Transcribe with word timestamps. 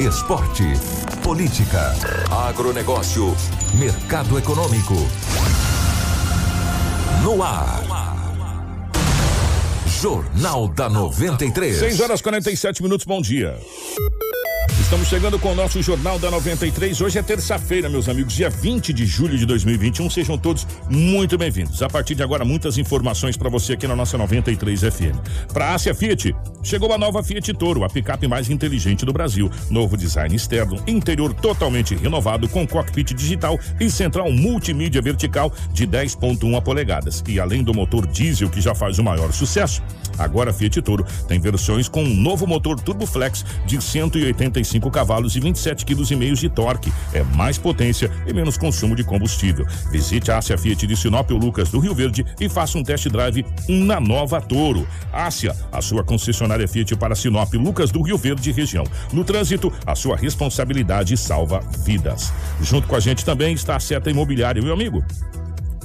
Esporte. 0.00 0.62
Política. 1.24 1.92
Agronegócio. 2.30 3.34
Mercado 3.74 4.38
econômico. 4.38 4.94
No 7.24 7.42
ar. 7.42 7.82
Jornal 10.00 10.68
da 10.68 10.88
93. 10.88 11.78
6 11.78 12.00
horas 12.00 12.22
47 12.22 12.80
minutos, 12.80 13.04
bom 13.04 13.20
dia. 13.20 13.58
Estamos 14.88 15.08
chegando 15.08 15.38
com 15.38 15.52
o 15.52 15.54
nosso 15.54 15.82
Jornal 15.82 16.18
da 16.18 16.30
93. 16.30 17.02
Hoje 17.02 17.18
é 17.18 17.22
terça-feira, 17.22 17.90
meus 17.90 18.08
amigos, 18.08 18.32
dia 18.32 18.48
20 18.48 18.90
de 18.94 19.04
julho 19.04 19.36
de 19.36 19.44
2021. 19.44 20.08
Sejam 20.08 20.38
todos 20.38 20.66
muito 20.88 21.36
bem-vindos. 21.36 21.82
A 21.82 21.90
partir 21.90 22.14
de 22.14 22.22
agora, 22.22 22.42
muitas 22.42 22.78
informações 22.78 23.36
para 23.36 23.50
você 23.50 23.74
aqui 23.74 23.86
na 23.86 23.94
nossa 23.94 24.16
93 24.16 24.80
FM. 24.80 25.52
Para 25.52 25.66
a 25.66 25.74
Ásia 25.74 25.94
Fiat, 25.94 26.34
chegou 26.62 26.90
a 26.90 26.96
nova 26.96 27.22
Fiat 27.22 27.52
Toro, 27.52 27.84
a 27.84 27.90
picape 27.90 28.26
mais 28.26 28.48
inteligente 28.48 29.04
do 29.04 29.12
Brasil. 29.12 29.50
Novo 29.68 29.94
design 29.94 30.34
externo, 30.34 30.82
interior 30.86 31.34
totalmente 31.34 31.94
renovado, 31.94 32.48
com 32.48 32.66
cockpit 32.66 33.12
digital 33.12 33.60
e 33.78 33.90
central 33.90 34.32
multimídia 34.32 35.02
vertical 35.02 35.52
de 35.70 35.86
10,1 35.86 36.62
polegadas. 36.62 37.22
E 37.28 37.38
além 37.38 37.62
do 37.62 37.74
motor 37.74 38.06
diesel, 38.06 38.48
que 38.48 38.62
já 38.62 38.74
faz 38.74 38.98
o 38.98 39.04
maior 39.04 39.34
sucesso, 39.34 39.82
agora 40.16 40.48
a 40.48 40.54
Fiat 40.54 40.80
Toro 40.80 41.04
tem 41.28 41.38
versões 41.38 41.90
com 41.90 42.02
um 42.02 42.14
novo 42.14 42.46
motor 42.46 42.80
Turbo 42.80 43.04
Flex 43.04 43.44
de 43.66 43.78
185 43.82 44.77
cavalos 44.90 45.36
e 45.36 45.40
27 45.40 45.84
kg 45.84 46.12
e 46.12 46.32
de 46.34 46.48
torque. 46.48 46.92
É 47.12 47.22
mais 47.22 47.58
potência 47.58 48.10
e 48.26 48.32
menos 48.32 48.56
consumo 48.56 48.94
de 48.94 49.04
combustível. 49.04 49.66
Visite 49.90 50.30
a 50.30 50.38
Ásia 50.38 50.56
Fiat 50.56 50.86
de 50.86 50.96
Sinop 50.96 51.30
ou 51.30 51.38
Lucas 51.38 51.70
do 51.70 51.78
Rio 51.78 51.94
Verde 51.94 52.24
e 52.40 52.48
faça 52.48 52.78
um 52.78 52.82
test 52.82 53.08
drive 53.08 53.44
na 53.68 54.00
nova 54.00 54.40
Toro. 54.40 54.86
Ásia, 55.12 55.54
a 55.72 55.80
sua 55.80 56.04
concessionária 56.04 56.68
Fiat 56.68 56.96
para 56.96 57.14
Sinop, 57.14 57.52
Lucas 57.54 57.90
do 57.90 58.02
Rio 58.02 58.16
Verde 58.16 58.52
região. 58.52 58.84
No 59.12 59.24
trânsito, 59.24 59.72
a 59.86 59.94
sua 59.94 60.16
responsabilidade 60.16 61.16
salva 61.16 61.60
vidas. 61.84 62.32
Junto 62.62 62.86
com 62.86 62.96
a 62.96 63.00
gente 63.00 63.24
também 63.24 63.54
está 63.54 63.76
a 63.76 63.80
Seta 63.80 64.10
Imobiliária, 64.10 64.62
meu 64.62 64.72
amigo. 64.72 65.04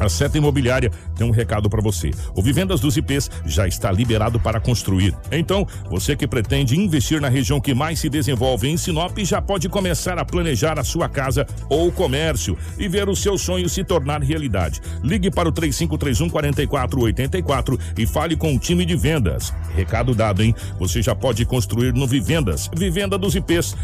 A 0.03 0.09
Seta 0.09 0.37
Imobiliária 0.37 0.91
tem 1.15 1.25
um 1.25 1.31
recado 1.31 1.69
para 1.69 1.81
você. 1.81 2.11
O 2.35 2.41
Vivendas 2.41 2.81
dos 2.81 2.97
IPs 2.97 3.31
já 3.45 3.65
está 3.67 3.91
liberado 3.91 4.39
para 4.39 4.59
construir. 4.59 5.15
Então, 5.31 5.65
você 5.89 6.15
que 6.15 6.27
pretende 6.27 6.77
investir 6.77 7.21
na 7.21 7.29
região 7.29 7.61
que 7.61 7.73
mais 7.73 7.99
se 7.99 8.09
desenvolve 8.09 8.67
em 8.67 8.75
Sinop 8.75 9.17
já 9.19 9.41
pode 9.41 9.69
começar 9.69 10.19
a 10.19 10.25
planejar 10.25 10.77
a 10.77 10.83
sua 10.83 11.07
casa 11.07 11.47
ou 11.69 11.91
comércio 11.91 12.57
e 12.77 12.87
ver 12.87 13.07
o 13.07 13.15
seu 13.15 13.37
sonho 13.37 13.69
se 13.69 13.83
tornar 13.83 14.21
realidade. 14.21 14.81
Ligue 15.01 15.31
para 15.31 15.47
o 15.47 15.51
3531 15.51 16.29
4484 16.29 17.79
e 17.97 18.05
fale 18.05 18.35
com 18.35 18.53
o 18.55 18.59
time 18.59 18.85
de 18.85 18.95
vendas. 18.95 19.53
Recado 19.73 20.13
dado, 20.13 20.43
hein? 20.43 20.53
Você 20.79 21.01
já 21.01 21.15
pode 21.15 21.45
construir 21.45 21.93
no 21.93 22.05
Vivendas. 22.05 22.69
Vivenda 22.75 23.17
dos 23.17 23.35
IPs. 23.35 23.75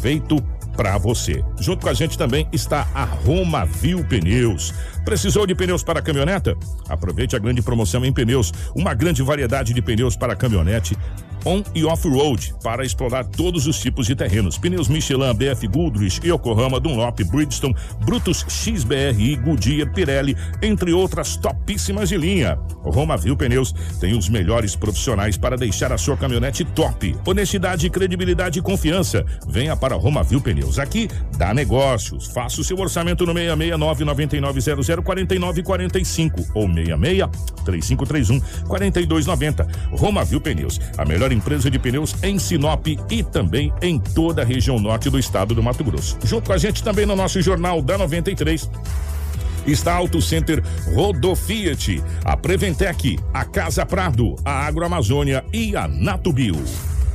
Feito 0.00 0.36
para 0.76 0.96
você. 0.98 1.44
Junto 1.60 1.82
com 1.82 1.88
a 1.88 1.94
gente 1.94 2.16
também 2.16 2.48
está 2.52 2.88
a 2.94 3.04
Roma 3.04 3.64
Viu 3.64 4.04
Pneus. 4.04 4.72
Precisou 5.04 5.46
de 5.46 5.54
pneus 5.54 5.82
para 5.82 6.02
caminhoneta? 6.02 6.56
Aproveite 6.88 7.36
a 7.36 7.38
grande 7.38 7.62
promoção 7.62 8.04
em 8.04 8.12
pneus, 8.12 8.52
uma 8.74 8.94
grande 8.94 9.22
variedade 9.22 9.74
de 9.74 9.82
pneus 9.82 10.16
para 10.16 10.36
caminhonete 10.36 10.96
on 11.44 11.62
e 11.74 11.84
off-road 11.84 12.54
para 12.62 12.84
explorar 12.84 13.24
todos 13.24 13.66
os 13.66 13.78
tipos 13.80 14.06
de 14.06 14.14
terrenos. 14.14 14.58
Pneus 14.58 14.88
Michelin, 14.88 15.34
BF 15.34 15.66
Goodrich, 15.66 16.20
Yokohama, 16.26 16.78
Dunlop, 16.78 17.20
Bridgestone, 17.24 17.74
Brutus 18.04 18.44
XBRI, 18.48 19.36
Goodyear, 19.36 19.92
Pirelli, 19.92 20.36
entre 20.62 20.92
outras 20.92 21.36
topíssimas 21.36 22.08
de 22.08 22.16
linha. 22.16 22.58
O 22.84 22.90
Roma 22.90 23.16
Viu 23.16 23.36
Pneus 23.36 23.72
tem 24.00 24.16
os 24.16 24.28
melhores 24.28 24.76
profissionais 24.76 25.36
para 25.36 25.56
deixar 25.56 25.92
a 25.92 25.98
sua 25.98 26.16
caminhonete 26.16 26.64
top. 26.64 27.16
Honestidade, 27.26 27.88
credibilidade 27.90 28.58
e 28.58 28.62
confiança. 28.62 29.24
Venha 29.46 29.76
para 29.76 29.96
Roma 29.96 30.22
Viu 30.22 30.40
Pneus. 30.40 30.78
Aqui 30.78 31.08
dá 31.36 31.54
negócios. 31.54 32.26
Faça 32.26 32.60
o 32.60 32.64
seu 32.64 32.78
orçamento 32.78 33.26
no 33.26 33.32
669 33.32 34.04
9900 34.04 34.86
4945 35.04 36.46
ou 36.54 36.66
66 36.68 37.28
3531 37.64 38.40
4290. 38.66 39.68
Roma 39.92 40.24
Viu 40.24 40.40
Pneus, 40.40 40.80
a 40.96 41.04
melhor 41.04 41.31
empresa 41.32 41.70
de 41.70 41.78
pneus 41.78 42.14
em 42.22 42.38
Sinop 42.38 42.86
e 42.86 43.22
também 43.22 43.72
em 43.80 43.98
toda 43.98 44.42
a 44.42 44.44
região 44.44 44.78
norte 44.78 45.10
do 45.10 45.18
estado 45.18 45.54
do 45.54 45.62
Mato 45.62 45.84
Grosso. 45.84 46.18
Junto 46.24 46.46
com 46.46 46.52
a 46.52 46.58
gente 46.58 46.82
também 46.82 47.06
no 47.06 47.16
nosso 47.16 47.40
jornal 47.40 47.80
da 47.80 47.98
93 47.98 48.68
está 49.66 49.94
Auto 49.94 50.20
Center 50.20 50.62
Rodofiat, 50.94 52.02
a 52.24 52.36
Preventec, 52.36 53.18
a 53.32 53.44
Casa 53.44 53.86
Prado, 53.86 54.36
a 54.44 54.66
Agroamazônia 54.66 55.44
e 55.52 55.76
a 55.76 55.86
Natubio. 55.86 56.56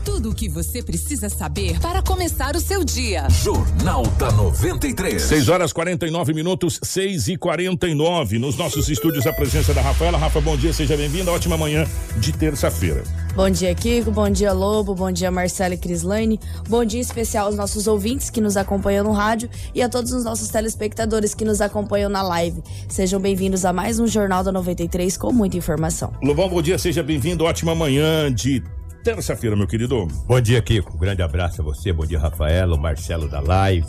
Tudo 0.08 0.30
o 0.30 0.34
que 0.34 0.48
você 0.48 0.82
precisa 0.82 1.28
saber 1.28 1.82
para 1.82 2.02
começar 2.02 2.56
o 2.56 2.62
seu 2.62 2.82
dia. 2.82 3.28
Jornal 3.30 4.04
da 4.18 4.32
93. 4.32 5.22
6 5.22 5.50
horas 5.50 5.74
49 5.74 6.34
minutos, 6.34 6.80
6 6.82 7.28
e 7.28 7.38
49 7.38 8.40
Nos 8.40 8.56
nossos 8.56 8.88
estúdios, 8.88 9.28
a 9.28 9.34
presença 9.34 9.74
da 9.74 9.82
Rafaela. 9.82 10.18
Rafa, 10.18 10.40
bom 10.40 10.56
dia, 10.56 10.72
seja 10.72 10.96
bem-vinda. 10.96 11.30
Ótima 11.30 11.58
manhã 11.58 11.86
de 12.16 12.32
terça-feira. 12.32 13.04
Bom 13.36 13.50
dia, 13.50 13.76
Kiko. 13.76 14.10
Bom 14.10 14.30
dia, 14.30 14.54
Lobo. 14.54 14.96
Bom 14.96 15.12
dia, 15.12 15.30
Marcela 15.30 15.74
e 15.74 15.78
Crislane. 15.78 16.40
Bom 16.70 16.86
dia 16.86 17.02
especial 17.02 17.48
aos 17.48 17.58
nossos 17.58 17.86
ouvintes 17.86 18.30
que 18.30 18.40
nos 18.40 18.56
acompanham 18.56 19.04
no 19.04 19.12
rádio 19.12 19.50
e 19.76 19.82
a 19.82 19.90
todos 19.90 20.14
os 20.14 20.24
nossos 20.24 20.48
telespectadores 20.48 21.36
que 21.36 21.44
nos 21.44 21.60
acompanham 21.60 22.10
na 22.10 22.22
live. 22.22 22.64
Sejam 22.88 23.20
bem-vindos 23.20 23.66
a 23.66 23.74
mais 23.74 24.00
um 24.00 24.08
Jornal 24.08 24.42
da 24.42 24.54
93 24.54 25.18
com 25.18 25.34
muita 25.34 25.58
informação. 25.58 26.14
Lobão, 26.24 26.48
bom 26.48 26.62
dia, 26.62 26.78
seja 26.78 27.04
bem-vindo. 27.04 27.44
Ótima 27.44 27.76
manhã 27.76 28.34
de 28.34 28.64
terça-feira, 29.04 29.56
meu 29.56 29.68
querido. 29.68 30.08
Bom 30.26 30.42
dia, 30.42 30.62
Kiko. 30.62 30.98
Grande 30.98 31.22
abraço 31.22 31.62
a 31.62 31.64
você. 31.64 31.94
Bom 31.94 32.06
dia, 32.06 32.20
Rafaela, 32.20 32.76
o 32.76 32.80
Marcelo 32.80 33.28
da 33.28 33.40
Live, 33.40 33.88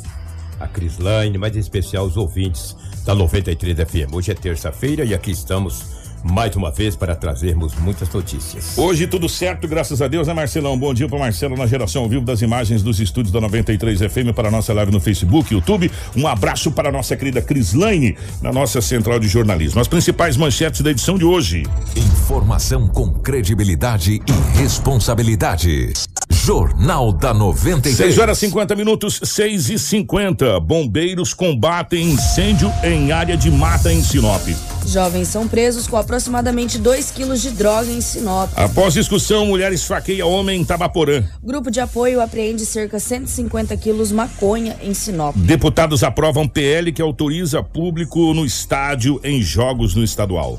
a 0.60 0.66
Crislaine, 0.66 1.36
mas 1.38 1.56
em 1.56 1.60
especial 1.60 2.06
os 2.06 2.16
ouvintes 2.16 2.76
da 3.04 3.14
93 3.14 3.76
FM. 3.78 4.12
Hoje 4.12 4.30
é 4.30 4.34
terça-feira 4.34 5.04
e 5.04 5.14
aqui 5.14 5.30
estamos 5.30 5.97
mais 6.30 6.54
uma 6.56 6.70
vez 6.70 6.94
para 6.94 7.14
trazermos 7.14 7.74
muitas 7.76 8.08
notícias. 8.12 8.76
Hoje 8.76 9.06
tudo 9.06 9.28
certo, 9.28 9.66
graças 9.66 10.02
a 10.02 10.08
Deus, 10.08 10.28
né, 10.28 10.34
Marcelão? 10.34 10.78
Bom 10.78 10.92
dia 10.92 11.08
para 11.08 11.18
Marcelo 11.18 11.56
na 11.56 11.66
geração 11.66 12.02
ao 12.02 12.08
vivo 12.08 12.24
das 12.24 12.42
imagens 12.42 12.82
dos 12.82 13.00
estúdios 13.00 13.32
da 13.32 13.40
93 13.40 14.00
FM 14.00 14.34
para 14.34 14.48
a 14.48 14.50
nossa 14.50 14.72
live 14.72 14.92
no 14.92 15.00
Facebook, 15.00 15.52
YouTube. 15.52 15.90
Um 16.16 16.26
abraço 16.26 16.70
para 16.70 16.88
a 16.88 16.92
nossa 16.92 17.16
querida 17.16 17.40
Crislaine 17.40 18.16
na 18.42 18.52
nossa 18.52 18.80
central 18.80 19.18
de 19.18 19.28
jornalismo. 19.28 19.80
As 19.80 19.88
principais 19.88 20.36
manchetes 20.36 20.80
da 20.80 20.90
edição 20.90 21.18
de 21.18 21.24
hoje. 21.24 21.64
Informação 21.96 22.86
com 22.88 23.10
credibilidade 23.10 24.20
e 24.26 24.58
responsabilidade. 24.58 25.92
Jornal 26.30 27.12
da 27.12 27.34
93. 27.34 27.96
6 27.96 28.18
horas 28.18 28.38
50 28.38 28.74
minutos, 28.74 29.20
6 29.22 29.70
e 29.70 29.78
50. 29.78 30.60
Bombeiros 30.60 31.34
combatem 31.34 32.10
incêndio 32.10 32.72
em 32.82 33.12
área 33.12 33.36
de 33.36 33.50
mata 33.50 33.92
em 33.92 34.02
Sinop. 34.02 34.42
Jovens 34.86 35.28
são 35.28 35.46
presos 35.46 35.86
com 35.86 35.96
aproximadamente 35.96 36.78
2 36.78 37.10
quilos 37.10 37.42
de 37.42 37.50
droga 37.50 37.90
em 37.90 38.00
Sinop. 38.00 38.50
Após 38.56 38.94
discussão, 38.94 39.46
mulher 39.46 39.72
esfaqueia 39.72 40.24
homem 40.24 40.60
em 40.60 40.64
Tabaporã. 40.64 41.22
Grupo 41.42 41.70
de 41.70 41.80
apoio 41.80 42.20
apreende 42.20 42.64
cerca 42.64 42.96
de 42.96 43.02
150 43.02 43.76
quilos 43.76 44.10
maconha 44.10 44.76
em 44.82 44.94
Sinop. 44.94 45.36
Deputados 45.36 46.02
aprovam 46.02 46.48
PL 46.48 46.92
que 46.92 47.02
autoriza 47.02 47.62
público 47.62 48.32
no 48.32 48.46
estádio 48.46 49.20
em 49.22 49.42
jogos 49.42 49.94
no 49.94 50.02
estadual. 50.02 50.58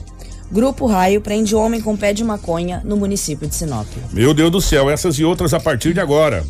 Grupo 0.52 0.86
Raio 0.88 1.22
prende 1.22 1.56
homem 1.56 1.82
com 1.82 1.96
pé 1.96 2.14
de 2.14 2.24
maconha 2.24 2.82
no 2.84 2.98
município 2.98 3.48
de 3.48 3.56
Sinop. 3.56 3.88
Meu 4.12 4.34
Deus 4.34 4.52
do 4.52 4.62
céu, 4.62 4.90
essas 4.90 5.20
e 5.20 5.24
outras 5.24 5.54
a 5.54 5.60
partir 5.60 5.94
de 5.94 6.00
agora. 6.00 6.44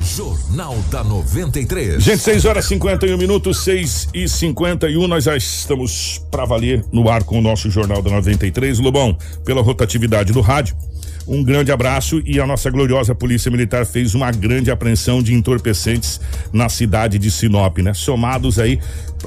Jornal 0.00 0.74
da 0.90 1.04
93. 1.04 2.02
Gente, 2.02 2.18
6 2.18 2.44
horas 2.44 2.64
51 2.64 3.16
minutos, 3.16 3.62
6 3.62 4.08
e 4.12 4.28
51 4.28 5.06
nós 5.06 5.24
já 5.24 5.36
estamos 5.36 6.20
para 6.30 6.44
valer 6.44 6.84
no 6.92 7.08
ar 7.08 7.22
com 7.22 7.38
o 7.38 7.40
nosso 7.42 7.70
Jornal 7.70 8.02
da 8.02 8.10
93. 8.10 8.80
Lobão, 8.80 9.16
pela 9.44 9.62
rotatividade 9.62 10.32
do 10.32 10.40
rádio. 10.40 10.76
Um 11.28 11.44
grande 11.44 11.70
abraço 11.70 12.22
e 12.24 12.40
a 12.40 12.46
nossa 12.46 12.70
gloriosa 12.70 13.14
Polícia 13.14 13.50
Militar 13.50 13.84
fez 13.84 14.14
uma 14.14 14.30
grande 14.32 14.70
apreensão 14.70 15.22
de 15.22 15.34
entorpecentes 15.34 16.18
na 16.54 16.70
cidade 16.70 17.18
de 17.18 17.30
Sinop, 17.30 17.76
né? 17.78 17.92
Somados 17.92 18.58
aí 18.58 18.80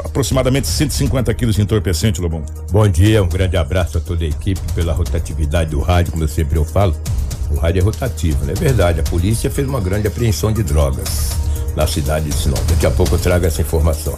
aproximadamente 0.03 0.67
150 0.67 1.31
quilos 1.35 1.55
de 1.55 1.61
entorpecente, 1.61 2.19
Lobão. 2.19 2.43
Bom 2.71 2.87
dia, 2.87 3.21
um 3.21 3.29
grande 3.29 3.55
abraço 3.55 3.99
a 3.99 4.01
toda 4.01 4.25
a 4.25 4.27
equipe 4.27 4.59
pela 4.73 4.93
rotatividade 4.93 5.69
do 5.69 5.79
rádio, 5.79 6.13
como 6.13 6.23
eu 6.23 6.27
sempre 6.27 6.57
eu 6.57 6.65
falo. 6.65 6.95
O 7.51 7.55
rádio 7.57 7.81
é 7.81 7.83
rotativo, 7.83 8.45
não 8.45 8.51
é 8.51 8.55
verdade? 8.55 8.99
A 8.99 9.03
polícia 9.03 9.51
fez 9.51 9.67
uma 9.67 9.79
grande 9.79 10.07
apreensão 10.07 10.51
de 10.51 10.63
drogas. 10.63 11.29
na 11.75 11.85
cidade 11.85 12.25
de 12.25 12.35
Sinop. 12.35 12.59
Daqui 12.67 12.85
a 12.85 12.91
pouco 12.91 13.15
eu 13.15 13.19
trago 13.19 13.45
essa 13.45 13.61
informação. 13.61 14.17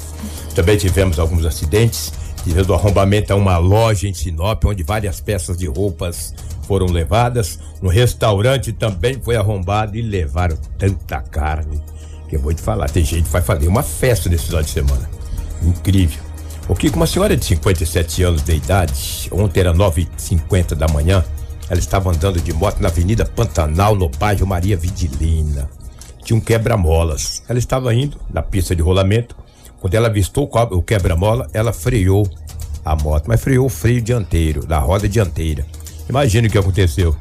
Também 0.56 0.78
tivemos 0.78 1.20
alguns 1.20 1.46
acidentes. 1.46 2.14
Tivemos 2.44 2.70
o 2.70 2.74
arrombamento 2.74 3.32
a 3.32 3.36
uma 3.36 3.58
loja 3.58 4.08
em 4.08 4.14
Sinop, 4.14 4.64
onde 4.66 4.84
várias 4.84 5.22
peças 5.22 5.58
de 5.58 5.68
roupas 5.68 6.34
foram 6.74 6.88
levadas. 6.88 7.60
Um 7.84 7.88
restaurante 7.88 8.74
também 8.74 9.20
foi 9.22 9.36
arrombado 9.36 9.96
e 9.96 10.02
levaram 10.02 10.58
tanta 10.76 11.22
carne. 11.22 11.80
Que 12.28 12.36
eu 12.36 12.40
vou 12.40 12.52
te 12.52 12.64
falar, 12.64 12.90
tem 12.90 13.06
gente 13.06 13.26
que 13.26 13.32
vai 13.32 13.44
fazer 13.44 13.68
uma 13.68 13.84
festa 13.84 14.28
nesse 14.28 14.48
final 14.48 14.64
de 14.64 14.72
semana. 14.72 15.08
Incrível. 15.62 16.20
O 16.68 16.74
que 16.74 16.90
uma 16.90 17.06
senhora 17.06 17.38
de 17.38 17.46
57 17.46 18.24
anos 18.24 18.42
de 18.42 18.56
idade, 18.56 19.30
ontem 19.32 19.60
era 19.60 19.72
9h50 19.72 20.74
da 20.74 20.88
manhã, 20.88 21.24
ela 21.70 21.80
estava 21.80 22.10
andando 22.10 22.42
de 22.42 22.52
moto 22.52 22.80
na 22.80 22.90
Avenida 22.90 23.24
Pantanal, 23.24 23.96
no 23.96 24.10
bairro 24.10 24.48
Maria 24.48 24.76
Vidilina. 24.76 25.70
Tinha 26.24 26.36
um 26.36 26.42
quebra-molas. 26.42 27.44
Ela 27.48 27.60
estava 27.60 27.94
indo 27.94 28.20
na 28.34 28.42
pista 28.42 28.76
de 28.76 28.82
rolamento. 28.82 29.36
Quando 29.80 29.94
ela 29.94 30.08
avistou 30.08 30.50
o 30.72 30.82
quebra-mola, 30.82 31.48
ela 31.54 31.72
freou 31.72 32.28
a 32.84 32.96
moto, 32.96 33.26
mas 33.28 33.40
freou 33.42 33.68
o 33.68 33.70
freio 33.70 34.02
dianteiro, 34.02 34.66
da 34.66 34.80
roda 34.80 35.08
dianteira. 35.08 35.64
Imagine 36.10 36.48
o 36.48 36.52
que 36.52 36.58
aconteceu. 36.58 37.16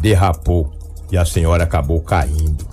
Derrapou 0.00 0.72
e 1.10 1.16
a 1.16 1.24
senhora 1.24 1.64
acabou 1.64 2.00
caindo. 2.00 2.66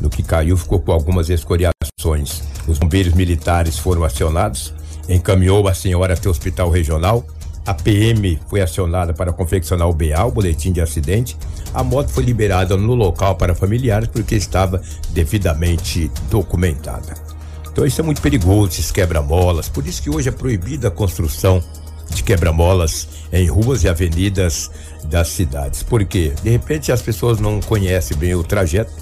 No 0.00 0.10
que 0.10 0.22
caiu, 0.22 0.56
ficou 0.56 0.80
com 0.80 0.92
algumas 0.92 1.30
escoriações. 1.30 2.42
Os 2.66 2.78
bombeiros 2.78 3.14
militares 3.14 3.78
foram 3.78 4.04
acionados, 4.04 4.74
encaminhou 5.08 5.66
a 5.68 5.74
senhora 5.74 6.14
até 6.14 6.28
o 6.28 6.30
hospital 6.30 6.70
regional. 6.70 7.24
A 7.64 7.74
PM 7.74 8.38
foi 8.48 8.60
acionada 8.60 9.12
para 9.12 9.32
confeccionar 9.32 9.88
o 9.88 9.92
BA, 9.92 10.24
o 10.24 10.30
boletim 10.30 10.70
de 10.70 10.80
acidente. 10.80 11.36
A 11.72 11.82
moto 11.82 12.10
foi 12.10 12.24
liberada 12.24 12.76
no 12.76 12.94
local 12.94 13.36
para 13.36 13.54
familiares 13.54 14.08
porque 14.08 14.34
estava 14.34 14.80
devidamente 15.10 16.10
documentada. 16.30 17.14
Então 17.72 17.84
isso 17.84 18.00
é 18.00 18.04
muito 18.04 18.22
perigoso, 18.22 18.70
esses 18.70 18.90
quebra-molas. 18.90 19.68
Por 19.68 19.86
isso 19.86 20.02
que 20.02 20.10
hoje 20.10 20.28
é 20.28 20.32
proibida 20.32 20.88
a 20.88 20.90
construção 20.90 21.62
de 22.10 22.22
quebra-molas 22.22 23.08
em 23.32 23.46
ruas 23.46 23.84
e 23.84 23.88
avenidas 23.88 24.70
das 25.04 25.28
cidades. 25.28 25.82
Porque, 25.82 26.32
de 26.42 26.50
repente, 26.50 26.92
as 26.92 27.02
pessoas 27.02 27.40
não 27.40 27.60
conhecem 27.60 28.16
bem 28.16 28.34
o 28.34 28.42
trajeto, 28.42 28.92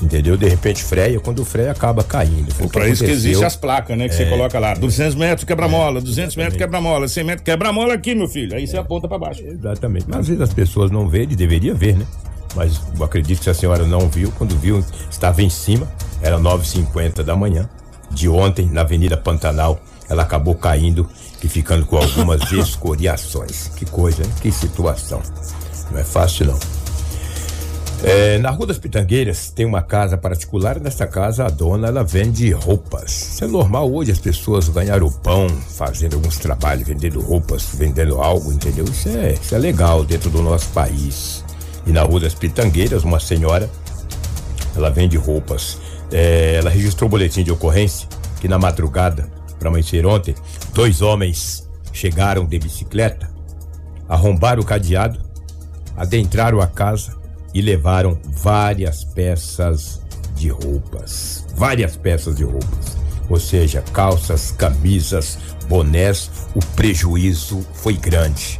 entendeu? 0.00 0.36
De 0.36 0.48
repente 0.48 0.82
freia, 0.82 1.18
quando 1.20 1.44
freia 1.44 1.70
acaba 1.70 2.02
caindo. 2.02 2.52
Foi 2.54 2.68
para 2.68 2.88
isso 2.88 3.04
que 3.04 3.10
existem 3.10 3.44
as 3.44 3.56
placas, 3.56 3.96
né? 3.96 4.08
Que 4.08 4.14
é, 4.14 4.18
você 4.18 4.26
coloca 4.26 4.58
lá, 4.58 4.74
200 4.74 5.14
metros 5.14 5.44
quebra-mola, 5.44 5.98
é, 5.98 6.02
200 6.02 6.36
metros 6.36 6.56
quebra-mola, 6.56 7.08
100 7.08 7.24
metros 7.24 7.44
quebra-mola 7.44 7.94
aqui, 7.94 8.14
meu 8.14 8.28
filho. 8.28 8.54
Aí 8.54 8.64
é. 8.64 8.66
você 8.66 8.76
aponta 8.76 9.08
para 9.08 9.18
baixo. 9.18 9.42
Exatamente. 9.42 10.06
Mas 10.08 10.20
às 10.20 10.28
vezes 10.28 10.42
as 10.42 10.52
pessoas 10.52 10.90
não 10.90 11.08
veem, 11.08 11.24
e 11.30 11.36
deveria 11.36 11.74
ver, 11.74 11.96
né? 11.96 12.06
Mas 12.54 12.80
acredito 13.00 13.42
que 13.42 13.50
a 13.50 13.54
senhora 13.54 13.84
não 13.84 14.08
viu, 14.08 14.32
quando 14.38 14.56
viu, 14.56 14.84
estava 15.10 15.42
em 15.42 15.50
cima, 15.50 15.90
era 16.22 16.38
9h50 16.38 17.22
da 17.22 17.34
manhã, 17.34 17.68
de 18.10 18.28
ontem, 18.28 18.66
na 18.66 18.82
Avenida 18.82 19.16
Pantanal, 19.16 19.80
ela 20.08 20.22
acabou 20.22 20.54
caindo 20.54 21.08
e 21.44 21.48
ficando 21.48 21.84
com 21.84 21.98
algumas 21.98 22.50
escoriações. 22.50 23.68
Que 23.76 23.84
coisa, 23.84 24.22
hein? 24.22 24.30
Que 24.40 24.50
situação. 24.50 25.22
Não 25.92 26.00
é 26.00 26.04
fácil, 26.04 26.46
não. 26.46 26.58
É, 28.02 28.38
na 28.38 28.50
Rua 28.50 28.66
das 28.66 28.78
Pitangueiras 28.78 29.50
tem 29.50 29.64
uma 29.64 29.82
casa 29.82 30.16
particular. 30.18 30.80
Nessa 30.80 31.06
casa 31.06 31.46
a 31.46 31.48
dona 31.48 31.88
ela 31.88 32.02
vende 32.02 32.50
roupas. 32.50 33.34
Isso 33.34 33.44
é 33.44 33.46
normal 33.46 33.90
hoje 33.92 34.10
as 34.10 34.18
pessoas 34.18 34.68
ganharem 34.68 35.06
o 35.06 35.10
pão, 35.10 35.48
fazendo 35.48 36.16
alguns 36.16 36.38
trabalhos, 36.38 36.86
vendendo 36.86 37.20
roupas, 37.20 37.68
vendendo 37.74 38.20
algo, 38.20 38.52
entendeu? 38.52 38.84
Isso 38.84 39.08
é, 39.08 39.34
isso 39.34 39.54
é 39.54 39.58
legal 39.58 40.04
dentro 40.04 40.28
do 40.30 40.42
nosso 40.42 40.68
país. 40.68 41.44
E 41.86 41.92
na 41.92 42.02
Rua 42.02 42.20
das 42.20 42.34
Pitangueiras, 42.34 43.04
uma 43.04 43.20
senhora, 43.20 43.70
ela 44.74 44.90
vende 44.90 45.16
roupas. 45.16 45.78
É, 46.12 46.56
ela 46.56 46.70
registrou 46.70 47.08
o 47.08 47.10
boletim 47.10 47.42
de 47.42 47.52
ocorrência 47.52 48.06
que 48.40 48.48
na 48.48 48.58
madrugada, 48.58 49.26
para 49.58 49.68
amanhecer 49.68 50.04
ontem, 50.04 50.34
dois 50.74 51.00
homens 51.00 51.70
chegaram 51.92 52.44
de 52.44 52.58
bicicleta, 52.58 53.30
arrombaram 54.08 54.60
o 54.60 54.66
cadeado, 54.66 55.20
adentraram 55.96 56.60
a 56.60 56.66
casa 56.66 57.16
e 57.54 57.62
levaram 57.62 58.18
várias 58.24 59.04
peças 59.04 60.02
de 60.34 60.48
roupas. 60.48 61.46
Várias 61.54 61.96
peças 61.96 62.34
de 62.34 62.42
roupas. 62.42 62.96
Ou 63.30 63.38
seja, 63.38 63.82
calças, 63.92 64.50
camisas, 64.50 65.38
bonés. 65.68 66.28
O 66.56 66.60
prejuízo 66.74 67.64
foi 67.72 67.94
grande. 67.94 68.58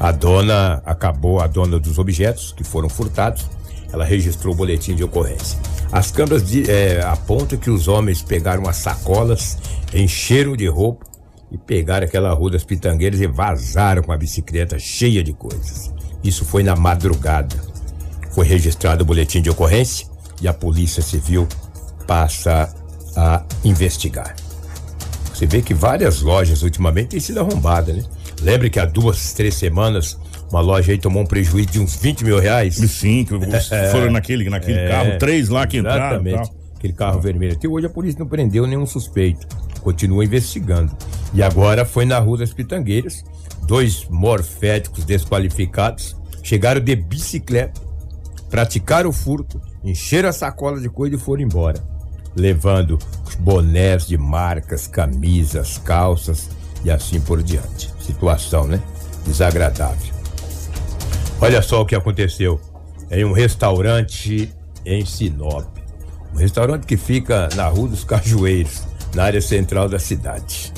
A 0.00 0.10
dona 0.10 0.82
acabou, 0.86 1.38
a 1.38 1.46
dona 1.46 1.78
dos 1.78 1.98
objetos 1.98 2.52
que 2.56 2.64
foram 2.64 2.88
furtados, 2.88 3.48
ela 3.92 4.06
registrou 4.06 4.54
o 4.54 4.56
boletim 4.56 4.96
de 4.96 5.04
ocorrência. 5.04 5.58
As 5.92 6.10
câmeras 6.10 6.42
de, 6.48 6.68
é, 6.68 7.02
apontam 7.02 7.58
que 7.58 7.70
os 7.70 7.86
homens 7.88 8.22
pegaram 8.22 8.66
as 8.66 8.76
sacolas, 8.76 9.58
encheram 9.92 10.56
de 10.56 10.66
roupa 10.66 11.11
e 11.52 11.58
pegaram 11.58 12.06
aquela 12.06 12.32
rua 12.32 12.52
das 12.52 12.64
pitangueiras 12.64 13.20
e 13.20 13.26
vazaram 13.26 14.02
com 14.02 14.10
a 14.10 14.16
bicicleta 14.16 14.78
cheia 14.78 15.22
de 15.22 15.34
coisas. 15.34 15.92
Isso 16.24 16.44
foi 16.44 16.62
na 16.62 16.74
madrugada. 16.74 17.54
Foi 18.30 18.46
registrado 18.46 19.02
o 19.02 19.06
boletim 19.06 19.42
de 19.42 19.50
ocorrência 19.50 20.06
e 20.40 20.48
a 20.48 20.54
Polícia 20.54 21.02
Civil 21.02 21.46
passa 22.06 22.74
a 23.14 23.44
investigar. 23.62 24.34
Você 25.32 25.46
vê 25.46 25.60
que 25.60 25.74
várias 25.74 26.22
lojas 26.22 26.62
ultimamente 26.62 27.08
têm 27.08 27.20
sido 27.20 27.40
arrombadas, 27.40 27.96
né? 27.96 28.02
Lembre 28.40 28.70
que 28.70 28.80
há 28.80 28.86
duas, 28.86 29.34
três 29.34 29.54
semanas 29.54 30.18
uma 30.50 30.60
loja 30.60 30.92
aí 30.92 30.98
tomou 30.98 31.22
um 31.22 31.26
prejuízo 31.26 31.70
de 31.70 31.80
uns 31.80 31.96
20 31.96 32.24
mil 32.24 32.38
reais. 32.38 32.74
Sim, 32.74 33.24
que 33.24 33.32
foram 33.90 34.10
naquele, 34.10 34.48
naquele 34.50 34.78
é, 34.78 34.88
carro, 34.88 35.18
três 35.18 35.48
lá 35.48 35.66
que 35.66 35.78
entraram. 35.78 36.26
Exatamente. 36.26 36.52
Aquele 36.76 36.92
carro 36.92 37.20
vermelho. 37.20 37.54
Até 37.54 37.66
hoje 37.66 37.86
a 37.86 37.90
polícia 37.90 38.18
não 38.18 38.26
prendeu 38.26 38.66
nenhum 38.66 38.84
suspeito. 38.84 39.46
Continua 39.82 40.24
investigando. 40.24 40.96
E 41.34 41.42
agora 41.42 41.84
foi 41.84 42.04
na 42.04 42.18
Rua 42.18 42.38
das 42.38 42.52
Pitangueiras. 42.52 43.24
Dois 43.66 44.06
morféticos 44.08 45.04
desqualificados 45.04 46.16
chegaram 46.42 46.80
de 46.80 46.96
bicicleta 46.96 47.92
praticaram 48.52 49.08
o 49.08 49.12
furto, 49.14 49.58
encheram 49.82 50.28
a 50.28 50.32
sacola 50.32 50.78
de 50.78 50.90
coisa 50.90 51.16
e 51.16 51.18
foram 51.18 51.40
embora, 51.40 51.82
levando 52.36 52.98
bonés 53.38 54.06
de 54.06 54.18
marcas, 54.18 54.86
camisas, 54.86 55.78
calças 55.78 56.50
e 56.84 56.90
assim 56.90 57.18
por 57.18 57.42
diante. 57.42 57.90
Situação, 57.98 58.66
né? 58.66 58.78
Desagradável. 59.24 60.12
Olha 61.40 61.62
só 61.62 61.80
o 61.80 61.86
que 61.86 61.94
aconteceu 61.94 62.60
em 63.10 63.24
um 63.24 63.32
restaurante 63.32 64.52
em 64.84 65.06
Sinop. 65.06 65.66
Um 66.34 66.36
restaurante 66.36 66.84
que 66.84 66.98
fica 66.98 67.48
na 67.56 67.68
Rua 67.68 67.88
dos 67.88 68.04
Cajueiros, 68.04 68.82
na 69.14 69.24
área 69.24 69.40
central 69.40 69.88
da 69.88 69.98
cidade. 69.98 70.72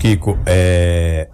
Kiko, 0.00 0.38
é, 0.46 1.28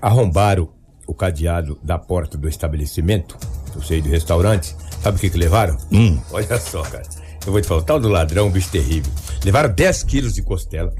arrombaram 0.00 0.68
o 1.06 1.14
cadeado 1.14 1.78
da 1.82 1.98
porta 1.98 2.36
do 2.36 2.48
estabelecimento 2.48 3.36
eu 3.74 3.82
sei 3.82 4.02
do 4.02 4.08
restaurante, 4.08 4.74
sabe 5.02 5.16
o 5.16 5.20
que 5.20 5.30
que 5.30 5.38
levaram? 5.38 5.76
Hum. 5.90 6.18
Olha 6.30 6.58
só, 6.58 6.82
cara. 6.82 7.02
Eu 7.44 7.52
vou 7.52 7.60
te 7.60 7.66
falar, 7.66 7.80
o 7.80 7.84
tal 7.84 7.98
do 7.98 8.08
ladrão, 8.08 8.46
um 8.46 8.50
bicho 8.50 8.70
terrível. 8.70 9.10
Levaram 9.44 9.72
10 9.72 10.02
quilos 10.04 10.34
de 10.34 10.42
costela, 10.42 10.92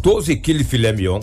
12 0.00 0.36
quilos 0.36 0.62
de 0.62 0.68
filé 0.68 0.92
mignon, 0.92 1.20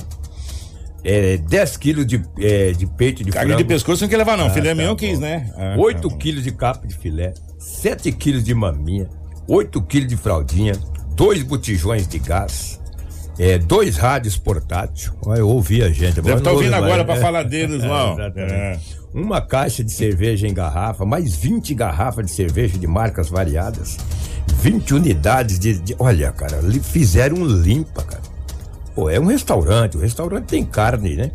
é, 1.03 1.37
10 1.37 1.77
quilos 1.77 2.05
de, 2.05 2.21
é, 2.39 2.71
de 2.71 2.87
peito 2.87 3.23
de 3.23 3.31
Carne 3.31 3.49
frango. 3.49 3.63
de 3.63 3.67
pescoço 3.67 4.01
não 4.03 4.09
quer 4.09 4.17
levar, 4.17 4.37
não. 4.37 4.47
Ah, 4.47 4.49
filé 4.49 4.69
tá 4.69 4.75
mignon 4.75 4.95
quis, 4.95 5.19
né? 5.19 5.51
Ah, 5.55 5.75
8 5.77 6.09
tá 6.09 6.17
quilos 6.17 6.43
de 6.43 6.51
capa 6.51 6.87
de 6.87 6.95
filé, 6.95 7.33
7 7.59 8.11
quilos 8.13 8.43
de 8.43 8.53
maminha, 8.55 9.07
8 9.47 9.81
quilos 9.83 10.07
de 10.07 10.17
fraldinha, 10.17 10.73
dois 11.19 11.43
botijões 11.43 12.07
de 12.07 12.17
gás, 12.17 12.79
é, 13.37 13.57
dois 13.57 13.97
rádios 13.97 14.37
portátil. 14.37 15.11
Olha, 15.25 15.39
eu 15.39 15.49
ouvi 15.49 15.83
a 15.83 15.89
gente. 15.89 16.21
Deve 16.21 16.31
estar 16.31 16.41
tá 16.41 16.51
ouvindo 16.51 16.73
agora 16.73 17.03
para 17.03 17.19
falar 17.19 17.43
deles 17.43 17.83
lá. 17.83 18.15
é, 18.37 18.79
uma 19.13 19.41
caixa 19.41 19.83
de 19.83 19.91
cerveja 19.91 20.47
em 20.47 20.53
garrafa, 20.53 21.05
mais 21.05 21.35
20 21.35 21.75
garrafas 21.75 22.25
de 22.25 22.31
cerveja 22.31 22.77
de 22.77 22.87
marcas 22.87 23.27
variadas, 23.27 23.97
20 24.61 24.93
unidades 24.93 25.59
de. 25.59 25.77
de 25.79 25.95
olha, 25.99 26.31
cara, 26.31 26.61
fizeram 26.81 27.43
limpa, 27.43 28.01
cara. 28.01 28.23
Pô, 28.95 29.09
é 29.09 29.19
um 29.19 29.25
restaurante, 29.25 29.97
o 29.97 29.99
restaurante 29.99 30.45
tem 30.45 30.63
carne, 30.63 31.17
né? 31.17 31.31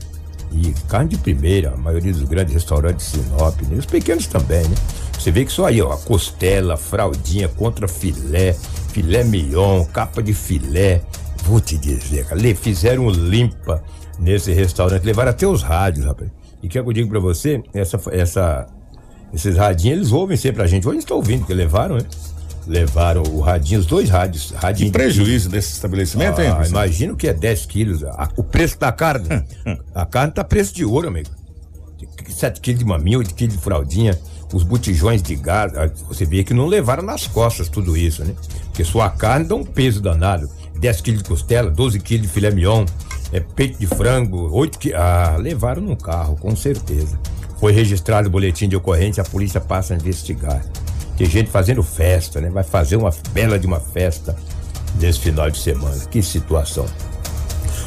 E 0.50 0.72
carne 0.88 1.10
de 1.10 1.18
primeira, 1.18 1.74
a 1.74 1.76
maioria 1.76 2.12
dos 2.12 2.22
grandes 2.22 2.54
restaurantes 2.54 3.12
de 3.12 3.18
Sinop, 3.18 3.60
né? 3.62 3.76
os 3.76 3.86
pequenos 3.86 4.26
também, 4.28 4.62
né? 4.62 4.76
Você 5.18 5.30
vê 5.30 5.44
que 5.44 5.52
só 5.52 5.66
aí, 5.66 5.82
ó, 5.82 5.92
a 5.92 5.98
costela, 5.98 6.76
fraldinha 6.76 7.48
contra 7.48 7.86
filé, 7.86 8.54
filé 8.94 9.24
mignon, 9.24 9.84
capa 9.86 10.22
de 10.22 10.32
filé. 10.32 11.02
Vou 11.42 11.60
te 11.60 11.76
dizer, 11.76 12.24
cara, 12.26 12.40
fizeram 12.54 13.10
limpa 13.10 13.82
nesse 14.20 14.52
restaurante, 14.52 15.02
levaram 15.02 15.30
até 15.30 15.46
os 15.46 15.62
rádios, 15.62 16.06
rapaz. 16.06 16.30
E 16.62 16.68
que 16.68 16.78
eu 16.78 16.92
digo 16.92 17.10
pra 17.10 17.18
você, 17.18 17.62
essa, 17.74 18.00
essa, 18.12 18.66
esses 19.34 19.56
radinhos, 19.56 19.98
eles 19.98 20.12
ouvem 20.12 20.36
sempre 20.36 20.62
a 20.62 20.66
gente. 20.66 20.88
Hoje 20.88 20.98
estão 21.00 21.16
ouvindo, 21.16 21.40
porque 21.40 21.52
levaram, 21.52 21.96
né? 21.96 22.04
Levaram 22.66 23.22
o 23.24 23.40
radinho, 23.40 23.80
os 23.80 23.84
dois 23.84 24.08
rádios. 24.08 24.52
Radinho 24.52 24.90
que 24.90 24.96
prejuízo 24.96 25.48
de 25.50 25.56
desse 25.56 25.72
estabelecimento, 25.72 26.40
ah, 26.40 26.44
hein? 26.44 26.54
Imagino 26.66 27.16
que 27.16 27.28
é 27.28 27.34
10 27.34 27.66
quilos. 27.66 28.04
A, 28.04 28.30
o 28.36 28.44
preço 28.44 28.78
da 28.78 28.90
carne. 28.90 29.28
a 29.94 30.06
carne 30.06 30.32
tá 30.32 30.42
preço 30.42 30.72
de 30.72 30.84
ouro, 30.84 31.08
amigo. 31.08 31.28
7 32.26 32.60
quilos 32.60 32.78
de 32.78 32.86
maminha, 32.86 33.18
8 33.18 33.34
quilos 33.34 33.54
de 33.56 33.60
fraldinha, 33.60 34.18
os 34.54 34.62
botijões 34.62 35.20
de 35.20 35.34
gás, 35.34 35.76
ah, 35.76 35.90
você 36.06 36.24
vê 36.24 36.44
que 36.44 36.54
não 36.54 36.66
levaram 36.66 37.02
nas 37.02 37.26
costas 37.26 37.68
tudo 37.68 37.96
isso, 37.96 38.24
né? 38.24 38.34
Porque 38.66 38.84
sua 38.84 39.10
carne 39.10 39.46
dá 39.46 39.56
um 39.56 39.64
peso 39.64 40.00
danado. 40.00 40.48
10 40.78 41.00
quilos 41.00 41.22
de 41.22 41.28
costela, 41.28 41.70
12 41.70 41.98
quilos 41.98 42.28
de 42.28 42.32
filé 42.32 42.52
mignon, 42.52 42.84
é, 43.32 43.40
peito 43.40 43.78
de 43.80 43.86
frango, 43.86 44.48
8 44.52 44.78
quilos. 44.78 44.98
Ah, 44.98 45.36
levaram 45.40 45.82
no 45.82 45.96
carro, 45.96 46.36
com 46.36 46.54
certeza. 46.54 47.18
Foi 47.58 47.72
registrado 47.72 48.28
o 48.28 48.30
boletim 48.30 48.68
de 48.68 48.76
ocorrência, 48.76 49.22
a 49.22 49.26
polícia 49.26 49.60
passa 49.60 49.92
a 49.92 49.96
investigar. 49.96 50.64
Tem 51.16 51.28
gente 51.28 51.50
fazendo 51.50 51.82
festa, 51.82 52.40
né? 52.40 52.48
Vai 52.48 52.64
fazer 52.64 52.94
uma 52.94 53.10
bela 53.32 53.58
de 53.58 53.66
uma 53.66 53.80
festa 53.80 54.36
nesse 55.00 55.18
final 55.18 55.50
de 55.50 55.58
semana. 55.58 55.98
Que 56.06 56.22
situação. 56.22 56.86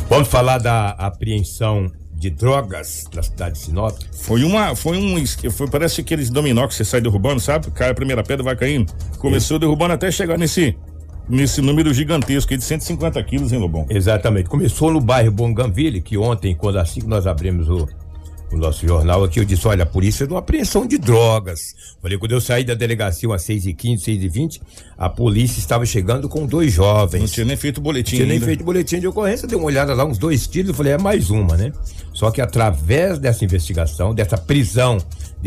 Vamos 0.10 0.28
falar 0.28 0.58
da 0.58 0.90
apreensão 0.92 1.90
de 2.18 2.30
drogas 2.30 3.06
na 3.14 3.22
cidade 3.22 3.56
de 3.56 3.66
Sinop. 3.66 3.96
Foi 4.12 4.44
uma, 4.44 4.76
foi 4.76 4.98
um, 4.98 5.24
foi, 5.52 5.70
parece 5.70 6.02
aqueles 6.02 6.30
dominó 6.30 6.68
que 6.68 6.74
você 6.74 6.84
sai 6.84 7.00
derrubando, 7.00 7.40
sabe? 7.40 7.70
Cai 7.72 7.90
a 7.90 7.94
primeira 7.94 8.24
pedra, 8.24 8.44
vai 8.44 8.56
caindo. 8.56 8.92
Começou 9.20 9.60
derrubando 9.60 9.94
até 9.94 10.12
chegar 10.12 10.38
nesse, 10.38 10.76
nesse 11.30 11.62
número 11.62 11.94
gigantesco 11.94 12.52
aí 12.52 12.58
de 12.58 12.64
150 12.64 13.22
quilos, 13.24 13.54
hein, 13.54 13.60
Lobão? 13.60 13.86
Exatamente. 13.90 14.50
Começou 14.50 14.92
no 14.92 15.00
bairro 15.00 15.32
Bonganville, 15.32 16.02
que 16.02 16.18
ontem, 16.18 16.56
quando 16.56 16.80
assim 16.80 17.02
que 17.02 17.08
nós 17.08 17.28
abrimos 17.28 17.70
o, 17.70 17.88
o 18.51 18.58
nosso 18.58 18.88
jornal 18.88 19.24
aqui, 19.24 19.39
eu 19.39 19.46
disse, 19.46 19.68
olha, 19.68 19.84
a 19.84 19.86
polícia 19.86 20.24
é 20.24 20.27
de 20.27 20.34
uma 20.34 20.39
apreensão 20.39 20.86
de 20.86 20.98
drogas. 20.98 21.75
Falei, 22.01 22.18
quando 22.18 22.32
eu 22.32 22.42
saí 22.42 22.63
da 22.63 22.74
delegacia 22.74 23.34
às 23.34 23.42
6 23.42 23.66
e 23.66 23.74
15 23.74 24.04
6 24.04 24.24
e 24.24 24.30
20 24.30 24.62
a 24.98 25.10
polícia 25.10 25.60
estava 25.60 25.86
chegando 25.86 26.30
com 26.30 26.46
dois 26.46 26.72
jovens. 26.72 27.22
Não 27.22 27.27
tinha 27.27 27.46
nem 27.46 27.58
feito 27.58 27.82
boletim 27.82 28.16
Tinha 28.16 28.27
nem 28.27 28.39
feito 28.39 28.63
boletim 28.63 29.00
de 29.00 29.08
ocorrência, 29.08 29.48
dei 29.48 29.58
uma 29.58 29.68
olhada 29.68 29.94
lá, 29.94 30.06
uns 30.06 30.18
dois 30.18 30.50
eu 30.56 30.74
falei, 30.74 30.94
é 30.94 30.98
mais 30.98 31.30
uma, 31.30 31.56
né? 31.56 31.72
Só 32.13 32.32
que 32.32 32.42
através 32.42 33.20
dessa 33.20 33.46
investigação, 33.46 34.13
dessa 34.13 34.38
prisão 34.38 34.98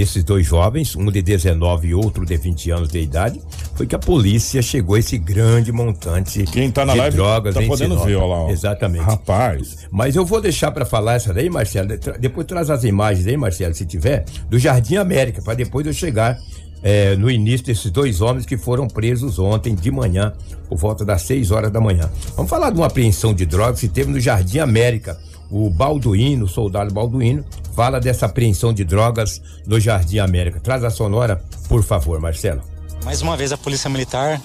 desses 0.01 0.25
dois 0.25 0.47
jovens, 0.47 0.97
um 0.97 1.11
de 1.11 1.21
19 1.21 1.89
e 1.89 1.95
outro 1.95 2.25
de 2.25 2.35
20 2.35 2.71
anos 2.71 2.89
de 2.89 3.01
idade, 3.01 3.41
foi 3.75 3.87
que 3.87 3.95
a 3.95 3.99
polícia 3.99 4.63
chegou 4.63 4.97
a 4.97 4.99
esse 4.99 5.19
grande 5.19 5.71
montante 5.71 6.45
Quem 6.45 6.71
tá 6.71 6.87
na 6.87 6.95
de 6.95 6.99
live 7.01 7.17
drogas 7.17 7.55
tá 7.55 7.61
podendo 7.61 7.95
Sinop. 7.95 8.07
ver, 8.07 8.17
ó 8.17 8.27
lá. 8.47 8.51
Exatamente. 8.51 9.05
Rapaz. 9.05 9.87
Mas 9.91 10.17
eu 10.17 10.25
vou 10.25 10.41
deixar 10.41 10.71
pra 10.71 10.87
falar 10.87 11.15
essa 11.15 11.35
daí, 11.35 11.51
Marcelo. 11.51 11.89
Depois 12.19 12.47
traz 12.47 12.71
as 12.71 12.85
imagens 12.85 13.27
aí, 13.27 13.37
Marcelo, 13.37 13.75
se 13.75 13.85
tiver, 13.85 14.25
do 14.49 14.59
Jardim 14.59 14.97
América, 14.97 15.43
pra 15.43 15.53
depois 15.53 15.87
eu 15.87 15.93
chegar 15.93 16.39
eh, 16.83 17.15
no 17.17 17.31
início 17.31 17.67
desses 17.67 17.91
dois 17.91 18.23
homens 18.23 18.47
que 18.47 18.57
foram 18.57 18.89
presos 18.89 19.39
ontem 19.39 19.75
de 19.75 19.91
manhã, 19.91 20.33
por 20.67 20.79
volta 20.79 21.05
das 21.05 21.23
6 21.23 21.51
horas 21.51 21.71
da 21.71 21.81
manhã. 21.81 22.11
Vamos 22.37 22.49
falar 22.49 22.71
de 22.71 22.79
uma 22.79 22.87
apreensão 22.87 23.35
de 23.35 23.45
drogas 23.45 23.81
que 23.81 23.89
teve 23.89 24.11
no 24.11 24.19
Jardim 24.19 24.61
América. 24.61 25.19
O 25.51 25.69
Balduíno, 25.69 26.45
o 26.45 26.49
soldado 26.49 26.93
Balduíno, 26.95 27.45
fala 27.75 27.99
dessa 28.01 28.27
apreensão 28.27 28.73
de 28.73 28.85
drogas 28.85 29.41
no 29.67 29.81
Jardim 29.81 30.19
América. 30.19 30.61
Traz 30.61 30.85
a 30.85 30.91
sonora, 30.91 31.43
por 31.69 31.83
favor, 31.83 32.21
Marcelo. 32.21 32.63
Mais 33.05 33.21
uma 33.23 33.37
vez 33.37 33.51
a 33.53 33.59
Polícia 33.59 33.91
Militar, 33.91 34.41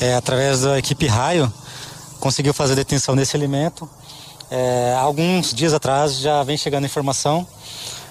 é, 0.00 0.14
através 0.14 0.62
da 0.62 0.78
equipe 0.78 1.06
Raio, 1.06 1.52
conseguiu 2.18 2.52
fazer 2.52 2.72
a 2.72 2.76
detenção 2.76 3.14
desse 3.14 3.36
alimento. 3.36 3.88
É, 4.50 4.94
alguns 4.98 5.52
dias 5.54 5.72
atrás 5.72 6.18
já 6.18 6.42
vem 6.42 6.56
chegando 6.56 6.84
informação 6.86 7.46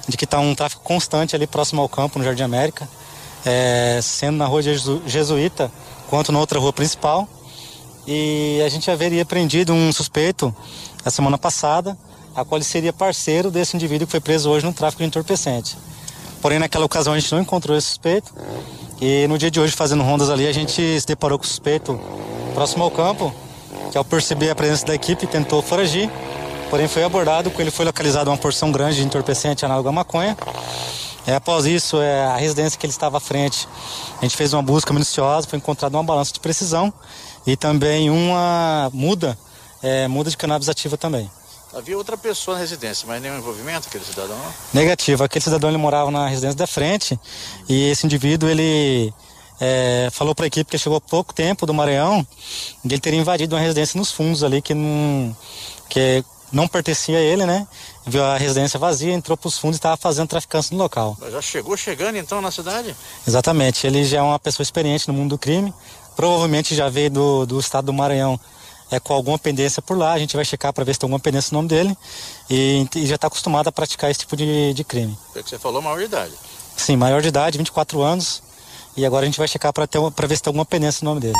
de 0.07 0.15
que 0.15 0.25
está 0.25 0.39
um 0.39 0.53
tráfico 0.53 0.83
constante 0.83 1.35
ali 1.35 1.47
próximo 1.47 1.81
ao 1.81 1.89
campo, 1.89 2.19
no 2.19 2.23
Jardim 2.25 2.43
América, 2.43 2.87
é, 3.45 3.99
sendo 4.01 4.37
na 4.37 4.45
rua 4.45 4.61
Jesu- 4.61 5.01
Jesuíta 5.07 5.71
quanto 6.09 6.31
na 6.31 6.39
outra 6.39 6.59
rua 6.59 6.71
principal. 6.71 7.27
E 8.07 8.61
a 8.63 8.69
gente 8.69 8.89
haveria 8.91 9.25
prendido 9.25 9.73
um 9.73 9.91
suspeito 9.91 10.55
a 11.05 11.11
semana 11.11 11.37
passada, 11.37 11.95
a 12.35 12.43
qual 12.43 12.57
ele 12.57 12.65
seria 12.65 12.91
parceiro 12.91 13.51
desse 13.51 13.75
indivíduo 13.75 14.07
que 14.07 14.11
foi 14.11 14.19
preso 14.19 14.49
hoje 14.49 14.65
no 14.65 14.73
tráfico 14.73 15.03
de 15.03 15.07
entorpecente. 15.07 15.77
Porém, 16.41 16.59
naquela 16.59 16.85
ocasião 16.85 17.13
a 17.13 17.19
gente 17.19 17.31
não 17.31 17.41
encontrou 17.41 17.77
esse 17.77 17.87
suspeito. 17.87 18.33
E 18.99 19.27
no 19.27 19.37
dia 19.37 19.51
de 19.51 19.59
hoje, 19.59 19.73
fazendo 19.73 20.03
rondas 20.03 20.29
ali, 20.29 20.47
a 20.47 20.51
gente 20.51 20.99
se 20.99 21.07
deparou 21.07 21.37
com 21.37 21.45
o 21.45 21.47
suspeito 21.47 21.99
próximo 22.53 22.83
ao 22.83 22.91
campo, 22.91 23.33
que 23.91 23.97
ao 23.97 24.03
perceber 24.03 24.49
a 24.49 24.55
presença 24.55 24.85
da 24.85 24.95
equipe 24.95 25.27
tentou 25.27 25.61
foragir. 25.61 26.09
Porém, 26.69 26.87
foi 26.87 27.03
abordado, 27.03 27.51
com 27.51 27.61
ele 27.61 27.71
foi 27.71 27.85
localizado 27.85 28.29
uma 28.29 28.37
porção 28.37 28.71
grande 28.71 28.97
de 28.97 29.03
entorpecente 29.03 29.63
análogo 29.63 29.89
à 29.89 29.91
maconha. 29.91 30.35
Após 31.35 31.65
isso, 31.65 31.99
é, 31.99 32.25
a 32.25 32.37
residência 32.37 32.77
que 32.77 32.85
ele 32.85 32.93
estava 32.93 33.17
à 33.17 33.19
frente, 33.19 33.67
a 34.19 34.21
gente 34.21 34.37
fez 34.37 34.53
uma 34.53 34.61
busca 34.61 34.93
minuciosa, 34.93 35.47
foi 35.47 35.57
encontrada 35.57 35.97
uma 35.97 36.03
balança 36.03 36.31
de 36.31 36.39
precisão 36.39 36.93
e 37.47 37.55
também 37.55 38.09
uma 38.09 38.89
muda, 38.93 39.37
é, 39.81 40.07
muda 40.07 40.29
de 40.29 40.37
cannabis 40.37 40.69
ativa 40.69 40.97
também. 40.97 41.29
Havia 41.73 41.97
outra 41.97 42.17
pessoa 42.17 42.55
na 42.55 42.61
residência, 42.61 43.05
mas 43.05 43.21
nenhum 43.21 43.37
envolvimento 43.37 43.87
aquele 43.87 44.05
cidadão? 44.05 44.37
não? 44.37 44.53
Negativo. 44.73 45.23
Aquele 45.23 45.43
cidadão 45.43 45.69
ele 45.69 45.77
morava 45.77 46.09
na 46.09 46.27
residência 46.27 46.57
da 46.57 46.65
frente 46.65 47.19
e 47.67 47.89
esse 47.89 48.05
indivíduo 48.05 48.49
ele 48.49 49.13
é, 49.59 50.07
falou 50.11 50.33
para 50.33 50.45
a 50.45 50.47
equipe 50.47 50.71
que 50.71 50.77
chegou 50.77 50.97
há 50.97 51.01
pouco 51.01 51.33
tempo 51.33 51.65
do 51.65 51.73
Maranhão 51.73 52.25
e 52.83 52.87
ele 52.87 52.99
teria 53.01 53.19
invadido 53.19 53.55
uma 53.55 53.61
residência 53.61 53.97
nos 53.97 54.11
fundos 54.11 54.41
ali 54.43 54.61
que 54.61 54.73
não 54.73 55.35
que 55.89 56.23
não 56.51 56.67
pertencia 56.67 57.17
a 57.17 57.21
ele, 57.21 57.45
né? 57.45 57.67
Viu 58.05 58.23
a 58.23 58.37
residência 58.37 58.79
vazia, 58.79 59.11
entrou 59.11 59.35
para 59.35 59.47
os 59.47 59.57
fundos 59.57 59.75
e 59.75 59.79
estava 59.79 59.97
fazendo 59.97 60.27
traficância 60.27 60.75
no 60.75 60.81
local. 60.81 61.17
Mas 61.19 61.33
Já 61.33 61.41
chegou 61.41 61.75
chegando 61.75 62.17
então 62.17 62.39
na 62.39 62.51
cidade? 62.51 62.95
Exatamente. 63.27 63.85
Ele 63.85 64.05
já 64.05 64.19
é 64.19 64.21
uma 64.21 64.39
pessoa 64.39 64.63
experiente 64.63 65.07
no 65.09 65.13
mundo 65.13 65.31
do 65.31 65.37
crime. 65.37 65.73
Provavelmente 66.15 66.73
já 66.73 66.87
veio 66.87 67.09
do, 67.09 67.45
do 67.45 67.59
estado 67.59 67.87
do 67.87 67.93
Maranhão 67.93 68.39
é, 68.91 68.99
com 68.99 69.13
alguma 69.13 69.37
pendência 69.39 69.81
por 69.81 69.97
lá. 69.97 70.13
A 70.13 70.19
gente 70.19 70.35
vai 70.35 70.45
checar 70.45 70.71
para 70.73 70.83
ver 70.83 70.93
se 70.93 70.99
tem 70.99 71.05
alguma 71.07 71.19
pendência 71.19 71.49
no 71.51 71.59
nome 71.59 71.69
dele. 71.69 71.97
E, 72.49 72.87
e 72.95 73.05
já 73.05 73.15
está 73.15 73.27
acostumado 73.27 73.67
a 73.67 73.71
praticar 73.71 74.09
esse 74.11 74.21
tipo 74.21 74.35
de, 74.35 74.73
de 74.73 74.83
crime. 74.83 75.17
É 75.35 75.41
que 75.43 75.49
você 75.49 75.59
falou 75.59 75.81
maior 75.81 75.97
de 75.99 76.05
idade. 76.05 76.33
Sim, 76.77 76.95
maior 76.97 77.21
de 77.21 77.27
idade, 77.29 77.57
24 77.57 78.01
anos. 78.01 78.43
E 78.97 79.05
agora 79.05 79.23
a 79.23 79.25
gente 79.25 79.37
vai 79.37 79.47
checar 79.47 79.73
para 79.73 79.85
ver 80.27 80.35
se 80.37 80.41
tem 80.43 80.49
alguma 80.49 80.65
pendência 80.65 81.03
no 81.03 81.09
nome 81.11 81.21
dele. 81.21 81.35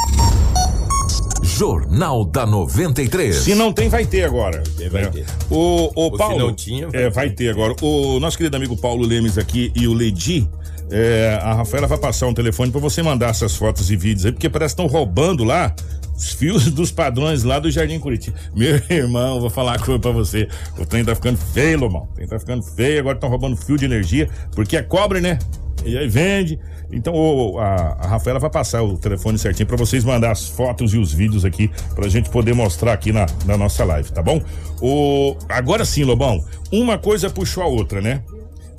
Jornal 1.42 2.26
da 2.26 2.46
93. 2.46 3.36
Se 3.36 3.56
não 3.56 3.72
tem, 3.72 3.88
vai 3.88 4.06
ter 4.06 4.24
agora. 4.26 4.62
vai 4.92 5.10
ter. 5.10 5.26
O, 5.50 5.56
o 5.56 5.92
Ou 5.96 6.12
se 6.12 6.18
Paulo. 6.18 6.40
não 6.40 6.54
tinha, 6.54 6.90
vai 6.90 7.04
é, 7.04 7.10
vai 7.10 7.30
ter 7.30 7.50
agora. 7.50 7.76
O 7.82 8.20
nosso 8.20 8.38
querido 8.38 8.58
amigo 8.58 8.76
Paulo 8.76 9.06
Lemes 9.06 9.38
aqui 9.38 9.72
e 9.76 9.88
o 9.88 9.94
Ledi. 9.94 10.50
é, 10.92 11.40
a 11.42 11.54
Rafaela 11.54 11.88
vai 11.88 11.98
passar 11.98 12.28
um 12.28 12.34
telefone 12.34 12.72
pra 12.72 12.82
você 12.82 13.02
mandar 13.02 13.30
essas 13.30 13.56
fotos 13.56 13.90
e 13.90 13.96
vídeos 13.96 14.26
aí, 14.26 14.32
porque 14.32 14.50
parece 14.50 14.76
que 14.76 14.82
estão 14.82 14.92
roubando 14.92 15.44
lá 15.44 15.74
os 16.16 16.32
fios 16.32 16.72
dos 16.72 16.92
padrões 16.92 17.44
lá 17.44 17.60
do 17.60 17.70
Jardim 17.70 18.00
Curitiba. 18.00 18.38
Meu 18.56 18.80
irmão, 18.90 19.40
vou 19.40 19.50
falar 19.50 19.74
uma 19.74 19.80
coisa 19.80 20.00
pra 20.00 20.12
você. 20.12 20.48
O 20.78 20.86
trem 20.86 21.04
tá 21.04 21.14
ficando 21.16 21.38
feio, 21.38 21.80
Lomão. 21.80 22.04
O 22.12 22.16
trem 22.16 22.28
tá 22.28 22.40
ficando 22.40 22.64
feio, 22.64 23.00
agora 23.00 23.18
estão 23.18 23.30
roubando 23.30 23.58
fio 23.58 23.78
de 23.78 23.86
energia, 23.86 24.30
porque 24.54 24.78
é 24.78 24.82
cobre, 24.82 25.20
né? 25.20 25.40
E 25.84 25.98
aí 25.98 26.08
vende. 26.08 26.60
Então 26.92 27.60
a, 27.60 27.98
a 28.00 28.08
Rafaela 28.08 28.40
vai 28.40 28.50
passar 28.50 28.84
o 28.84 28.98
telefone 28.98 29.38
certinho 29.38 29.68
pra 29.68 29.76
vocês 29.76 30.04
mandar 30.04 30.32
as 30.32 30.48
fotos 30.48 30.94
e 30.94 30.98
os 30.98 31.12
vídeos 31.12 31.44
aqui 31.44 31.70
pra 31.94 32.08
gente 32.08 32.30
poder 32.30 32.54
mostrar 32.54 32.94
aqui 32.94 33.12
na, 33.12 33.26
na 33.46 33.58
nossa 33.58 33.84
live, 33.84 34.12
tá 34.12 34.22
bom? 34.22 34.42
O, 34.82 35.36
agora 35.50 35.84
sim, 35.84 36.04
Lobão, 36.04 36.44
uma 36.72 36.98
coisa 36.98 37.30
puxou 37.30 37.64
a 37.64 37.68
outra, 37.68 38.02
né? 38.02 38.22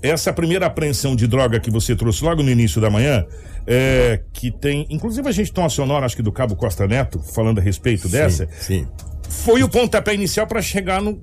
Essa 0.03 0.33
primeira 0.33 0.67
apreensão 0.67 1.17
de 1.17 1.27
droga 1.27 1.59
que 1.59 1.71
você 1.71 1.97
trouxe 1.97 2.23
logo 2.23 2.43
no 2.43 2.51
início 2.51 2.81
da 2.81 2.89
manhã, 2.89 3.27
é, 3.67 4.23
que 4.33 4.51
tem. 4.51 4.87
Inclusive 4.89 5.29
a 5.29 5.33
gente 5.33 5.53
tem 5.53 5.63
uma 5.63 5.71
sonora, 5.71 6.07
acho 6.07 6.17
que 6.17 6.23
do 6.23 6.33
Cabo 6.33 6.55
Costa 6.55 6.87
Neto, 6.87 7.19
falando 7.19 7.59
a 7.59 7.63
respeito 7.63 8.09
dessa. 8.09 8.49
Sim. 8.59 8.87
Foi 9.29 9.63
o 9.63 9.69
pontapé 9.69 10.15
inicial 10.15 10.47
pra 10.47 10.63
chegar 10.63 11.03
no, 11.03 11.21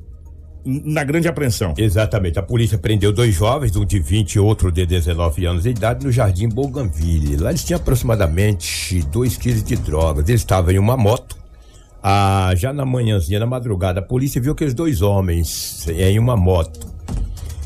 na 0.65 1.03
grande 1.03 1.27
apreensão. 1.27 1.73
Exatamente. 1.77 2.39
A 2.39 2.43
polícia 2.43 2.77
prendeu 2.77 3.11
dois 3.11 3.33
jovens, 3.33 3.75
um 3.75 3.85
de 3.85 3.99
20 3.99 4.33
e 4.33 4.39
outro 4.39 4.71
de 4.71 4.85
19 4.85 5.45
anos 5.45 5.63
de 5.63 5.69
idade, 5.69 6.05
no 6.05 6.11
Jardim 6.11 6.49
Bougainville. 6.49 7.37
Lá 7.37 7.49
eles 7.49 7.63
tinham 7.63 7.79
aproximadamente 7.79 9.01
2 9.03 9.37
quilos 9.37 9.63
de 9.63 9.75
drogas. 9.75 10.27
Eles 10.27 10.41
estavam 10.41 10.71
em 10.71 10.79
uma 10.79 10.97
moto. 10.97 11.37
Ah, 12.01 12.51
já 12.55 12.73
na 12.73 12.85
manhãzinha, 12.85 13.39
na 13.39 13.45
madrugada, 13.45 14.01
a 14.01 14.03
polícia 14.03 14.41
viu 14.41 14.51
aqueles 14.51 14.73
dois 14.73 15.01
homens 15.01 15.87
eh, 15.87 16.11
em 16.11 16.19
uma 16.19 16.35
moto. 16.35 16.93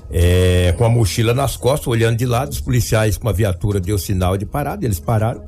É, 0.10 0.74
com 0.78 0.86
a 0.86 0.90
mochila 0.90 1.34
nas 1.34 1.58
costas, 1.58 1.88
olhando 1.88 2.18
de 2.18 2.26
lado, 2.26 2.52
os 2.52 2.62
policiais 2.62 3.18
com 3.18 3.28
a 3.28 3.34
viatura 3.34 3.80
deu 3.80 3.98
sinal 3.98 4.38
de 4.38 4.46
parada, 4.46 4.86
eles 4.86 5.00
pararam. 5.00 5.44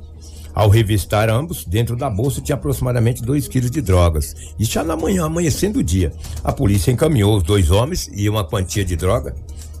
Ao 0.52 0.68
revistar 0.68 1.30
ambos, 1.30 1.64
dentro 1.64 1.96
da 1.96 2.10
bolsa 2.10 2.40
tinha 2.40 2.56
aproximadamente 2.56 3.22
2 3.22 3.46
quilos 3.48 3.70
de 3.70 3.80
drogas. 3.80 4.34
E 4.58 4.64
já 4.64 4.82
na 4.82 4.96
manhã, 4.96 5.24
amanhecendo 5.24 5.78
o 5.78 5.82
dia, 5.82 6.12
a 6.42 6.52
polícia 6.52 6.90
encaminhou 6.90 7.36
os 7.36 7.42
dois 7.42 7.70
homens 7.70 8.10
e 8.12 8.28
uma 8.28 8.44
quantia 8.44 8.84
de 8.84 8.96
droga, 8.96 9.34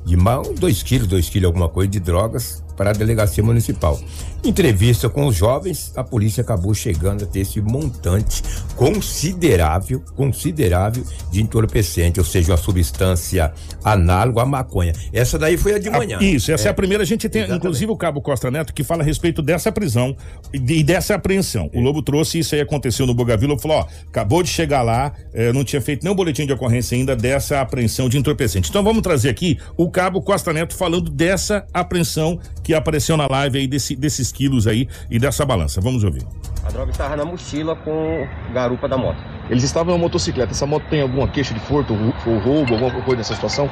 de 0.06 0.16
2 0.16 0.82
quilos, 0.82 1.08
2 1.08 1.28
quilos 1.28 1.46
alguma 1.46 1.68
coisa 1.68 1.90
de 1.90 2.00
drogas, 2.00 2.62
para 2.80 2.92
a 2.92 2.94
delegacia 2.94 3.44
municipal. 3.44 4.00
Entrevista 4.42 5.10
com 5.10 5.26
os 5.26 5.36
jovens, 5.36 5.92
a 5.94 6.02
polícia 6.02 6.40
acabou 6.40 6.72
chegando 6.72 7.24
a 7.24 7.26
ter 7.26 7.40
esse 7.40 7.60
montante 7.60 8.42
considerável, 8.74 10.02
considerável 10.16 11.04
de 11.30 11.42
entorpecente, 11.42 12.18
ou 12.18 12.24
seja, 12.24 12.52
uma 12.52 12.56
substância 12.56 13.52
análoga 13.84 14.40
à 14.40 14.46
maconha. 14.46 14.94
Essa 15.12 15.38
daí 15.38 15.58
foi 15.58 15.74
a 15.74 15.78
de 15.78 15.90
manhã. 15.90 16.16
Ah, 16.18 16.24
isso, 16.24 16.50
essa 16.50 16.68
é, 16.68 16.70
a 16.70 16.74
primeira. 16.74 17.02
A 17.02 17.06
gente 17.06 17.28
tem, 17.28 17.42
Exatamente. 17.42 17.58
inclusive, 17.66 17.92
o 17.92 17.96
Cabo 17.98 18.22
Costa 18.22 18.50
Neto 18.50 18.72
que 18.72 18.82
fala 18.82 19.02
a 19.02 19.04
respeito 19.04 19.42
dessa 19.42 19.70
prisão 19.70 20.16
e, 20.50 20.58
de- 20.58 20.82
dessa 20.82 21.16
apreensão. 21.16 21.68
O 21.74 21.80
Lobo 21.80 22.00
trouxe 22.00 22.38
isso 22.38 22.54
aí 22.54 22.62
aconteceu 22.62 23.06
no 23.06 23.12
Bogavila. 23.12 23.58
Falou: 23.58 23.80
ó, 23.80 23.86
acabou 24.08 24.42
de 24.42 24.48
chegar 24.48 24.80
lá, 24.80 25.12
eh, 25.34 25.52
não 25.52 25.64
tinha 25.64 25.82
feito 25.82 26.02
nenhum 26.02 26.16
boletim 26.16 26.46
de 26.46 26.52
ocorrência 26.54 26.96
ainda 26.96 27.14
dessa 27.14 27.60
apreensão 27.60 28.08
de 28.08 28.16
entorpecente. 28.16 28.70
Então 28.70 28.82
vamos 28.82 29.02
trazer 29.02 29.28
aqui 29.28 29.58
o 29.76 29.90
Cabo 29.90 30.22
Costa 30.22 30.50
Neto 30.50 30.74
falando 30.74 31.10
dessa 31.10 31.66
apreensão 31.74 32.38
que 32.62 32.69
que 32.70 32.74
apareceu 32.74 33.16
na 33.16 33.26
live 33.26 33.58
aí 33.58 33.66
desse, 33.66 33.96
desses 33.96 34.30
quilos 34.30 34.68
aí 34.68 34.88
e 35.10 35.18
dessa 35.18 35.44
balança. 35.44 35.80
Vamos 35.80 36.04
ouvir. 36.04 36.22
A 36.64 36.70
droga 36.70 36.92
estava 36.92 37.16
na 37.16 37.24
mochila 37.24 37.74
com 37.74 38.28
garupa 38.54 38.88
da 38.88 38.96
moto. 38.96 39.18
Eles 39.50 39.64
estavam 39.64 39.92
em 39.92 39.96
uma 39.96 40.02
motocicleta. 40.02 40.52
Essa 40.52 40.66
moto 40.66 40.84
tem 40.88 41.00
alguma 41.02 41.26
queixa 41.26 41.52
de 41.52 41.58
furto 41.58 41.92
ou 41.92 42.38
roubo, 42.38 42.74
alguma 42.74 43.02
coisa 43.02 43.16
nessa 43.16 43.34
situação? 43.34 43.68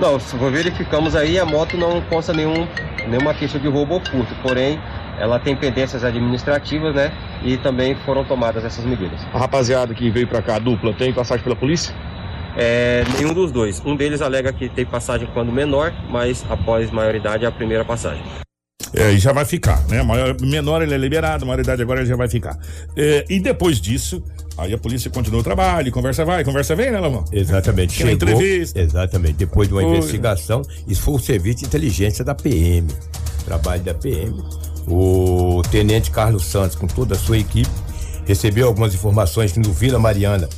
Não, 0.00 0.20
se 0.20 0.36
verificamos 0.36 1.16
aí, 1.16 1.40
a 1.40 1.44
moto 1.44 1.76
não 1.76 2.00
consta 2.02 2.32
nenhum, 2.32 2.68
nenhuma 3.08 3.34
queixa 3.34 3.58
de 3.58 3.66
roubo 3.66 3.94
ou 3.94 4.00
furto. 4.00 4.32
Porém, 4.42 4.80
ela 5.18 5.40
tem 5.40 5.56
pendências 5.56 6.04
administrativas, 6.04 6.94
né? 6.94 7.10
E 7.42 7.56
também 7.56 7.96
foram 8.06 8.24
tomadas 8.24 8.64
essas 8.64 8.84
medidas. 8.84 9.20
A 9.34 9.38
rapaziada 9.40 9.92
que 9.92 10.08
veio 10.08 10.28
para 10.28 10.40
cá, 10.40 10.54
a 10.54 10.58
dupla, 10.60 10.94
tem 10.94 11.12
passagem 11.12 11.42
pela 11.42 11.56
polícia? 11.56 11.92
É, 12.56 13.04
nenhum 13.16 13.32
dos 13.32 13.52
dois. 13.52 13.80
Um 13.84 13.96
deles 13.96 14.20
alega 14.20 14.52
que 14.52 14.68
tem 14.68 14.84
passagem 14.84 15.28
quando 15.32 15.52
menor, 15.52 15.92
mas 16.10 16.44
após 16.48 16.90
maioridade 16.90 17.44
é 17.44 17.48
a 17.48 17.52
primeira 17.52 17.84
passagem. 17.84 18.22
É, 18.92 19.12
e 19.12 19.18
já 19.18 19.32
vai 19.32 19.44
ficar, 19.44 19.86
né? 19.88 20.02
Maior, 20.02 20.36
menor 20.40 20.82
ele 20.82 20.94
é 20.94 20.98
liberado, 20.98 21.46
maioridade 21.46 21.80
agora 21.80 22.00
ele 22.00 22.08
já 22.08 22.16
vai 22.16 22.28
ficar. 22.28 22.58
É, 22.96 23.24
e 23.28 23.38
depois 23.38 23.80
disso, 23.80 24.22
aí 24.58 24.74
a 24.74 24.78
polícia 24.78 25.08
continua 25.10 25.40
o 25.40 25.44
trabalho, 25.44 25.92
conversa 25.92 26.24
vai, 26.24 26.42
conversa 26.42 26.74
vem, 26.74 26.90
né, 26.90 26.98
Lamão? 26.98 27.24
Exatamente. 27.30 27.92
Chegou, 27.92 28.12
entrevista. 28.12 28.80
Exatamente. 28.80 29.34
Depois 29.34 29.68
de 29.68 29.74
uma 29.74 29.82
foi. 29.82 29.92
investigação, 29.92 30.62
isso 30.88 31.02
foi 31.02 31.14
o 31.14 31.18
serviço 31.18 31.58
de 31.58 31.66
inteligência 31.66 32.24
da 32.24 32.34
PM. 32.34 32.88
Trabalho 33.44 33.82
da 33.82 33.94
PM. 33.94 34.42
O 34.88 35.62
tenente 35.70 36.10
Carlos 36.10 36.44
Santos, 36.46 36.74
com 36.74 36.88
toda 36.88 37.14
a 37.14 37.18
sua 37.18 37.38
equipe, 37.38 37.70
recebeu 38.26 38.66
algumas 38.66 38.92
informações 38.92 39.52
que 39.52 39.60
no 39.60 39.72
Vila 39.72 39.98
Mariana 40.00 40.48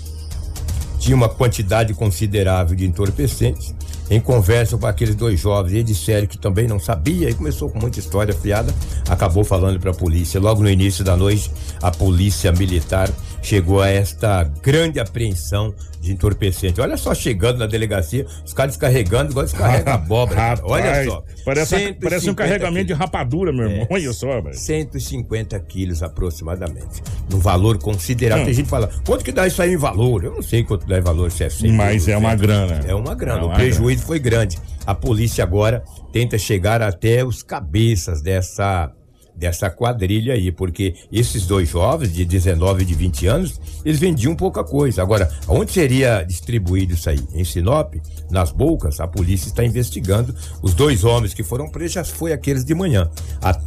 tinha 1.02 1.16
uma 1.16 1.28
quantidade 1.28 1.92
considerável 1.94 2.76
de 2.76 2.86
entorpecentes 2.86 3.74
em 4.08 4.20
conversa 4.20 4.76
com 4.76 4.86
aqueles 4.86 5.14
dois 5.14 5.40
jovens, 5.40 5.72
eles 5.72 5.86
disseram 5.86 6.26
que 6.26 6.36
também 6.36 6.68
não 6.68 6.78
sabia 6.78 7.30
e 7.30 7.34
começou 7.34 7.70
com 7.70 7.80
muita 7.80 7.98
história 7.98 8.34
fiada, 8.34 8.72
acabou 9.08 9.42
falando 9.42 9.80
para 9.80 9.90
a 9.90 9.94
polícia. 9.94 10.38
Logo 10.38 10.62
no 10.62 10.68
início 10.68 11.02
da 11.02 11.16
noite, 11.16 11.50
a 11.80 11.90
polícia 11.90 12.52
militar 12.52 13.10
chegou 13.42 13.82
a 13.82 13.88
esta 13.88 14.44
grande 14.62 15.00
apreensão 15.00 15.74
de 16.00 16.12
entorpecente. 16.12 16.80
Olha 16.80 16.96
só, 16.96 17.14
chegando 17.14 17.58
na 17.58 17.66
delegacia, 17.66 18.26
os 18.44 18.52
caras 18.52 18.72
descarregando, 18.72 19.30
igual 19.32 19.44
descarrega 19.44 19.94
abóbora. 19.94 20.40
Rapaz, 20.40 20.60
Olha 20.64 21.04
só. 21.04 21.24
Parece, 21.44 21.92
parece 21.94 22.30
um 22.30 22.34
carregamento 22.34 22.86
quilos. 22.86 22.86
de 22.86 22.92
rapadura, 22.94 23.52
meu 23.52 23.68
irmão. 23.68 23.86
É, 23.88 23.94
Olha 23.94 24.12
só, 24.12 24.40
velho. 24.40 24.56
150 24.56 25.58
quilos 25.60 26.02
aproximadamente. 26.02 27.02
No 27.30 27.38
valor 27.38 27.78
considerável. 27.78 28.42
Hum. 28.42 28.46
Tem 28.46 28.54
gente 28.54 28.64
que 28.64 28.70
fala, 28.70 28.90
quanto 29.06 29.24
que 29.24 29.32
dá 29.32 29.46
isso 29.46 29.62
aí 29.62 29.74
em 29.74 29.76
valor? 29.76 30.24
Eu 30.24 30.34
não 30.34 30.42
sei 30.42 30.64
quanto 30.64 30.86
dá 30.86 30.98
em 30.98 31.02
valor, 31.02 31.30
se 31.30 31.44
é 31.44 31.50
100 31.50 31.72
Mas 31.72 32.08
é 32.08 32.16
uma 32.16 32.34
grana. 32.34 32.80
É 32.86 32.94
uma 32.94 33.14
grana. 33.14 33.40
É 33.40 33.44
uma 33.44 33.52
o 33.52 33.56
prejuízo 33.56 33.98
grana. 33.98 34.06
foi 34.06 34.18
grande. 34.18 34.58
A 34.84 34.94
polícia 34.94 35.44
agora 35.44 35.84
tenta 36.12 36.36
chegar 36.36 36.82
até 36.82 37.24
os 37.24 37.42
cabeças 37.42 38.20
dessa 38.20 38.92
dessa 39.34 39.70
quadrilha 39.70 40.34
aí, 40.34 40.52
porque 40.52 40.94
esses 41.10 41.46
dois 41.46 41.68
jovens 41.68 42.12
de 42.12 42.24
19 42.24 42.82
e 42.82 42.86
de 42.86 42.94
20 42.94 43.26
anos, 43.26 43.60
eles 43.84 43.98
vendiam 43.98 44.34
pouca 44.34 44.62
coisa. 44.62 45.02
Agora, 45.02 45.30
onde 45.48 45.72
seria 45.72 46.22
distribuído 46.22 46.94
isso 46.94 47.10
aí? 47.10 47.18
Em 47.34 47.44
Sinop, 47.44 47.94
nas 48.30 48.50
bocas, 48.52 49.00
a 49.00 49.06
polícia 49.06 49.48
está 49.48 49.64
investigando. 49.64 50.34
Os 50.62 50.74
dois 50.74 51.04
homens 51.04 51.34
que 51.34 51.42
foram 51.42 51.68
presos 51.68 51.92
já 51.92 52.04
foi 52.04 52.32
aqueles 52.32 52.64
de 52.64 52.74
manhã. 52.74 53.10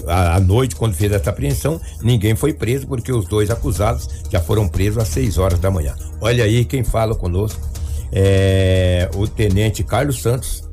À, 0.08 0.40
noite, 0.40 0.76
quando 0.76 0.94
fez 0.94 1.12
essa 1.12 1.30
apreensão, 1.30 1.80
ninguém 2.02 2.36
foi 2.36 2.54
preso 2.54 2.88
porque 2.88 3.12
os 3.12 3.28
dois 3.28 3.50
acusados 3.50 4.08
já 4.30 4.40
foram 4.40 4.68
presos 4.68 5.00
às 5.00 5.08
6 5.10 5.38
horas 5.38 5.60
da 5.60 5.70
manhã. 5.70 5.96
Olha 6.22 6.44
aí 6.44 6.66
quem 6.66 6.84
fala 6.84 7.16
conosco 7.16 7.60
é 8.12 9.10
o 9.16 9.28
tenente 9.28 9.84
Carlos 9.84 10.22
Santos, 10.22 10.64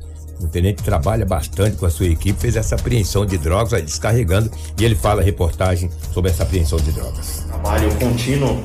o 0.43 0.47
tenente 0.47 0.83
trabalha 0.83 1.25
bastante 1.25 1.77
com 1.77 1.85
a 1.85 1.89
sua 1.89 2.05
equipe, 2.05 2.39
fez 2.39 2.55
essa 2.55 2.75
apreensão 2.75 3.25
de 3.25 3.37
drogas, 3.37 3.71
vai 3.71 3.81
descarregando, 3.81 4.51
e 4.77 4.83
ele 4.83 4.95
fala 4.95 5.21
a 5.21 5.23
reportagem 5.23 5.89
sobre 6.13 6.29
essa 6.29 6.43
apreensão 6.43 6.77
de 6.77 6.91
drogas. 6.91 7.45
Trabalho 7.47 7.95
contínuo 7.95 8.61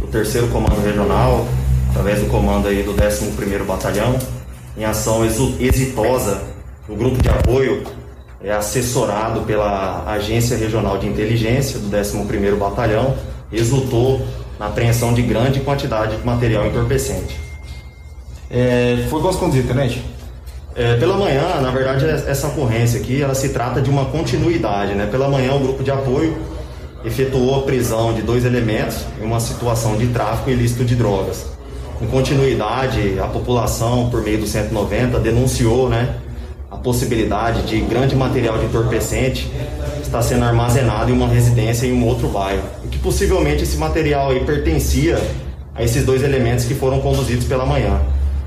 do 0.00 0.06
terceiro 0.08 0.48
comando 0.48 0.82
regional, 0.84 1.46
através 1.90 2.20
do 2.20 2.26
comando 2.26 2.68
aí 2.68 2.82
do 2.82 2.92
11º 2.94 3.64
Batalhão, 3.64 4.18
em 4.76 4.84
ação 4.84 5.24
exitosa, 5.24 6.42
o 6.88 6.96
grupo 6.96 7.22
de 7.22 7.28
apoio 7.28 7.84
é 8.42 8.50
assessorado 8.50 9.42
pela 9.42 10.04
Agência 10.10 10.56
Regional 10.56 10.98
de 10.98 11.06
Inteligência 11.06 11.78
do 11.78 11.88
11º 11.88 12.56
Batalhão, 12.56 13.16
resultou 13.52 14.26
na 14.58 14.66
apreensão 14.66 15.14
de 15.14 15.22
grande 15.22 15.60
quantidade 15.60 16.16
de 16.16 16.24
material 16.24 16.66
entorpecente. 16.66 17.38
É, 18.50 19.06
foi 19.08 19.22
conduzir, 19.22 19.64
tenente? 19.66 20.04
É, 20.80 20.96
pela 20.96 21.14
manhã, 21.14 21.60
na 21.60 21.70
verdade, 21.70 22.06
essa 22.06 22.46
ocorrência 22.46 22.98
aqui, 22.98 23.20
ela 23.20 23.34
se 23.34 23.50
trata 23.50 23.82
de 23.82 23.90
uma 23.90 24.06
continuidade, 24.06 24.94
né? 24.94 25.06
Pela 25.10 25.28
manhã, 25.28 25.52
o 25.52 25.58
grupo 25.58 25.84
de 25.84 25.90
apoio 25.90 26.38
efetuou 27.04 27.56
a 27.56 27.62
prisão 27.64 28.14
de 28.14 28.22
dois 28.22 28.46
elementos 28.46 29.04
em 29.20 29.26
uma 29.26 29.40
situação 29.40 29.98
de 29.98 30.06
tráfico 30.06 30.48
ilícito 30.48 30.82
de 30.82 30.96
drogas. 30.96 31.44
Em 32.00 32.06
continuidade, 32.06 33.18
a 33.22 33.26
população, 33.26 34.08
por 34.08 34.22
meio 34.22 34.38
do 34.38 34.46
190, 34.46 35.18
denunciou, 35.18 35.90
né, 35.90 36.14
a 36.70 36.78
possibilidade 36.78 37.60
de 37.64 37.78
grande 37.82 38.16
material 38.16 38.56
de 38.56 38.64
entorpecente 38.64 39.52
estar 40.02 40.22
sendo 40.22 40.46
armazenado 40.46 41.10
em 41.10 41.12
uma 41.12 41.28
residência 41.28 41.84
em 41.84 41.92
um 41.92 42.06
outro 42.06 42.28
bairro. 42.28 42.62
E 42.86 42.88
que 42.88 42.98
possivelmente 42.98 43.64
esse 43.64 43.76
material 43.76 44.30
aí 44.30 44.42
pertencia 44.46 45.20
a 45.74 45.84
esses 45.84 46.06
dois 46.06 46.22
elementos 46.22 46.64
que 46.64 46.74
foram 46.74 47.00
conduzidos 47.00 47.44
pela 47.44 47.66
manhã. 47.66 48.00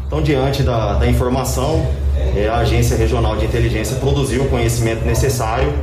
Então, 0.08 0.20
diante 0.20 0.64
da, 0.64 0.96
da 0.96 1.08
informação, 1.08 1.86
é, 1.86 2.03
a 2.48 2.58
Agência 2.58 2.98
Regional 2.98 3.38
de 3.38 3.46
Inteligência 3.46 3.98
produziu 3.98 4.44
o 4.44 4.50
conhecimento 4.50 5.06
necessário 5.06 5.74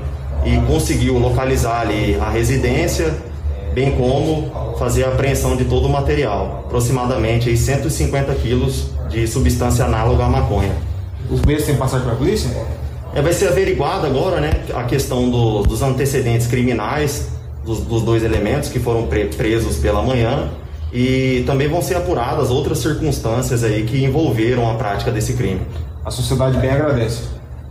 e 0.44 0.56
conseguiu 0.66 1.18
localizar 1.18 1.80
ali 1.80 2.16
a 2.20 2.28
residência, 2.30 3.14
bem 3.74 3.92
como 3.92 4.74
fazer 4.78 5.04
a 5.04 5.08
apreensão 5.08 5.56
de 5.56 5.64
todo 5.64 5.86
o 5.86 5.88
material, 5.88 6.64
aproximadamente 6.66 7.48
aí, 7.48 7.56
150 7.56 8.34
quilos 8.36 8.90
de 9.08 9.26
substância 9.26 9.84
análoga 9.84 10.24
à 10.24 10.28
maconha. 10.28 10.74
Os 11.30 11.42
meios 11.42 11.64
têm 11.64 11.76
passagem 11.76 12.04
para 12.04 12.14
a 12.14 12.18
polícia? 12.18 12.50
É, 13.14 13.20
vai 13.20 13.32
ser 13.32 13.48
averiguado 13.48 14.06
agora 14.06 14.40
né, 14.40 14.64
a 14.72 14.84
questão 14.84 15.28
do, 15.30 15.62
dos 15.62 15.82
antecedentes 15.82 16.46
criminais 16.46 17.28
dos, 17.64 17.80
dos, 17.80 18.02
dois 18.02 18.22
elementos 18.22 18.68
que 18.68 18.78
foram 18.78 19.06
pre 19.06 19.26
presos 19.26 19.76
pela 19.76 20.00
manhã 20.02 20.48
e 20.92 21.42
também 21.46 21.68
vão 21.68 21.82
ser 21.82 21.96
apuradas 21.96 22.50
outras 22.50 22.78
circunstâncias 22.78 23.62
aí 23.64 23.84
que 23.84 24.04
envolveram 24.04 24.70
a 24.70 24.74
prática 24.74 25.10
desse 25.10 25.34
crime. 25.34 25.60
A 26.04 26.10
sociedade 26.10 26.58
bem 26.58 26.70
agradece. 26.70 27.22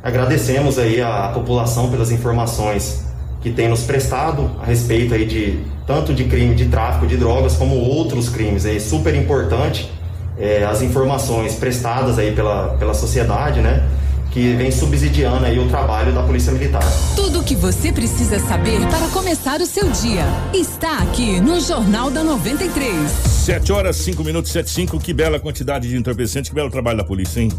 Agradecemos 0.04 0.78
aí 0.78 1.02
a 1.02 1.32
população 1.34 1.90
pelas 1.90 2.12
informações 2.12 3.06
que 3.42 3.50
tem 3.50 3.68
nos 3.68 3.84
prestado 3.84 4.52
a 4.62 4.66
respeito 4.66 5.14
aí 5.14 5.26
de 5.26 5.64
tanto 5.88 6.14
de 6.14 6.26
crime 6.26 6.54
de 6.56 6.66
tráfico 6.66 7.08
de 7.08 7.18
drogas 7.18 7.56
como 7.56 7.76
outros 7.76 8.30
crimes. 8.30 8.66
É 8.66 8.80
super 8.80 9.16
importante 9.16 9.92
é, 10.38 10.64
as 10.64 10.82
informações 10.82 11.56
prestadas 11.56 12.20
aí 12.20 12.34
pela, 12.34 12.76
pela 12.78 12.94
sociedade, 12.94 13.62
né? 13.62 13.88
que 14.32 14.54
vem 14.54 14.72
subsidiando 14.72 15.46
aí 15.46 15.58
o 15.58 15.68
trabalho 15.68 16.14
da 16.14 16.22
Polícia 16.22 16.52
Militar. 16.52 16.84
Tudo 17.16 17.40
o 17.40 17.44
que 17.44 17.56
você 17.56 17.92
precisa 17.92 18.40
saber 18.40 18.80
para 18.88 19.08
começar 19.08 19.60
o 19.60 19.66
seu 19.66 19.90
dia 19.90 20.24
está 20.54 21.00
aqui 21.00 21.42
no 21.42 21.60
Jornal 21.60 22.12
da 22.12 22.24
93. 22.24 23.12
7 23.12 23.72
horas, 23.72 23.96
5 23.98 24.24
minutos, 24.24 24.52
7 24.52 24.70
5. 24.70 25.00
Que 25.00 25.14
bela 25.14 25.40
quantidade 25.40 25.90
de 25.90 25.98
entorpecentes, 25.98 26.50
que 26.50 26.56
belo 26.56 26.70
trabalho 26.70 27.00
da 27.00 27.04
polícia, 27.04 27.42
hein? 27.42 27.50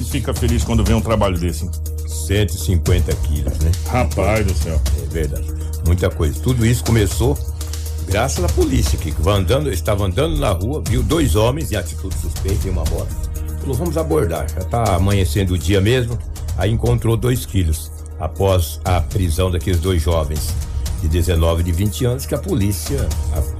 Gente 0.00 0.12
fica 0.12 0.32
feliz 0.32 0.64
quando 0.64 0.82
vê 0.82 0.94
um 0.94 1.00
trabalho 1.02 1.38
desse, 1.38 1.64
hein? 1.64 1.70
150 2.06 3.14
quilos, 3.16 3.58
né? 3.58 3.70
Rapaz 3.86 4.46
do 4.46 4.54
céu. 4.54 4.80
É 5.02 5.06
verdade. 5.12 5.46
Muita 5.84 6.08
coisa. 6.08 6.40
Tudo 6.40 6.64
isso 6.64 6.82
começou 6.82 7.38
graças 8.06 8.42
à 8.42 8.48
polícia, 8.48 8.98
que 8.98 9.14
andando, 9.28 9.70
estava 9.70 10.06
andando 10.06 10.38
na 10.38 10.52
rua, 10.52 10.82
viu 10.88 11.02
dois 11.02 11.36
homens 11.36 11.70
em 11.70 11.76
atitude 11.76 12.14
suspeita 12.16 12.66
em 12.66 12.70
uma 12.70 12.84
moto 12.84 13.14
Falou, 13.60 13.76
vamos 13.76 13.98
abordar. 13.98 14.46
Já 14.48 14.64
tá 14.64 14.94
amanhecendo 14.96 15.52
o 15.52 15.58
dia 15.58 15.82
mesmo. 15.82 16.18
Aí 16.56 16.70
encontrou 16.70 17.14
dois 17.14 17.44
quilos. 17.44 17.92
Após 18.18 18.80
a 18.82 19.02
prisão 19.02 19.50
daqueles 19.50 19.80
dois 19.80 20.00
jovens 20.00 20.54
de 21.02 21.08
19 21.08 21.60
e 21.60 21.64
de 21.64 21.72
20 21.72 22.04
anos, 22.06 22.26
que 22.26 22.34
a 22.34 22.38
polícia, 22.38 23.06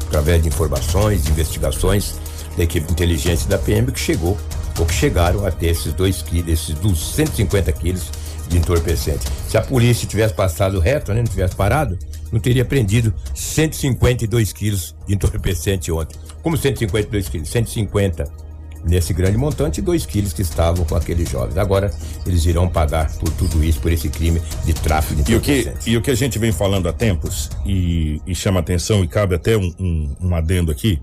através 0.07 0.43
de 0.43 0.49
informações, 0.49 1.25
de 1.25 1.33
investigações 1.33 2.15
da 2.57 2.65
equipe 2.65 2.87
de 2.87 2.93
inteligência 2.93 3.47
da 3.47 3.59
PM, 3.59 3.93
que 3.93 4.01
chegou, 4.01 4.39
ou 4.81 4.87
que 4.87 4.95
chegaram 4.95 5.47
até 5.47 5.67
esses 5.67 5.93
dois 5.93 6.23
quilos, 6.23 6.49
esses 6.49 6.75
250 6.77 7.73
quilos 7.73 8.11
de 8.49 8.59
entorpecente. 8.59 9.27
Se 9.49 9.57
a 9.57 9.63
polícia 9.63 10.09
tivesse 10.09 10.35
passado 10.35 10.81
reto, 10.81 11.13
né, 11.13 11.21
não 11.21 11.29
tivesse 11.29 11.55
parado, 11.55 11.99
não 12.33 12.41
teria 12.41 12.65
prendido 12.65 13.15
152 13.35 14.53
quilos 14.53 14.95
de 15.07 15.15
entorpecente 15.15 15.93
ontem. 15.93 16.19
Como 16.43 16.57
152 16.57 17.29
quilos? 17.29 17.49
150 17.49 18.51
nesse 18.85 19.13
grande 19.13 19.37
montante, 19.37 19.83
dois 19.83 20.07
quilos 20.07 20.33
que 20.33 20.43
estavam 20.43 20.85
com 20.85 20.95
aqueles 20.95 21.29
jovens. 21.29 21.59
Agora 21.59 21.91
eles 22.27 22.45
irão 22.47 22.69
pagar 22.69 23.11
por 23.19 23.31
tudo 23.31 23.63
isso, 23.63 23.81
por 23.81 23.93
esse 23.93 24.09
crime 24.09 24.41
de 24.65 24.73
tráfico 24.73 25.23
de 25.23 25.33
e 25.33 25.37
o 25.37 25.41
que 25.41 25.73
E 25.87 25.97
o 25.97 26.03
que 26.03 26.11
a 26.11 26.15
gente 26.15 26.39
vem 26.39 26.53
falando 26.53 26.89
há 26.89 26.93
tempos, 26.93 27.51
e, 27.65 28.21
e 28.27 28.35
chama 28.35 28.61
atenção, 28.61 29.05
e 29.05 29.09
cabe 29.09 29.35
até 29.35 29.57
um, 29.57 29.73
um, 29.79 30.17
um, 30.21 30.35
adendo 30.35 30.73
aqui, 30.73 31.01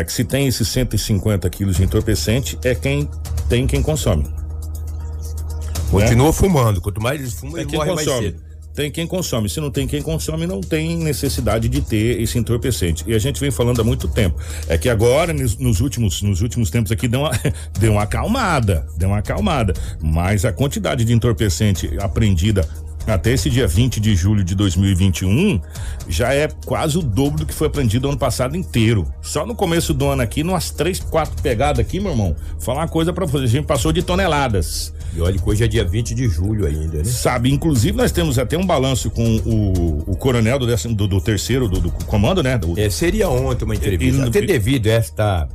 é 0.00 0.04
que 0.04 0.12
se 0.12 0.24
tem 0.24 0.46
esses 0.46 0.68
150 0.68 1.48
quilos 1.50 1.76
de 1.76 1.84
entorpecente, 1.84 2.58
é 2.64 2.74
quem 2.74 3.08
tem 3.48 3.66
quem 3.66 3.82
consome. 3.82 4.26
Continua 5.90 6.26
né? 6.26 6.32
fumando, 6.32 6.80
quanto 6.80 7.00
mais 7.00 7.20
eles 7.20 7.32
fumam, 7.32 7.58
é 7.58 7.62
ele 7.62 7.76
morre 7.76 7.90
consome. 7.90 8.10
mais 8.10 8.24
cedo. 8.24 8.42
tem 8.74 8.90
quem 8.90 9.06
consome. 9.06 9.48
Se 9.48 9.60
não 9.60 9.70
tem 9.70 9.86
quem 9.86 10.02
consome, 10.02 10.46
não 10.46 10.60
tem 10.60 10.96
necessidade 10.98 11.68
de 11.68 11.80
ter 11.80 12.20
esse 12.20 12.38
entorpecente. 12.38 13.04
E 13.06 13.14
a 13.14 13.18
gente 13.18 13.40
vem 13.40 13.50
falando 13.50 13.80
há 13.80 13.84
muito 13.84 14.06
tempo. 14.06 14.38
É 14.68 14.76
que 14.76 14.88
agora, 14.88 15.32
nos, 15.32 15.56
nos 15.56 15.80
últimos, 15.80 16.20
nos 16.20 16.42
últimos 16.42 16.70
tempos 16.70 16.92
aqui, 16.92 17.08
deu 17.08 17.20
uma, 17.20 17.30
deu 17.80 17.92
uma 17.92 18.02
acalmada, 18.02 18.86
deu 18.96 19.08
uma 19.08 19.18
acalmada. 19.18 19.72
Mas 20.00 20.44
a 20.44 20.52
quantidade 20.52 21.04
de 21.04 21.12
entorpecente 21.12 21.90
apreendida 22.00 22.68
até 23.14 23.32
esse 23.32 23.48
dia 23.48 23.66
20 23.66 24.00
de 24.00 24.14
julho 24.14 24.44
de 24.44 24.54
2021 24.54 25.60
já 26.08 26.32
é 26.34 26.48
quase 26.66 26.98
o 26.98 27.02
dobro 27.02 27.40
do 27.40 27.46
que 27.46 27.54
foi 27.54 27.66
aprendido 27.66 28.08
ano 28.08 28.18
passado 28.18 28.56
inteiro. 28.56 29.06
Só 29.22 29.46
no 29.46 29.54
começo 29.54 29.92
do 29.94 30.06
ano 30.06 30.22
aqui, 30.22 30.42
umas 30.42 30.70
três, 30.70 30.98
quatro 31.00 31.40
pegadas 31.42 31.78
aqui, 31.80 32.00
meu 32.00 32.10
irmão. 32.12 32.36
Falar 32.58 32.80
uma 32.82 32.88
coisa 32.88 33.12
pra 33.12 33.26
você, 33.26 33.44
a 33.44 33.48
gente 33.48 33.66
passou 33.66 33.92
de 33.92 34.02
toneladas. 34.02 34.92
E 35.16 35.20
olha 35.20 35.38
que 35.38 35.48
hoje 35.48 35.64
é 35.64 35.68
dia 35.68 35.84
20 35.84 36.14
de 36.14 36.28
julho 36.28 36.66
ainda, 36.66 36.98
né? 36.98 37.04
Sabe, 37.04 37.50
inclusive 37.50 37.96
nós 37.96 38.12
temos 38.12 38.38
até 38.38 38.58
um 38.58 38.66
balanço 38.66 39.10
com 39.10 39.36
o, 39.38 40.10
o 40.12 40.16
coronel 40.16 40.58
do, 40.58 40.66
décimo, 40.66 40.94
do, 40.94 41.08
do 41.08 41.20
terceiro 41.20 41.66
do, 41.68 41.80
do 41.80 41.90
comando, 41.90 42.42
né? 42.42 42.58
Do, 42.58 42.78
É, 42.78 42.90
seria 42.90 43.28
ontem 43.28 43.64
uma 43.64 43.74
entrevista. 43.74 44.24
E- 44.24 44.28
Até 44.28 44.42
devido 44.42 44.86
a 44.88 44.92
esta 44.92 45.48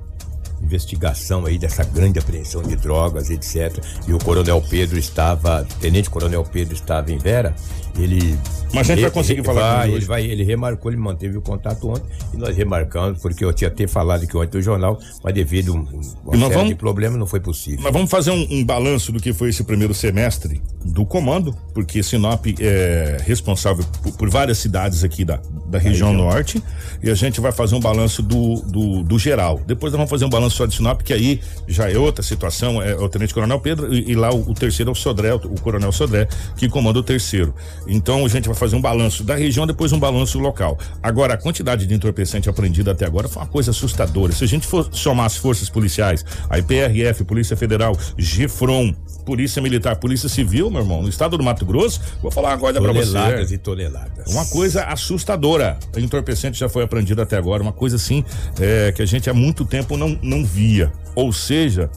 investigação 0.73 1.45
aí 1.45 1.57
dessa 1.57 1.83
grande 1.83 2.19
apreensão 2.19 2.61
de 2.61 2.75
drogas, 2.75 3.29
etc. 3.29 3.77
E 4.07 4.13
o 4.13 4.17
Coronel 4.17 4.61
Pedro 4.69 4.97
estava, 4.97 5.65
Tenente 5.79 6.09
Coronel 6.09 6.43
Pedro 6.43 6.73
estava 6.73 7.11
em 7.11 7.17
Vera, 7.17 7.53
ele 7.97 8.37
Mas 8.73 8.89
a 8.89 8.95
gente 8.95 8.95
vai 9.01 9.03
ele- 9.05 9.11
conseguir 9.11 9.39
ele 9.39 9.45
falar 9.45 9.75
vai, 9.77 9.87
ele 9.87 9.97
hoje. 9.97 10.05
vai, 10.07 10.25
ele 10.25 10.43
remarcou, 10.43 10.91
ele 10.91 10.99
manteve 10.99 11.37
o 11.37 11.41
contato 11.41 11.89
ontem 11.89 12.05
e 12.33 12.37
nós 12.37 12.55
remarcamos 12.57 13.21
porque 13.21 13.45
eu 13.45 13.53
tinha 13.53 13.67
até 13.67 13.85
falado 13.85 14.25
que 14.25 14.35
ontem 14.35 14.57
no 14.57 14.63
jornal, 14.63 14.97
mas 15.23 15.33
devido 15.33 15.73
a 15.73 15.75
um, 15.75 15.79
uma 16.25 16.37
série 16.37 16.53
vamos- 16.55 16.69
de 16.69 16.75
problemas 16.75 17.19
não 17.19 17.27
foi 17.27 17.39
possível. 17.39 17.79
Mas 17.83 17.93
vamos 17.93 18.09
fazer 18.09 18.31
um, 18.31 18.47
um 18.49 18.65
balanço 18.65 19.11
do 19.11 19.19
que 19.19 19.31
foi 19.31 19.49
esse 19.49 19.63
primeiro 19.63 19.93
semestre 19.93 20.59
do 20.83 21.05
comando, 21.05 21.55
porque 21.73 22.01
Sinop 22.01 22.45
é 22.59 23.17
responsável 23.25 23.85
por, 24.01 24.11
por 24.13 24.29
várias 24.29 24.57
cidades 24.57 25.03
aqui 25.03 25.23
da, 25.23 25.39
da 25.67 25.77
região, 25.77 26.09
região. 26.09 26.13
norte 26.13 26.63
e 27.03 27.09
a 27.11 27.15
gente 27.15 27.39
vai 27.39 27.51
fazer 27.51 27.75
um 27.75 27.79
balanço 27.79 28.23
do, 28.23 28.55
do, 28.61 29.03
do 29.03 29.19
geral. 29.19 29.61
Depois 29.67 29.91
nós 29.93 29.97
vamos 29.99 30.09
fazer 30.09 30.25
um 30.25 30.29
balanço 30.29 30.62
só 30.63 30.65
de 30.65 30.75
Sinop, 30.75 31.01
que 31.01 31.13
aí 31.13 31.41
já 31.67 31.89
é 31.89 31.97
outra 31.97 32.23
situação, 32.23 32.81
é 32.81 32.95
o 32.95 33.07
Tenente 33.09 33.33
Coronel 33.33 33.59
Pedro 33.59 33.93
e, 33.93 34.11
e 34.11 34.15
lá 34.15 34.33
o, 34.33 34.51
o 34.51 34.53
terceiro 34.53 34.89
é 34.89 34.93
o 34.93 34.95
Sodré, 34.95 35.33
o, 35.33 35.37
o 35.37 35.61
Coronel 35.61 35.91
Sodré, 35.91 36.27
que 36.57 36.69
comanda 36.69 36.99
o 36.99 37.03
terceiro. 37.03 37.53
Então 37.87 38.25
a 38.25 38.29
gente 38.29 38.47
vai 38.47 38.55
fazer 38.55 38.75
um 38.75 38.81
balanço 38.81 39.23
da 39.23 39.35
região, 39.35 39.67
depois 39.67 39.91
um 39.91 39.99
balanço 39.99 40.39
local. 40.39 40.77
Agora, 41.01 41.33
a 41.33 41.37
quantidade 41.37 41.85
de 41.85 41.93
entorpecente 41.93 42.49
apreendida 42.49 42.91
até 42.91 43.05
agora 43.05 43.27
foi 43.27 43.41
uma 43.41 43.47
coisa 43.47 43.71
assustadora. 43.71 44.31
Se 44.33 44.43
a 44.43 44.47
gente 44.47 44.65
for 44.65 44.87
somar 44.91 45.25
as 45.25 45.35
forças 45.35 45.69
policiais, 45.69 46.25
a 46.49 46.57
IPRF, 46.59 47.23
Polícia 47.23 47.55
Federal, 47.55 47.97
GFROM, 48.17 48.93
Polícia 49.25 49.61
Militar, 49.61 49.95
Polícia 49.97 50.29
Civil, 50.29 50.69
meu 50.69 50.81
irmão, 50.81 51.01
no 51.01 51.09
estado 51.09 51.37
do 51.37 51.43
Mato 51.43 51.65
Grosso, 51.65 52.01
vou 52.21 52.31
falar 52.31 52.49
uma 52.49 52.57
coisa 52.57 52.81
pra 52.81 52.91
você. 52.91 53.11
Toneladas 53.13 53.51
e 53.51 53.57
toneladas. 53.57 54.27
Uma 54.27 54.45
coisa 54.45 54.83
assustadora. 54.83 55.77
O 55.95 55.99
entorpecente 55.99 56.59
já 56.59 56.67
foi 56.67 56.83
apreendido 56.83 57.21
até 57.21 57.37
agora, 57.37 57.63
uma 57.63 57.71
coisa 57.71 57.95
assim 57.95 58.23
é, 58.59 58.91
que 58.91 59.01
a 59.01 59.05
gente 59.05 59.29
há 59.29 59.33
muito 59.33 59.65
tempo 59.65 59.97
não, 59.97 60.17
não 60.21 60.43
via. 60.53 60.93
Ou 61.15 61.33
seja, 61.33 61.89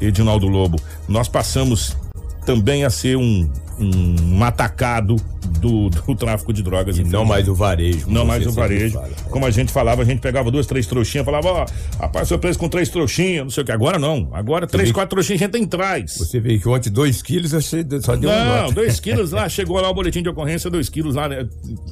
Edinaldo 0.00 0.46
Lobo, 0.46 0.78
nós 1.08 1.28
passamos 1.28 1.96
também 2.44 2.84
a 2.84 2.90
ser 2.90 3.16
um, 3.16 3.48
um, 3.78 4.42
atacado 4.42 5.16
do, 5.60 5.88
do 5.88 6.14
tráfico 6.14 6.52
de 6.52 6.62
drogas. 6.62 6.98
E 6.98 7.04
não 7.04 7.24
mais 7.24 7.48
o 7.48 7.54
varejo. 7.54 8.08
Não 8.08 8.24
mais 8.24 8.46
o 8.46 8.52
varejo. 8.52 8.94
fala. 8.94 9.10
Como 9.30 9.46
a 9.46 9.50
gente 9.50 9.72
falava, 9.72 10.02
a 10.02 10.04
gente 10.04 10.20
pegava 10.20 10.50
duas, 10.50 10.66
três 10.66 10.86
trouxinhas, 10.86 11.24
falava, 11.24 11.48
ó, 11.48 11.66
rapaz, 12.00 12.28
sou 12.28 12.38
preso 12.38 12.58
com 12.58 12.68
três 12.68 12.88
trouxinhas, 12.88 13.44
não 13.44 13.50
sei 13.50 13.62
o 13.62 13.66
que. 13.66 13.72
Agora 13.72 13.98
não. 13.98 14.28
Agora 14.32 14.66
três, 14.66 14.88
vê 14.88 14.94
quatro 14.94 15.10
trouxinhas 15.10 15.40
a 15.40 15.44
gente 15.44 15.52
tem 15.52 15.66
traz. 15.66 16.16
Você 16.18 16.40
vê 16.40 16.58
que 16.58 16.68
ontem 16.68 16.90
dois 16.90 17.22
quilos 17.22 17.52
você 17.52 17.86
só 18.00 18.16
deu 18.16 18.30
Não, 18.30 18.72
dois 18.72 18.98
quilos 19.00 19.32
lá, 19.32 19.48
chegou 19.48 19.80
lá 19.80 19.88
o 19.88 19.94
boletim 19.94 20.22
de 20.22 20.28
ocorrência, 20.28 20.70
dois 20.70 20.88
quilos 20.88 21.14
lá, 21.14 21.28
né? 21.28 21.46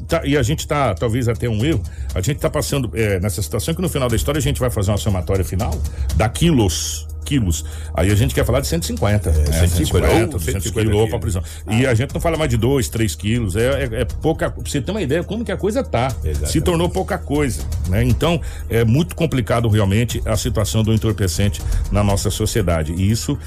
Tá, 0.09 0.23
e 0.25 0.37
a 0.37 0.43
gente 0.43 0.67
tá, 0.67 0.95
talvez 0.95 1.29
até 1.29 1.49
um 1.49 1.65
erro, 1.65 1.83
a 2.15 2.21
gente 2.21 2.39
tá 2.39 2.51
passando 2.51 2.91
é, 2.95 3.21
nessa 3.21 3.41
situação 3.43 3.75
que 3.75 3.83
no 3.83 3.89
final 3.89 4.09
da 4.09 4.17
história 4.17 4.39
a 4.39 4.43
gente 4.43 4.59
vai 4.59 4.71
fazer 4.71 4.91
uma 4.91 4.99
somatória 4.99 5.45
final 5.45 5.77
da 6.17 6.29
quilos. 6.29 7.10
Quilos. 7.25 7.65
Aí 7.95 8.11
a 8.11 8.15
gente 8.15 8.35
quer 8.35 8.45
falar 8.45 8.61
de 8.61 8.67
150. 8.67 9.31
né? 9.31 9.35
150, 9.35 9.69
150, 9.69 10.07
ou 10.07 10.27
200 10.27 10.63
150 10.63 10.73
quilos 10.73 11.05
quilos. 11.05 11.21
prisão. 11.21 11.43
E 11.69 11.87
a 11.87 11.95
gente 11.95 12.13
não 12.15 12.21
fala 12.21 12.37
mais 12.37 12.51
de 12.51 12.57
2, 12.57 12.89
3 12.89 13.15
quilos. 13.15 13.57
É, 13.57 13.85
é, 13.85 14.01
é 14.03 14.05
pouca. 14.05 14.51
Pra 14.51 14.63
você 14.65 14.81
ter 14.81 14.91
uma 14.91 15.03
ideia 15.03 15.23
como 15.23 15.45
que 15.45 15.53
a 15.53 15.57
coisa 15.57 15.83
tá. 15.83 16.15
Se 16.47 16.61
tornou 16.61 16.89
pouca 16.89 17.19
coisa. 17.19 17.63
Né? 17.89 18.03
Então, 18.05 18.41
é 18.69 18.85
muito 18.85 19.15
complicado 19.15 19.69
realmente 19.69 20.23
a 20.25 20.37
situação 20.37 20.83
do 20.83 20.93
entorpecente 20.93 21.63
na 21.91 22.03
nossa 22.03 22.31
sociedade. 22.31 22.93
E 22.93 23.11
isso 23.11 23.39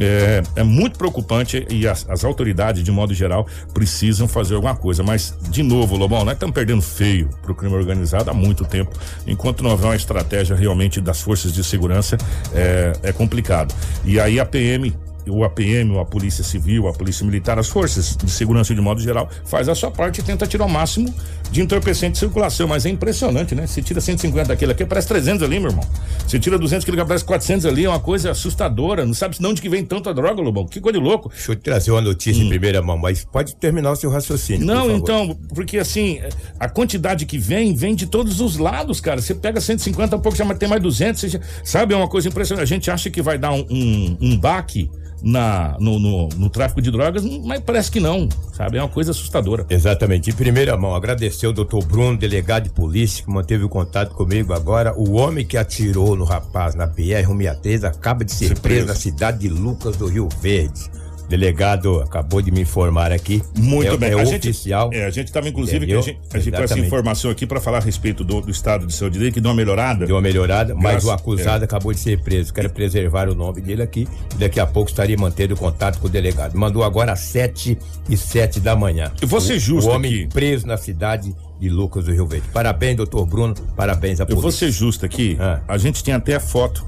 é, 0.00 0.42
é 0.56 0.62
muito 0.62 0.98
preocupante 0.98 1.66
e 1.68 1.86
as, 1.86 2.08
as 2.08 2.24
autoridades, 2.24 2.82
de 2.82 2.90
modo 2.90 3.12
geral, 3.12 3.46
precisam 3.74 4.26
fazer 4.26 4.54
alguma 4.54 4.74
coisa. 4.74 5.02
Mas, 5.02 5.36
de 5.50 5.62
novo, 5.62 5.96
Lobão, 5.96 6.24
nós 6.24 6.34
estamos 6.34 6.54
perdendo 6.54 6.82
feio 6.82 7.28
pro 7.42 7.54
crime 7.54 7.74
organizado 7.74 8.30
há 8.30 8.34
muito 8.34 8.64
tempo. 8.64 8.90
Enquanto 9.26 9.62
não 9.62 9.70
houver 9.70 9.86
uma 9.86 9.96
estratégia 9.96 10.56
realmente 10.56 11.00
das 11.00 11.20
forças 11.20 11.52
de 11.52 11.62
segurança, 11.62 12.16
é, 12.54 12.92
é 13.02 13.12
complicado. 13.12 13.74
E 14.04 14.18
aí 14.18 14.40
a 14.40 14.46
PM 14.46 14.94
o 15.28 15.44
APM, 15.44 15.98
a 15.98 16.04
Polícia 16.04 16.42
Civil, 16.44 16.88
a 16.88 16.92
Polícia 16.92 17.24
Militar, 17.26 17.58
as 17.58 17.68
forças 17.68 18.16
de 18.16 18.30
segurança 18.30 18.74
de 18.74 18.80
modo 18.80 19.00
geral, 19.00 19.28
faz 19.44 19.68
a 19.68 19.74
sua 19.74 19.90
parte 19.90 20.20
e 20.20 20.24
tenta 20.24 20.46
tirar 20.46 20.64
o 20.64 20.68
máximo 20.68 21.12
de 21.50 21.60
entorpecente 21.60 22.12
de 22.12 22.18
circulação. 22.18 22.68
Mas 22.68 22.86
é 22.86 22.90
impressionante, 22.90 23.54
né? 23.54 23.66
Se 23.66 23.82
tira 23.82 24.00
150 24.00 24.48
daquele 24.48 24.72
aqui, 24.72 24.84
parece 24.84 25.08
300 25.08 25.42
ali, 25.42 25.58
meu 25.60 25.70
irmão. 25.70 25.84
Se 26.26 26.38
tira 26.38 26.58
200 26.58 26.84
que 26.84 26.92
parece 27.04 27.24
400 27.24 27.66
ali, 27.66 27.84
é 27.84 27.88
uma 27.88 28.00
coisa 28.00 28.30
assustadora. 28.30 29.04
Não 29.04 29.14
sabe 29.14 29.38
de 29.38 29.46
onde 29.46 29.60
que 29.60 29.68
vem 29.68 29.84
tanta 29.84 30.12
droga, 30.14 30.40
Lobão. 30.40 30.66
Que 30.66 30.80
coisa 30.80 30.98
de 30.98 31.04
louco. 31.04 31.28
Deixa 31.28 31.52
eu 31.52 31.56
te 31.56 31.62
trazer 31.62 31.90
uma 31.90 32.00
notícia 32.00 32.42
em 32.42 32.48
primeira 32.48 32.80
mão, 32.82 32.96
mas 32.98 33.24
pode 33.24 33.56
terminar 33.56 33.92
o 33.92 33.96
seu 33.96 34.10
raciocínio. 34.10 34.66
por 34.66 34.74
Não, 34.74 34.82
favor. 34.86 34.96
então, 34.96 35.38
porque 35.54 35.78
assim, 35.78 36.20
a 36.58 36.68
quantidade 36.68 37.26
que 37.26 37.38
vem, 37.38 37.74
vem 37.74 37.94
de 37.94 38.06
todos 38.06 38.40
os 38.40 38.56
lados, 38.56 39.00
cara. 39.00 39.20
Você 39.20 39.34
pega 39.34 39.60
150, 39.60 40.16
um 40.16 40.20
pouco 40.20 40.36
já 40.36 40.44
tem 40.54 40.68
mais 40.68 40.82
200, 40.82 41.20
você 41.20 41.28
já- 41.28 41.40
sabe? 41.64 41.94
É 41.94 41.96
uma 41.96 42.08
coisa 42.08 42.28
impressionante. 42.28 42.62
A 42.64 42.66
gente 42.66 42.90
acha 42.90 43.10
que 43.10 43.20
vai 43.22 43.38
dar 43.38 43.52
um, 43.52 43.64
um, 43.70 44.16
um 44.20 44.38
baque 44.38 44.90
na, 45.22 45.76
no, 45.78 45.98
no, 45.98 46.28
no 46.28 46.50
tráfico 46.50 46.80
de 46.80 46.90
drogas, 46.90 47.24
mas 47.44 47.60
parece 47.60 47.90
que 47.90 48.00
não, 48.00 48.28
sabe? 48.52 48.78
É 48.78 48.82
uma 48.82 48.88
coisa 48.88 49.10
assustadora. 49.10 49.66
Exatamente. 49.68 50.30
Em 50.30 50.34
primeira 50.34 50.76
mão, 50.76 50.94
agradecer 50.94 51.46
o 51.46 51.52
doutor 51.52 51.84
Bruno, 51.84 52.16
delegado 52.16 52.64
de 52.64 52.70
polícia, 52.70 53.24
que 53.24 53.30
manteve 53.30 53.64
o 53.64 53.68
contato 53.68 54.14
comigo 54.14 54.52
agora. 54.52 54.94
O 54.96 55.12
homem 55.12 55.44
que 55.44 55.56
atirou 55.56 56.16
no 56.16 56.24
rapaz 56.24 56.74
na 56.74 56.86
BR-163 56.86 57.84
acaba 57.84 58.24
de 58.24 58.32
ser 58.32 58.58
preso 58.58 58.86
na 58.86 58.94
cidade 58.94 59.38
de 59.38 59.48
Lucas 59.48 59.96
do 59.96 60.06
Rio 60.06 60.28
Verde. 60.40 60.90
O 61.30 61.38
delegado 61.40 62.00
acabou 62.00 62.42
de 62.42 62.50
me 62.50 62.60
informar 62.62 63.12
aqui. 63.12 63.40
Muito 63.56 63.94
é, 63.94 63.96
bem. 63.96 64.10
É 64.10 64.14
a 64.20 64.24
gente, 64.24 64.48
oficial. 64.50 64.90
É, 64.92 65.04
a 65.04 65.10
gente 65.10 65.28
estava, 65.28 65.48
inclusive, 65.48 65.86
que 65.86 65.92
a 65.92 66.00
gente, 66.00 66.18
a 66.34 66.38
gente 66.38 66.50
com 66.50 66.56
essa 66.56 66.64
Exatamente. 66.64 66.86
informação 66.88 67.30
aqui 67.30 67.46
para 67.46 67.60
falar 67.60 67.78
a 67.78 67.80
respeito 67.80 68.24
do, 68.24 68.40
do 68.40 68.50
estado 68.50 68.84
de 68.84 68.92
saúde 68.92 69.16
dele, 69.16 69.30
que 69.30 69.40
deu 69.40 69.48
uma 69.48 69.56
melhorada. 69.56 70.06
Deu 70.06 70.16
uma 70.16 70.20
melhorada, 70.22 70.74
mas 70.74 70.90
Graças- 71.04 71.04
o 71.08 71.12
acusado 71.12 71.62
é. 71.62 71.66
acabou 71.66 71.92
de 71.94 72.00
ser 72.00 72.20
preso. 72.20 72.52
Quero 72.52 72.68
preservar 72.70 73.28
o 73.28 73.34
nome 73.36 73.60
dele 73.60 73.80
aqui 73.80 74.08
e 74.34 74.38
daqui 74.38 74.58
a 74.58 74.66
pouco 74.66 74.90
estaria 74.90 75.16
mantendo 75.16 75.54
contato 75.56 76.00
com 76.00 76.08
o 76.08 76.10
delegado. 76.10 76.56
Mandou 76.58 76.82
agora 76.82 77.12
às 77.12 77.20
sete 77.20 77.78
e 78.08 78.16
sete 78.16 78.58
da 78.58 78.74
manhã. 78.74 79.12
Eu 79.22 79.40
ser 79.40 79.54
O- 79.54 79.60
justo 79.60 79.88
O 79.88 79.94
homem 79.94 80.12
aqui. 80.12 80.26
preso 80.26 80.66
na 80.66 80.76
cidade 80.76 81.32
de 81.60 81.68
Lucas 81.68 82.06
do 82.06 82.12
Rio 82.12 82.26
Verde. 82.26 82.48
Parabéns, 82.52 82.96
doutor 82.96 83.24
Bruno. 83.24 83.54
Parabéns 83.76 84.18
à 84.18 84.24
Eu 84.24 84.26
polícia. 84.26 84.42
vou 84.42 84.50
ser 84.50 84.72
justo 84.72 85.06
aqui. 85.06 85.36
Ah. 85.38 85.60
A 85.68 85.78
gente 85.78 86.02
tem 86.02 86.12
até 86.12 86.34
a 86.34 86.40
foto 86.40 86.84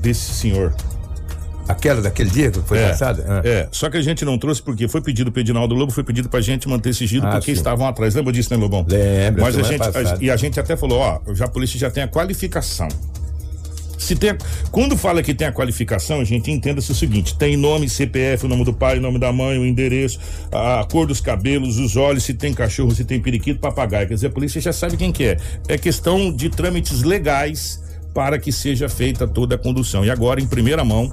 desse 0.00 0.32
senhor. 0.34 0.74
Aquela 1.68 2.00
daquele 2.00 2.30
dia 2.30 2.50
que 2.50 2.60
foi 2.60 2.78
é, 2.78 2.88
passada? 2.88 3.24
Ah. 3.28 3.42
É, 3.44 3.68
só 3.70 3.90
que 3.90 3.98
a 3.98 4.02
gente 4.02 4.24
não 4.24 4.38
trouxe 4.38 4.62
porque 4.62 4.88
foi 4.88 5.02
pedido 5.02 5.30
pro 5.30 5.40
Edinaldo 5.40 5.74
Lobo, 5.74 5.92
foi 5.92 6.02
pedido 6.02 6.28
pra 6.28 6.40
gente 6.40 6.66
manter 6.66 6.94
sigilo 6.94 7.26
Ah, 7.26 7.32
porque 7.32 7.46
sim. 7.52 7.58
estavam 7.58 7.86
atrás. 7.86 8.14
Lembra 8.14 8.32
disso, 8.32 8.48
né, 8.52 8.56
Lobão? 8.58 8.86
Lembro, 8.88 9.42
Mas 9.42 9.56
a 9.58 9.62
semana 9.64 9.92
gente, 9.92 10.08
a- 10.14 10.18
e 10.20 10.30
a 10.30 10.36
gente 10.36 10.58
até 10.58 10.76
falou, 10.76 10.98
ó, 10.98 11.20
já 11.34 11.44
a 11.44 11.48
polícia 11.48 11.78
já 11.78 11.90
tem 11.90 12.02
a 12.02 12.08
qualificação. 12.08 12.88
Se 13.98 14.14
tem, 14.14 14.34
quando 14.70 14.96
fala 14.96 15.22
que 15.22 15.34
tem 15.34 15.46
a 15.48 15.52
qualificação, 15.52 16.20
a 16.20 16.24
gente 16.24 16.50
entenda-se 16.52 16.90
o 16.90 16.94
seguinte: 16.94 17.36
tem 17.36 17.56
nome, 17.56 17.88
CPF, 17.88 18.46
o 18.46 18.48
nome 18.48 18.64
do 18.64 18.72
pai, 18.72 18.96
o 18.96 19.00
nome 19.02 19.18
da 19.18 19.32
mãe, 19.32 19.58
o 19.58 19.66
endereço, 19.66 20.20
a 20.52 20.86
cor 20.90 21.04
dos 21.06 21.20
cabelos, 21.20 21.78
os 21.78 21.96
olhos, 21.96 22.22
se 22.22 22.32
tem 22.32 22.54
cachorro, 22.54 22.94
se 22.94 23.04
tem 23.04 23.20
periquito, 23.20 23.58
papagaio. 23.60 24.06
Quer 24.06 24.14
dizer, 24.14 24.28
a 24.28 24.30
polícia 24.30 24.60
já 24.60 24.72
sabe 24.72 24.96
quem 24.96 25.10
que 25.12 25.24
é. 25.24 25.36
É 25.66 25.76
questão 25.76 26.32
de 26.32 26.48
trâmites 26.48 27.02
legais 27.02 27.82
para 28.14 28.38
que 28.38 28.52
seja 28.52 28.88
feita 28.88 29.26
toda 29.26 29.56
a 29.56 29.58
condução. 29.58 30.04
E 30.04 30.10
agora, 30.10 30.40
em 30.40 30.46
primeira 30.46 30.84
mão, 30.84 31.12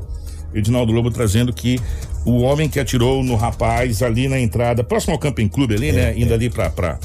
Edinaldo 0.56 0.92
Lobo 0.92 1.12
trazendo 1.12 1.52
que 1.54 1.80
o 2.26 2.40
homem 2.42 2.68
que 2.70 2.80
atirou 2.80 3.24
no 3.24 3.36
rapaz 3.36 4.02
ali 4.02 4.28
na 4.28 4.40
entrada, 4.40 4.84
próximo 4.84 5.14
ao 5.14 5.20
Camping 5.20 5.48
Clube 5.48 5.76
ali, 5.76 5.92
né? 5.92 6.18
Indo 6.18 6.34
ali 6.34 6.50
pra, 6.50 6.70
pra 6.70 6.98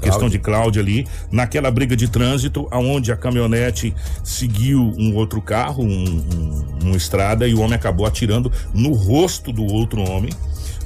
questão 0.00 0.28
de 0.28 0.38
Cláudia 0.38 0.82
ali, 0.82 1.06
naquela 1.32 1.70
briga 1.70 1.96
de 1.96 2.08
trânsito, 2.08 2.68
aonde 2.70 3.10
a 3.10 3.16
caminhonete 3.16 3.94
seguiu 4.22 4.92
um 4.98 5.14
outro 5.16 5.40
carro, 5.40 5.82
um, 5.82 5.88
um- 6.04 6.64
uma 6.88 6.96
estrada, 6.96 7.48
e 7.48 7.54
o 7.54 7.60
homem 7.60 7.74
acabou 7.74 8.04
atirando 8.06 8.52
no 8.74 8.92
rosto 8.92 9.50
do 9.50 9.64
outro 9.64 10.02
homem. 10.08 10.30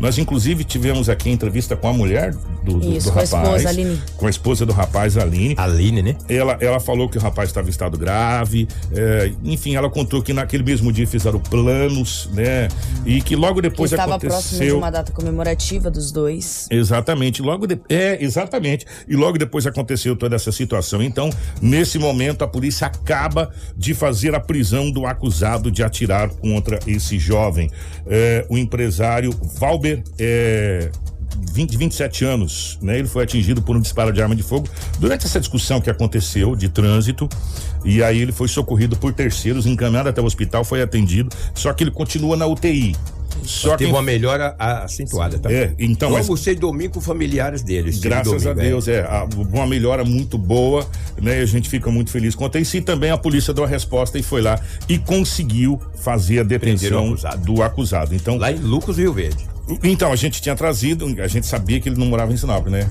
Nós, 0.00 0.18
inclusive, 0.18 0.64
tivemos 0.64 1.08
aqui 1.08 1.30
entrevista 1.30 1.76
com 1.76 1.88
a 1.88 1.92
mulher 1.92 2.34
do, 2.64 2.78
do, 2.78 2.92
Isso, 2.96 3.06
do 3.08 3.12
com 3.12 3.18
a 3.18 3.22
rapaz. 3.22 3.44
esposa, 3.62 3.68
Aline. 3.68 4.02
Com 4.16 4.26
a 4.26 4.30
esposa 4.30 4.66
do 4.66 4.72
rapaz, 4.72 5.16
Aline. 5.16 5.54
Aline, 5.56 6.02
né? 6.02 6.16
Ela, 6.28 6.56
ela 6.60 6.78
falou 6.80 7.08
que 7.08 7.18
o 7.18 7.20
rapaz 7.20 7.48
estava 7.48 7.66
em 7.66 7.70
estado 7.70 7.96
grave. 7.98 8.68
é, 8.92 9.32
enfim, 9.44 9.74
ela 9.76 9.88
contou 9.90 10.22
que 10.22 10.32
naquele 10.32 10.62
mesmo 10.62 10.92
dia 10.92 11.06
fizeram 11.06 11.40
planos, 11.40 12.28
né? 12.32 12.68
E 13.06 13.20
que 13.22 13.34
logo 13.34 13.56
Que 13.56 13.62
depois 13.62 13.90
estava 13.92 14.18
próximo 14.18 14.50
de 14.50 14.56
aconteceu. 14.56 14.78
uma 14.78 14.90
data 14.90 15.12
comemorativa 15.12 15.90
dos 15.90 16.12
dois. 16.12 16.66
Exatamente, 16.70 17.42
logo 17.42 17.66
de... 17.66 17.78
é, 17.88 18.22
exatamente. 18.22 18.86
E 19.08 19.16
logo 19.16 19.38
depois 19.38 19.66
aconteceu 19.66 20.14
toda 20.16 20.36
essa 20.36 20.52
situação. 20.52 21.02
Então, 21.02 21.30
nesse 21.60 21.98
momento, 21.98 22.42
a 22.42 22.48
polícia 22.48 22.86
acaba 22.86 23.50
de 23.76 23.94
fazer 23.94 24.34
a 24.34 24.40
prisão 24.40 24.90
do 24.90 25.06
acusado 25.06 25.70
de 25.70 25.82
atirar 25.82 26.28
contra 26.28 26.78
esse 26.86 27.18
jovem. 27.18 27.70
É, 28.06 28.44
o 28.48 28.58
empresário 28.58 29.30
Valber 29.58 29.87
é, 30.18 30.90
20, 31.52 31.76
27 31.76 32.24
anos, 32.24 32.78
né? 32.82 32.98
Ele 32.98 33.08
foi 33.08 33.24
atingido 33.24 33.62
por 33.62 33.76
um 33.76 33.80
disparo 33.80 34.12
de 34.12 34.20
arma 34.22 34.34
de 34.36 34.42
fogo 34.42 34.68
durante 34.98 35.26
essa 35.26 35.38
discussão 35.40 35.80
que 35.80 35.90
aconteceu 35.90 36.54
de 36.56 36.68
trânsito. 36.68 37.28
E 37.84 38.02
aí 38.02 38.20
ele 38.20 38.32
foi 38.32 38.48
socorrido 38.48 38.96
por 38.96 39.12
terceiros, 39.12 39.66
encaminhado 39.66 40.08
até 40.08 40.20
o 40.20 40.24
hospital, 40.24 40.64
foi 40.64 40.82
atendido, 40.82 41.28
só 41.54 41.72
que 41.72 41.84
ele 41.84 41.90
continua 41.90 42.36
na 42.36 42.46
UTI. 42.46 42.94
Só 43.44 43.76
Teve 43.76 43.90
que 43.90 43.96
uma 43.96 44.02
melhora 44.02 44.56
a- 44.58 44.82
acentuada, 44.84 45.38
tá? 45.38 45.50
É, 45.52 45.72
então, 45.78 46.08
Eu 46.08 46.14
mas- 46.16 46.56
domingo 46.58 46.94
com 46.94 47.00
familiares 47.00 47.62
deles. 47.62 47.98
Graças 47.98 48.46
a 48.46 48.52
domingo, 48.52 48.60
é. 48.60 48.70
Deus, 48.70 48.88
é. 48.88 49.00
a- 49.02 49.28
uma 49.52 49.66
melhora 49.66 50.04
muito 50.04 50.36
boa, 50.36 50.84
né? 51.22 51.38
A 51.40 51.46
gente 51.46 51.68
fica 51.68 51.88
muito 51.90 52.10
feliz 52.10 52.34
com 52.34 52.50
isso. 52.56 52.76
E 52.76 52.80
também 52.80 53.10
a 53.12 53.16
polícia 53.16 53.54
deu 53.54 53.62
a 53.62 53.66
resposta 53.66 54.18
e 54.18 54.22
foi 54.24 54.42
lá 54.42 54.60
e 54.88 54.98
conseguiu 54.98 55.80
fazer 56.02 56.40
a 56.40 56.42
detenção 56.42 57.08
acusado. 57.08 57.44
do 57.54 57.62
acusado. 57.62 58.14
Então, 58.14 58.36
Lá 58.38 58.50
em 58.50 58.56
Lucas 58.56 58.98
Rio 58.98 59.12
Verde. 59.12 59.46
Então, 59.82 60.12
a 60.12 60.16
gente 60.16 60.40
tinha 60.40 60.54
trazido, 60.54 61.06
a 61.22 61.28
gente 61.28 61.46
sabia 61.46 61.80
que 61.80 61.88
ele 61.88 61.98
não 61.98 62.06
morava 62.06 62.32
em 62.32 62.36
Sinop, 62.36 62.66
né? 62.68 62.88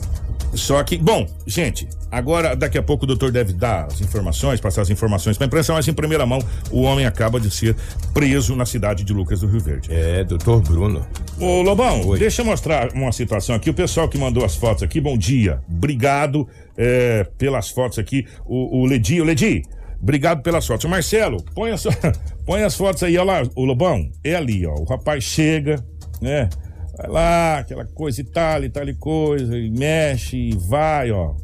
Só 0.54 0.82
que, 0.84 0.98
bom, 0.98 1.28
gente, 1.46 1.88
agora 2.10 2.56
daqui 2.56 2.78
a 2.78 2.84
pouco 2.84 3.04
o 3.04 3.08
doutor 3.08 3.32
deve 3.32 3.54
dar 3.54 3.86
as 3.86 4.02
informações, 4.02 4.60
passar 4.60 4.82
as 4.82 4.90
informações 4.90 5.38
para 5.38 5.46
a 5.46 5.48
imprensa, 5.48 5.74
mas 5.74 5.88
em 5.88 5.94
primeira 5.94 6.26
mão, 6.26 6.40
o 6.72 6.82
homem 6.82 7.06
acaba 7.06 7.40
de 7.40 7.52
ser 7.52 7.76
preso 8.14 8.56
na 8.56 8.66
cidade 8.66 9.04
de 9.04 9.14
Lucas 9.14 9.42
do 9.42 9.48
Rio 9.48 9.60
Verde. 9.60 9.90
É, 9.92 10.24
doutor 10.24 10.62
Bruno. 10.62 11.06
Ô 11.40 11.62
Lobão, 11.62 12.18
deixa 12.18 12.42
eu 12.42 12.46
mostrar 12.46 12.94
uma 12.94 13.12
situação 13.12 13.56
aqui. 13.56 13.70
O 13.70 13.74
pessoal 13.74 14.08
que 14.08 14.18
mandou 14.18 14.44
as 14.44 14.56
fotos 14.56 14.84
aqui, 14.84 15.02
bom 15.02 15.18
dia. 15.18 15.62
Obrigado 15.70 16.48
é, 16.78 17.26
pelas 17.38 17.70
fotos 17.70 18.00
aqui. 18.00 18.26
O, 18.46 18.82
o 18.82 18.86
Ledi, 18.86 19.20
o 19.22 19.26
Ledi, 19.26 19.64
obrigado 20.02 20.42
pelas 20.42 20.66
fotos. 20.66 20.86
O 20.86 20.90
Marcelo, 20.90 21.44
põe 21.54 21.72
as, 21.72 21.84
põe 22.46 22.64
as 22.64 22.76
fotos 22.76 23.04
aí, 23.04 23.18
olha 23.18 23.42
lá, 23.42 23.50
o 23.56 23.66
Lobão. 23.66 24.10
É 24.24 24.36
ali, 24.36 24.66
ó. 24.66 24.74
O 24.74 24.86
rapaz 24.86 25.24
chega, 25.24 25.84
né? 26.22 26.50
Vai 26.98 27.10
lá, 27.10 27.60
aquela 27.60 27.86
coisa 27.86 28.22
e 28.22 28.24
tal, 28.24 28.64
e 28.64 28.70
tal 28.70 28.88
e 28.90 28.94
coisa, 28.96 29.56
e 29.58 29.70
mexe, 29.70 30.36
e 30.36 30.58
vai, 30.58 31.12
ó. 31.12 31.36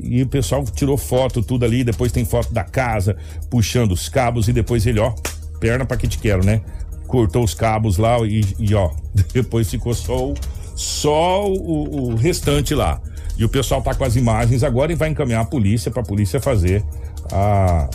E 0.00 0.22
o 0.22 0.26
pessoal 0.26 0.64
tirou 0.64 0.96
foto, 0.96 1.42
tudo 1.42 1.64
ali. 1.64 1.84
Depois 1.84 2.10
tem 2.10 2.24
foto 2.24 2.52
da 2.52 2.64
casa, 2.64 3.16
puxando 3.50 3.92
os 3.92 4.08
cabos, 4.08 4.48
e 4.48 4.52
depois 4.52 4.86
ele, 4.86 4.98
ó, 5.00 5.12
perna 5.60 5.84
pra 5.84 5.96
que 5.96 6.08
te 6.08 6.18
quero, 6.18 6.44
né? 6.44 6.62
Cortou 7.06 7.44
os 7.44 7.54
cabos 7.54 7.98
lá 7.98 8.18
e, 8.26 8.42
e, 8.58 8.74
ó, 8.74 8.90
depois 9.32 9.68
ficou 9.70 9.94
só 9.94 10.30
o, 10.30 10.34
só 10.74 11.46
o, 11.46 12.10
o 12.10 12.14
restante 12.14 12.74
lá. 12.74 13.00
E 13.36 13.44
o 13.44 13.48
pessoal 13.48 13.82
tá 13.82 13.94
com 13.94 14.04
as 14.04 14.16
imagens 14.16 14.64
agora 14.64 14.90
e 14.90 14.96
vai 14.96 15.10
encaminhar 15.10 15.42
a 15.42 15.44
polícia 15.44 15.90
pra 15.90 16.02
polícia 16.02 16.40
fazer 16.40 16.82
a. 17.30 17.88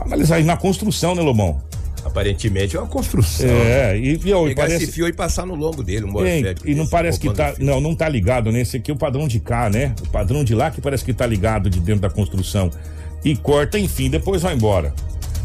Analisar 0.00 0.42
na 0.44 0.56
construção, 0.56 1.14
né, 1.14 1.22
Lobão? 1.22 1.60
Aparentemente 2.04 2.76
é 2.76 2.80
uma 2.80 2.88
construção. 2.88 3.48
É, 3.48 3.98
e, 3.98 4.20
e, 4.24 4.32
ó, 4.32 4.46
e 4.46 4.48
Pegar 4.50 4.62
parece. 4.62 4.84
esse 4.84 4.92
fio 4.92 5.08
e 5.08 5.12
passar 5.12 5.46
no 5.46 5.54
lombo 5.54 5.82
dele, 5.82 6.04
um 6.04 6.10
morfético 6.10 6.68
e 6.68 6.74
não 6.74 6.86
parece 6.86 7.18
que 7.18 7.32
tá. 7.32 7.54
Não, 7.58 7.80
não 7.80 7.94
tá 7.94 8.08
ligado, 8.08 8.52
né? 8.52 8.60
Esse 8.60 8.76
aqui 8.76 8.90
é 8.90 8.94
o 8.94 8.96
padrão 8.96 9.26
de 9.26 9.40
cá, 9.40 9.68
né? 9.68 9.94
O 10.02 10.08
padrão 10.08 10.44
de 10.44 10.54
lá 10.54 10.70
que 10.70 10.80
parece 10.80 11.04
que 11.04 11.12
tá 11.12 11.26
ligado 11.26 11.68
de 11.68 11.80
dentro 11.80 12.02
da 12.02 12.10
construção. 12.10 12.70
E 13.24 13.36
corta, 13.36 13.78
enfim, 13.78 14.08
depois 14.08 14.42
vai 14.42 14.54
embora. 14.54 14.94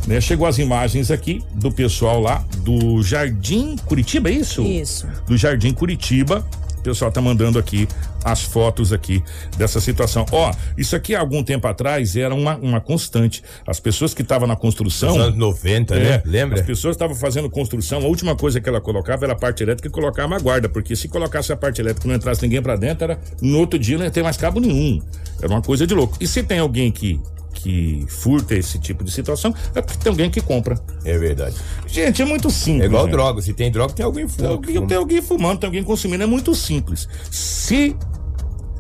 Né? 0.08 0.20
Chegou 0.20 0.46
as 0.46 0.58
imagens 0.58 1.10
aqui 1.10 1.42
do 1.54 1.72
pessoal 1.72 2.20
lá 2.20 2.44
do 2.58 3.02
Jardim 3.02 3.76
Curitiba, 3.86 4.30
é 4.30 4.34
isso? 4.34 4.62
Isso. 4.62 5.08
Do 5.26 5.38
Jardim 5.38 5.74
Curitiba. 5.74 6.46
O 6.84 6.92
pessoal 6.92 7.10
tá 7.10 7.22
mandando 7.22 7.58
aqui 7.58 7.88
as 8.26 8.44
fotos 8.44 8.92
aqui 8.92 9.24
dessa 9.58 9.80
situação. 9.80 10.26
Ó, 10.34 10.52
isso 10.78 10.98
aqui 10.98 11.16
há 11.16 11.20
algum 11.22 11.42
tempo 11.42 11.66
atrás 11.66 12.18
era 12.18 12.36
uma, 12.36 12.58
uma 12.58 12.82
constante. 12.82 13.42
As 13.66 13.80
pessoas 13.80 14.14
que 14.14 14.22
estavam 14.22 14.46
na 14.46 14.58
construção. 14.58 15.16
Nos 15.16 15.28
anos 15.28 15.38
90, 15.38 15.96
né? 15.96 16.22
Lembra? 16.26 16.60
As 16.60 16.66
pessoas 16.66 16.96
estavam 16.96 17.16
fazendo 17.16 17.50
construção, 17.50 18.00
a 18.02 18.08
última 18.08 18.36
coisa 18.36 18.60
que 18.60 18.68
ela 18.68 18.82
colocava 18.82 19.26
era 19.26 19.32
a 19.32 19.36
parte 19.36 19.64
elétrica 19.64 19.88
e 19.88 19.92
colocava 19.92 20.36
a 20.36 20.40
guarda, 20.40 20.68
porque 20.68 20.94
se 20.94 21.08
colocasse 21.08 21.54
a 21.54 21.56
parte 21.56 21.80
elétrica 21.80 22.06
e 22.06 22.10
não 22.10 22.18
entrasse 22.18 22.42
ninguém 22.42 22.62
pra 22.62 22.76
dentro, 22.76 23.06
era, 23.06 23.18
no 23.42 23.60
outro 23.60 23.80
dia 23.80 23.98
não 23.98 24.04
ia 24.04 24.12
ter 24.12 24.22
mais 24.22 24.36
cabo 24.36 24.60
nenhum. 24.60 25.02
Era 25.42 25.54
uma 25.54 25.62
coisa 25.62 25.88
de 25.88 25.94
louco. 25.94 26.18
E 26.20 26.28
se 26.28 26.44
tem 26.44 26.60
alguém 26.60 26.92
que 26.92 27.18
que 27.54 28.06
furta 28.10 28.56
esse 28.56 28.78
tipo 28.80 29.04
de 29.04 29.12
situação, 29.12 29.54
é 29.74 29.82
porque 29.82 30.04
tem 30.04 30.10
alguém 30.10 30.30
que 30.30 30.42
compra. 30.42 30.78
É 31.06 31.18
verdade. 31.18 31.56
Gente, 31.88 32.22
é 32.22 32.26
muito 32.26 32.50
simples. 32.50 32.84
É 32.84 32.86
igual 32.88 33.04
gente. 33.06 33.12
droga. 33.14 33.42
Se 33.42 33.54
tem 33.54 33.72
droga, 33.72 33.94
tem 33.94 34.06
alguém 34.06 34.26
Tem 34.28 34.36
fumando. 34.36 34.54
alguém, 34.54 34.88
tem 34.88 34.98
alguém 34.98 35.22
fumando, 35.22 35.60
tem 35.60 35.68
alguém 35.68 35.84
consumindo. 35.84 36.24
É 36.24 36.28
muito 36.28 36.54
simples. 36.56 37.08
Se 37.32 37.96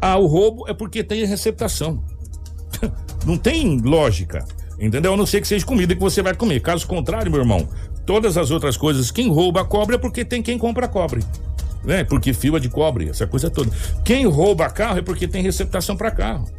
há 0.02 0.18
o 0.18 0.26
roubo, 0.26 0.68
é 0.68 0.74
porque 0.74 1.04
tem 1.04 1.26
receptação. 1.26 2.04
Não 3.26 3.38
tem 3.38 3.80
lógica. 3.80 4.46
Entendeu? 4.80 5.14
A 5.14 5.18
não 5.18 5.26
ser 5.26 5.40
que 5.40 5.48
seja 5.48 5.66
comida 5.66 5.94
que 5.96 6.02
você 6.02 6.22
vai 6.22 6.34
comer. 6.36 6.60
Caso 6.60 6.86
contrário, 6.88 7.32
meu 7.32 7.40
irmão, 7.40 7.70
todas 8.06 8.38
as 8.38 8.52
outras 8.52 8.76
coisas, 8.76 9.12
quem 9.12 9.30
rouba 9.30 9.64
cobre 9.64 9.96
é 9.96 10.00
porque 10.00 10.26
tem 10.26 10.42
quem 10.42 10.58
compra 10.58 10.88
cobre. 10.88 11.24
Né? 11.86 12.04
Porque 12.04 12.34
fio 12.34 12.58
é 12.58 12.60
de 12.60 12.70
cobre, 12.70 13.10
essa 13.10 13.28
coisa 13.28 13.50
toda. 13.50 13.70
Quem 14.04 14.26
rouba 14.26 14.70
carro 14.70 14.98
é 14.98 15.02
porque 15.02 15.28
tem 15.28 15.44
receptação 15.44 15.96
para 15.96 16.12
carro. 16.12 16.50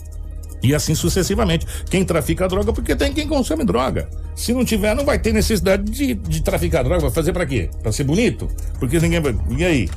E 0.63 0.75
assim 0.75 0.95
sucessivamente. 0.95 1.67
Quem 1.91 2.05
trafica 2.05 2.49
droga 2.49 2.73
porque 2.73 2.97
tem 2.97 3.13
quem 3.13 3.29
consome 3.29 3.65
droga. 3.65 4.09
Se 4.35 4.53
não 4.53 4.65
tiver, 4.65 4.95
não 4.95 5.05
vai 5.05 5.19
ter 5.19 5.33
necessidade 5.33 5.85
de, 5.85 6.15
de 6.15 6.43
traficar 6.43 6.83
droga. 6.83 7.03
Vai 7.03 7.11
fazer 7.11 7.33
pra 7.33 7.47
quê? 7.47 7.69
Pra 7.83 7.93
ser 7.93 8.05
bonito? 8.05 8.49
Porque 8.79 8.99
ninguém 8.99 9.21
vai. 9.21 9.37
E 9.57 9.65
aí? 9.65 9.89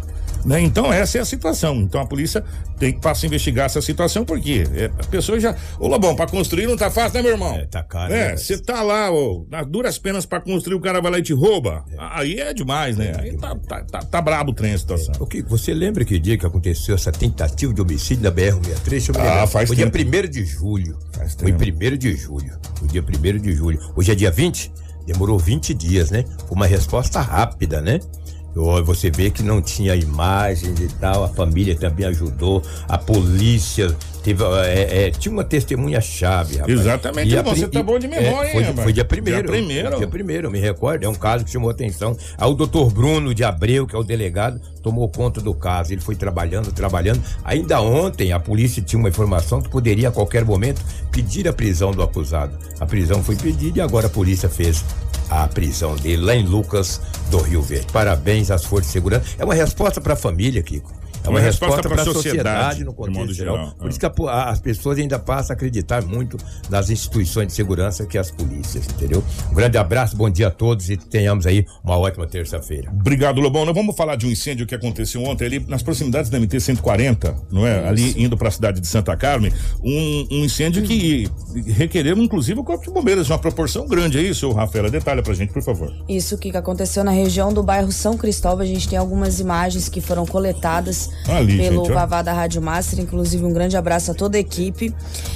Né? 0.45 0.62
Então, 0.62 0.91
essa 0.91 1.17
é 1.17 1.21
a 1.21 1.26
situação. 1.26 1.76
Então, 1.78 2.02
a 2.02 2.06
polícia 2.06 2.43
tem 2.80 2.93
que 2.93 3.02
passar 3.02 3.26
a 3.26 3.28
investigar 3.28 3.65
essa 3.65 3.82
situação, 3.82 4.23
porque 4.23 4.63
é, 4.73 4.86
a 4.86 5.04
pessoa 5.08 5.39
já. 5.39 5.56
Ô, 5.80 5.88
Lobão, 5.88 6.15
pra 6.15 6.28
construir 6.28 6.67
não 6.67 6.78
tá 6.78 6.89
fácil, 6.89 7.15
né, 7.15 7.21
meu 7.23 7.32
irmão? 7.32 7.56
É, 7.56 7.65
tá 7.65 7.84
caro. 7.84 8.13
É, 8.13 8.30
né? 8.30 8.38
você 8.38 8.58
tá 8.58 8.82
lá, 8.82 9.12
ô, 9.12 9.45
nas 9.50 9.65
duras 9.65 9.97
penas 9.97 10.26
pra 10.26 10.39
construir, 10.39 10.76
o 10.76 10.80
cara 10.80 11.02
vai 11.02 11.12
lá 11.12 11.19
e 11.19 11.23
te 11.23 11.34
rouba. 11.34 11.84
Aí 11.97 12.39
é 12.39 12.54
demais, 12.54 12.97
né? 12.97 13.13
Aí 13.19 13.38
tá, 13.38 13.56
tá, 13.56 13.84
tá, 13.84 14.00
tá 14.00 14.21
brabo 14.21 14.52
o 14.52 14.54
trem 14.54 14.73
a 14.73 14.78
situação. 14.78 15.13
O 15.19 15.26
que, 15.26 15.41
você 15.41 15.73
lembra 15.73 16.06
que 16.06 16.19
dia 16.19 16.38
que 16.38 16.45
aconteceu 16.45 16.95
essa 16.95 17.12
tentativa 17.12 17.73
de 17.73 17.82
homicídio 17.82 18.23
da 18.23 18.32
BR-63? 18.32 18.89
Deixa 18.89 19.12
eu 19.12 19.21
me 19.21 19.28
Ah, 19.28 19.47
faz 19.47 19.67
Foi 19.67 19.76
tempo. 19.76 19.97
dia 19.97 20.23
1 20.23 20.28
de 20.30 20.45
julho. 20.45 20.97
Foi 21.38 21.52
tempo. 21.52 21.63
1 21.63 21.97
de 21.97 22.15
julho. 22.15 22.54
Foi 22.76 22.88
dia 22.88 23.04
1 23.04 23.38
de 23.39 23.54
julho. 23.54 23.80
Hoje 23.95 24.12
é 24.12 24.15
dia 24.15 24.32
20? 24.32 24.71
Demorou 25.06 25.39
20 25.39 25.73
dias, 25.73 26.12
né? 26.12 26.26
Foi 26.47 26.56
uma 26.56 26.67
resposta 26.67 27.21
rápida, 27.21 27.80
né? 27.80 28.00
Você 28.84 29.12
vê 29.12 29.30
que 29.30 29.43
não 29.43 29.62
tinha 29.62 29.96
imagens 29.96 30.80
e 30.80 30.88
tal, 30.88 31.24
a 31.24 31.28
família 31.30 31.76
também 31.76 32.06
ajudou, 32.06 32.62
a 32.88 32.98
polícia 32.98 33.96
teve, 34.24 34.43
é, 34.43 35.08
é, 35.08 35.12
tinha 35.12 35.32
uma 35.32 35.43
testemunha-chave, 35.43 36.58
rapaz. 36.58 36.80
Exatamente, 36.80 37.30
E 37.30 37.38
a 37.38 37.41
você 37.41 37.67
tá 37.67 37.82
bom 37.82 37.98
de 37.98 38.08
memória, 38.08 38.50
é, 38.50 38.52
foi, 38.52 38.62
hein, 38.62 38.67
rapaz? 38.67 38.84
foi 38.84 38.93
dia 38.93 39.06
primeiro. 39.06 39.43
Dia 39.43 39.52
primeiro. 39.52 39.98
Dia 39.98 40.08
primeiro, 40.08 40.52
me 40.52 40.60
recordo, 40.60 41.04
é 41.04 41.10
um 41.10 41.15
caso 41.15 41.46
que 41.46 41.52
chamou 41.52 41.70
atenção. 41.70 42.17
Aí 42.38 42.50
o 42.50 42.54
doutor 42.54 42.91
Bruno 42.91 43.34
de 43.34 43.43
Abreu, 43.43 43.88
que 43.88 43.96
é 43.96 44.00
o 44.00 44.04
delegado, 44.04 44.60
tomou 44.82 45.08
conta 45.10 45.39
do 45.39 45.54
caso. 45.54 45.93
Ele 45.93 46.02
foi 46.02 46.15
trabalhando, 46.15 46.72
trabalhando. 46.72 47.22
Ainda 47.43 47.82
ontem 47.82 48.32
a 48.32 48.39
polícia 48.39 48.82
tinha 48.82 49.00
uma 49.00 49.10
informação 49.10 49.62
que 49.62 49.70
poderia 49.70 50.10
a 50.10 50.12
qualquer 50.12 50.43
momento 50.43 50.82
pedir 51.12 51.48
a 51.48 51.54
prisão 51.54 51.91
do 51.91 52.02
acusado. 52.02 52.58
A 52.80 52.86
prisão 52.86 53.24
foi 53.24 53.36
pedida 53.36 53.80
e 53.80 53.82
agora 53.82 54.08
a 54.08 54.10
polícia 54.10 54.50
fez 54.50 54.84
a 55.30 55.48
prisão 55.48 55.96
dele 55.96 56.24
lá 56.24 56.36
em 56.36 56.46
Lucas 56.46 57.02
do 57.30 57.38
Rio 57.39 57.62
Verde. 57.62 57.88
Parabéns 57.91 58.47
às 58.52 58.66
forças 58.66 58.88
de 58.88 58.94
segurança. 58.94 59.26
É 59.38 59.46
uma 59.46 59.54
resposta 59.54 60.02
para 60.02 60.14
a 60.14 60.18
família, 60.18 60.62
Kiko. 60.62 60.97
É 61.28 61.30
uma, 61.30 61.40
resposta, 61.40 61.88
para 61.88 62.02
a 62.02 62.06
sociedade, 62.06 62.84
no 62.84 62.92
de 62.92 62.98
modo 62.98 63.12
contexto 63.13 63.34
geral. 63.34 63.58
geral. 63.58 63.76
Por 63.78 63.90
isso 63.90 64.00
que 64.00 64.06
a 64.06 64.48
as 64.48 64.60
pessoas 64.60 64.98
ainda 64.98 65.20
passam 65.20 65.54
a 65.54 65.56
acreditar 65.56 66.04
muito 66.04 66.38
nas 66.70 66.90
instituições 66.90 67.48
de 67.48 67.54
segurança 67.54 68.06
que 68.06 68.18
as 68.18 68.32
polícias, 68.32 68.86
entendeu? 68.86 69.24
Um 69.52 69.56
grande 69.56 69.78
abraço, 69.78 70.16
bom 70.16 70.30
dia 70.30 70.48
a 70.48 70.52
todos 70.52 70.90
e 70.90 70.98
tenhamos 70.98 71.46
aí 71.46 71.66
uma 71.84 71.98
ótima 71.98 72.26
terça-feira. 72.26 72.92
Obrigado, 72.92 73.40
Lobão. 73.40 73.66
Nós 73.66 73.76
vamos 73.76 73.96
falar 73.96 74.16
de 74.16 74.26
um 74.26 74.32
incêndio 74.32 74.66
que 74.66 74.74
aconteceu 74.74 75.24
ontem 75.24 75.46
ali 75.46 75.60
nas 75.68 75.84
proximidades 75.84 76.30
da 76.30 76.40
MT-140, 76.40 77.36
não 77.52 77.66
é? 77.68 77.88
Ali 77.88 78.13
indo 78.22 78.38
para 78.38 78.48
a 78.48 78.52
cidade 78.52 78.80
de 78.80 78.88
Santa 78.88 79.16
Carmen. 79.16 79.52
Um, 79.84 80.28
um 80.32 80.46
incêndio 80.46 80.84
que 80.84 81.30
requereu, 81.68 82.18
inclusive, 82.18 82.60
o 82.60 82.63
Corpo 82.63 82.86
de 82.86 82.92
Bombeiros 82.92 83.28
de 83.28 83.32
uma 83.32 83.40
proporção 83.40 83.88
grande. 83.88 84.18
É 84.18 84.22
isso, 84.22 84.52
Rafaela? 84.52 84.90
Detalha 84.90 85.22
pra 85.22 85.34
gente, 85.34 85.52
por 85.52 85.62
favor. 85.62 85.94
Isso 86.08 86.38
que 86.38 86.56
aconteceu 86.56 87.04
na 87.04 87.12
região 87.12 87.54
do 87.54 87.62
bairro 87.62 87.92
São 87.92 88.18
Cristóvão. 88.18 88.62
A 88.62 88.68
gente 88.68 88.88
tem 88.88 88.98
algumas 88.98 89.40
imagens 89.40 89.90
que 89.90 90.02
foram 90.02 90.26
coletadas 90.26 91.10
Ali, 91.28 91.58
pelo 91.58 91.84
gente. 91.86 91.94
Vavá 91.94 92.22
da 92.22 92.34
Rádio 92.34 92.62
Master. 92.62 93.00
Inclusive, 93.00 93.44
um 93.46 93.54
grande 93.54 93.76
abraço 93.76 94.12
a 94.12 94.14
toda 94.14 94.38
a 94.38 94.40
equipe. 94.40 94.94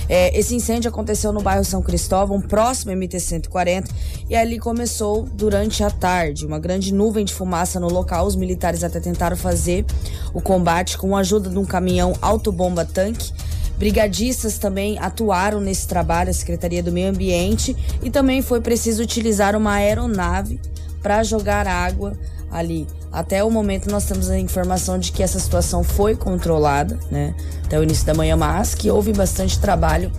É, 0.07 0.37
esse 0.37 0.55
incêndio 0.55 0.89
aconteceu 0.89 1.31
no 1.31 1.41
bairro 1.41 1.63
São 1.63 1.81
Cristóvão, 1.81 2.41
próximo 2.41 2.91
ao 2.91 2.97
MT-140, 2.97 3.89
e 4.29 4.35
ali 4.35 4.59
começou 4.59 5.23
durante 5.23 5.83
a 5.83 5.89
tarde. 5.89 6.45
Uma 6.45 6.59
grande 6.59 6.93
nuvem 6.93 7.25
de 7.25 7.33
fumaça 7.33 7.79
no 7.79 7.87
local. 7.87 8.25
Os 8.25 8.35
militares 8.35 8.83
até 8.83 8.99
tentaram 8.99 9.35
fazer 9.35 9.85
o 10.33 10.41
combate 10.41 10.97
com 10.97 11.15
a 11.15 11.19
ajuda 11.19 11.49
de 11.49 11.57
um 11.57 11.65
caminhão 11.65 12.13
autobomba-tanque. 12.21 13.31
Brigadistas 13.77 14.59
também 14.59 14.99
atuaram 14.99 15.59
nesse 15.59 15.87
trabalho, 15.87 16.29
a 16.29 16.33
Secretaria 16.33 16.83
do 16.83 16.91
Meio 16.91 17.09
Ambiente, 17.09 17.75
e 18.03 18.11
também 18.11 18.41
foi 18.41 18.61
preciso 18.61 19.01
utilizar 19.01 19.55
uma 19.55 19.73
aeronave 19.73 20.59
para 21.01 21.23
jogar 21.23 21.67
água 21.67 22.13
ali. 22.51 22.87
Até 23.11 23.43
o 23.43 23.49
momento 23.49 23.89
nós 23.89 24.05
temos 24.05 24.29
a 24.29 24.37
informação 24.37 24.99
de 24.99 25.11
que 25.11 25.23
essa 25.23 25.39
situação 25.39 25.83
foi 25.83 26.15
controlada, 26.15 26.99
né? 27.09 27.33
Até 27.65 27.79
o 27.79 27.83
início 27.83 28.05
da 28.05 28.13
manhã, 28.13 28.35
mas 28.35 28.75
que 28.75 28.89
houve 28.89 29.13
bastante 29.13 29.59
trabalho 29.59 30.11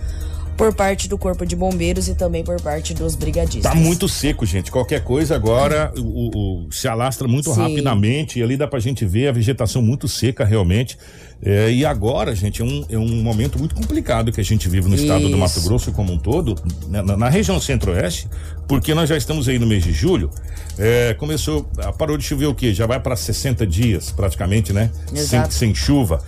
por 0.57 0.73
parte 0.73 1.09
do 1.09 1.17
Corpo 1.17 1.45
de 1.45 1.55
Bombeiros 1.55 2.07
e 2.07 2.15
também 2.15 2.43
por 2.43 2.61
parte 2.61 2.93
dos 2.93 3.15
brigadistas. 3.15 3.63
Tá 3.71 3.75
muito 3.75 4.07
seco, 4.07 4.45
gente. 4.45 4.71
Qualquer 4.71 5.03
coisa 5.03 5.35
agora 5.35 5.91
o, 5.97 6.65
o- 6.65 6.71
se 6.71 6.87
alastra 6.87 7.27
muito 7.27 7.51
Sim. 7.53 7.59
rapidamente 7.61 8.39
e 8.39 8.43
ali 8.43 8.55
dá 8.55 8.67
pra 8.67 8.79
gente 8.79 9.03
ver 9.05 9.27
a 9.27 9.31
vegetação 9.31 9.81
muito 9.81 10.07
seca 10.07 10.45
realmente. 10.45 10.97
É, 11.45 11.69
e 11.71 11.85
agora, 11.85 12.33
gente, 12.33 12.61
é 12.61 12.65
um, 12.65 12.85
é 12.89 12.97
um 12.97 13.21
momento 13.21 13.59
muito 13.59 13.75
complicado 13.75 14.31
que 14.31 14.39
a 14.39 14.43
gente 14.43 14.69
vive 14.69 14.87
no 14.87 14.95
estado 14.95 15.27
do 15.27 15.37
Mato 15.37 15.57
Isso. 15.59 15.67
Grosso 15.67 15.91
como 15.91 16.13
um 16.13 16.17
todo, 16.17 16.55
né, 16.87 17.01
na, 17.01 17.17
na 17.17 17.27
região 17.29 17.59
centro-oeste, 17.59 18.29
porque 18.65 18.93
nós 18.93 19.09
já 19.09 19.17
estamos 19.17 19.49
aí 19.49 19.59
no 19.59 19.67
mês 19.67 19.83
de 19.83 19.91
julho. 19.91 20.29
É, 20.77 21.13
começou, 21.15 21.69
ah, 21.79 21.91
parou 21.91 22.17
de 22.17 22.23
chover 22.23 22.45
o 22.45 22.55
quê? 22.55 22.73
Já 22.73 22.85
vai 22.87 22.97
para 22.99 23.15
60 23.17 23.67
dias 23.67 24.09
praticamente, 24.11 24.71
né? 24.71 24.89
Sem, 25.13 25.43
sem 25.51 25.75
chuva. 25.75 26.23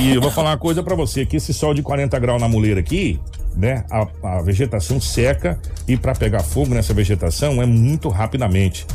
E 0.00 0.14
eu 0.14 0.20
vou 0.20 0.30
falar 0.32 0.50
uma 0.50 0.58
coisa 0.58 0.82
pra 0.82 0.96
você, 0.96 1.24
que 1.24 1.36
esse 1.36 1.52
sol 1.54 1.72
de 1.72 1.82
40 1.82 2.18
graus 2.18 2.40
na 2.40 2.48
muleira 2.48 2.80
aqui, 2.80 3.20
né? 3.56 3.84
A, 3.90 4.06
a 4.38 4.42
vegetação 4.42 5.00
seca 5.00 5.58
e 5.86 5.96
pra 5.96 6.14
pegar 6.14 6.40
fogo 6.40 6.74
nessa 6.74 6.94
vegetação 6.94 7.62
é 7.62 7.66
muito 7.66 8.08
rapidamente. 8.08 8.86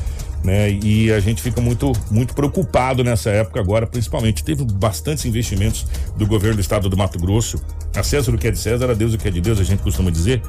Né? 0.43 0.71
E 0.71 1.11
a 1.11 1.19
gente 1.19 1.41
fica 1.41 1.59
muito, 1.59 1.91
muito 2.11 2.35
preocupado 2.35 3.03
nessa 3.03 3.31
época 3.31 3.59
agora, 3.59 3.87
principalmente. 3.87 4.43
Teve 4.43 4.63
bastantes 4.63 5.25
investimentos 5.25 5.87
do 6.15 6.27
governo 6.27 6.57
do 6.57 6.61
estado 6.61 6.87
do 6.87 6.95
Mato 6.95 7.17
Grosso. 7.17 7.59
A 7.95 8.03
César 8.03 8.31
o 8.31 8.37
que 8.37 8.47
é 8.47 8.51
de 8.51 8.59
César, 8.59 8.89
a 8.89 8.93
Deus 8.93 9.15
o 9.15 9.17
que 9.17 9.27
é 9.27 9.31
de 9.31 9.41
Deus, 9.41 9.59
a 9.59 9.63
gente 9.63 9.81
costuma 9.81 10.11
dizer. 10.11 10.41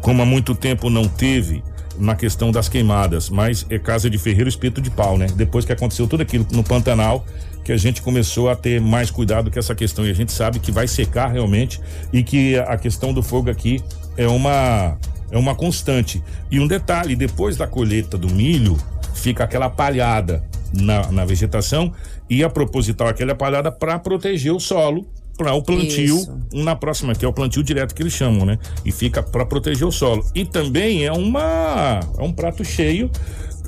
Como 0.00 0.20
há 0.20 0.26
muito 0.26 0.56
tempo 0.56 0.90
não 0.90 1.06
teve 1.06 1.62
na 1.96 2.16
questão 2.16 2.50
das 2.50 2.68
queimadas, 2.68 3.30
mas 3.30 3.64
é 3.70 3.78
casa 3.78 4.10
de 4.10 4.18
ferreiro 4.18 4.48
espeto 4.48 4.80
de 4.80 4.90
pau, 4.90 5.16
né? 5.16 5.26
Depois 5.36 5.64
que 5.64 5.72
aconteceu 5.72 6.08
tudo 6.08 6.22
aquilo 6.22 6.44
no 6.50 6.64
Pantanal, 6.64 7.24
que 7.64 7.72
a 7.72 7.76
gente 7.76 8.02
começou 8.02 8.50
a 8.50 8.54
ter 8.54 8.80
mais 8.80 9.10
cuidado 9.10 9.50
com 9.50 9.58
essa 9.58 9.74
questão 9.74 10.06
e 10.06 10.10
a 10.10 10.14
gente 10.14 10.32
sabe 10.32 10.58
que 10.58 10.70
vai 10.70 10.86
secar 10.86 11.28
realmente 11.28 11.80
e 12.12 12.22
que 12.22 12.56
a 12.58 12.76
questão 12.76 13.12
do 13.12 13.22
fogo 13.22 13.50
aqui 13.50 13.82
é 14.16 14.28
uma 14.28 14.98
é 15.30 15.38
uma 15.38 15.54
constante. 15.54 16.22
E 16.50 16.60
um 16.60 16.68
detalhe, 16.68 17.16
depois 17.16 17.56
da 17.56 17.66
colheita 17.66 18.16
do 18.16 18.28
milho, 18.28 18.76
fica 19.14 19.42
aquela 19.42 19.68
palhada 19.68 20.44
na, 20.72 21.10
na 21.10 21.24
vegetação 21.24 21.92
e 22.28 22.44
a 22.44 22.50
proposital 22.50 23.08
aquela 23.08 23.34
palhada 23.34 23.72
para 23.72 23.98
proteger 23.98 24.52
o 24.52 24.60
solo 24.60 25.06
para 25.36 25.52
o 25.52 25.62
plantio 25.62 26.16
Isso. 26.16 26.38
na 26.52 26.76
próxima, 26.76 27.14
que 27.14 27.24
é 27.24 27.28
o 27.28 27.32
plantio 27.32 27.62
direto 27.62 27.94
que 27.94 28.02
eles 28.02 28.12
chamam, 28.12 28.46
né? 28.46 28.58
E 28.84 28.92
fica 28.92 29.22
para 29.22 29.44
proteger 29.44 29.86
o 29.86 29.90
solo. 29.90 30.24
E 30.34 30.44
também 30.44 31.04
é 31.04 31.12
uma 31.12 32.00
é 32.16 32.22
um 32.22 32.32
prato 32.32 32.64
cheio. 32.64 33.10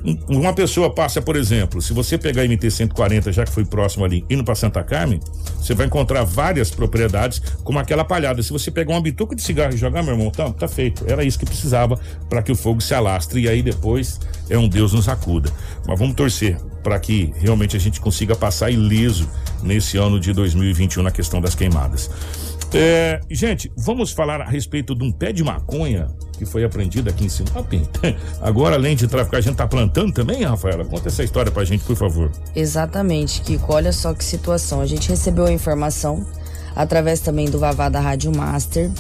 Um- 0.05 0.39
Uma 0.39 0.53
pessoa 0.53 0.89
passa, 0.93 1.21
por 1.21 1.35
exemplo, 1.37 1.81
se 1.83 1.93
você 1.93 2.17
pegar 2.17 2.43
a 2.43 2.45
MT 2.45 2.71
140, 2.71 3.33
já 3.33 3.45
que 3.45 3.51
foi 3.51 3.65
próximo 3.65 4.05
ali, 4.05 4.25
indo 4.31 4.45
para 4.45 4.55
Santa 4.55 4.83
Carmen, 4.85 5.21
você 5.61 5.75
vai 5.75 5.87
encontrar 5.87 6.23
várias 6.25 6.71
propriedades 6.71 7.41
como 7.65 7.79
aquela 7.79 8.05
palhada. 8.05 8.43
Se 8.43 8.53
você 8.53 8.71
pegar 8.71 8.93
uma 8.95 9.01
bituca 9.01 9.35
de 9.35 9.43
cigarro 9.43 9.75
e 9.75 9.77
jogar, 9.77 10.03
meu 10.03 10.13
irmão, 10.15 10.31
tá, 10.31 10.51
tá 10.53 10.69
feito. 10.69 11.05
Era 11.09 11.25
isso 11.25 11.39
que 11.39 11.45
precisava 11.47 11.99
para 12.29 12.43
que 12.43 12.53
o 12.53 12.57
fogo 12.57 12.81
se 12.81 12.95
alastre 12.95 13.41
e 13.43 13.49
aí 13.49 13.63
depois 13.63 14.21
é 14.49 14.57
um 14.57 14.69
Deus 14.69 14.93
nos 14.93 15.09
acuda. 15.09 15.51
Mas 15.87 15.99
vamos 15.99 16.15
torcer 16.15 16.57
para 16.85 17.01
que 17.01 17.33
realmente 17.39 17.77
a 17.77 17.81
gente 17.81 18.01
consiga 18.01 18.37
passar 18.37 18.71
ileso 18.71 19.29
nesse 19.63 19.97
ano 19.97 20.21
de 20.21 20.33
2021 20.33 21.03
na 21.03 21.11
questão 21.11 21.41
das 21.41 21.55
queimadas. 21.57 22.09
É, 22.73 23.21
gente, 23.31 23.71
vamos 23.77 24.11
falar 24.11 24.41
a 24.41 24.49
respeito 24.49 24.95
de 24.95 25.05
um 25.05 25.13
pé 25.13 25.33
de 25.33 25.43
maconha 25.43 26.09
que 26.37 26.45
foi 26.45 26.65
apreendido 26.65 27.09
aqui 27.09 27.25
em 27.25 27.29
Sinop. 27.29 27.73
Agora, 28.43 28.77
além 28.77 28.95
de 28.95 29.09
traficar, 29.09 29.39
a 29.39 29.41
gente 29.41 29.57
tá 29.57 29.67
plantando 29.67 30.13
também, 30.13 30.43
Rafaela? 30.45 30.85
Conta 30.85 31.09
essa 31.09 31.25
história 31.25 31.51
pra 31.51 31.65
gente, 31.65 31.85
por 31.85 31.97
favor. 31.97 32.31
Exatamente, 32.55 33.41
Kiko. 33.41 33.73
Olha 33.73 33.93
só 33.93 34.13
que 34.13 34.25
situação. 34.25 34.81
A 34.81 34.87
gente 34.87 35.09
recebeu 35.09 35.47
a 35.47 35.53
informação, 35.53 36.27
através 36.75 37.21
também 37.21 37.49
do 37.49 37.59
Vavá 37.59 37.89
da 37.89 38.01
Rádio 38.01 38.35
Master, 38.37 38.91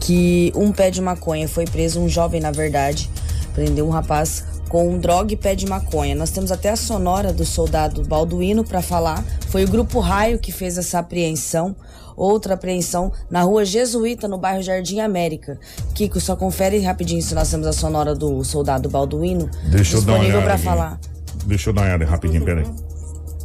que 0.00 0.52
um 0.54 0.72
pé 0.72 0.90
de 0.90 1.02
maconha 1.02 1.48
foi 1.48 1.66
preso, 1.66 2.00
um 2.00 2.08
jovem, 2.08 2.40
na 2.40 2.50
verdade, 2.50 3.10
prendeu 3.54 3.86
um 3.86 3.90
rapaz 3.90 4.44
com 4.68 4.88
um 4.88 4.98
droga 4.98 5.32
e 5.32 5.36
pé 5.36 5.54
de 5.54 5.66
maconha. 5.66 6.14
Nós 6.14 6.30
temos 6.30 6.50
até 6.50 6.70
a 6.70 6.76
sonora 6.76 7.32
do 7.32 7.44
soldado 7.44 8.02
Balduino 8.02 8.64
para 8.64 8.82
falar. 8.82 9.24
Foi 9.48 9.64
o 9.64 9.68
Grupo 9.68 10.00
Raio 10.00 10.38
que 10.38 10.52
fez 10.52 10.78
essa 10.78 10.98
apreensão. 10.98 11.76
Outra 12.16 12.54
apreensão 12.54 13.12
na 13.30 13.42
rua 13.42 13.64
Jesuíta, 13.64 14.26
no 14.26 14.38
bairro 14.38 14.62
Jardim 14.62 15.00
América. 15.00 15.58
Kiko, 15.94 16.18
só 16.20 16.34
confere 16.34 16.78
rapidinho 16.80 17.20
se 17.22 17.34
nós 17.34 17.50
temos 17.50 17.66
a 17.66 17.72
sonora 17.72 18.14
do 18.14 18.42
soldado 18.42 18.88
Balduino 18.88 19.50
Deixa 19.70 19.96
eu 19.96 20.02
dar 20.02 20.12
uma 20.12 20.18
disponível 20.20 20.38
olhada. 20.38 20.44
para 20.44 20.58
falar. 20.58 21.00
Deixa 21.44 21.70
eu 21.70 21.74
dar 21.74 21.82
uma 21.82 21.88
olhada 21.88 22.04
rapidinho, 22.06 22.44
peraí. 22.44 22.66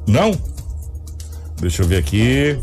Não? 0.07 0.31
Deixa 1.59 1.83
eu 1.83 1.87
ver 1.87 1.97
aqui. 1.97 2.57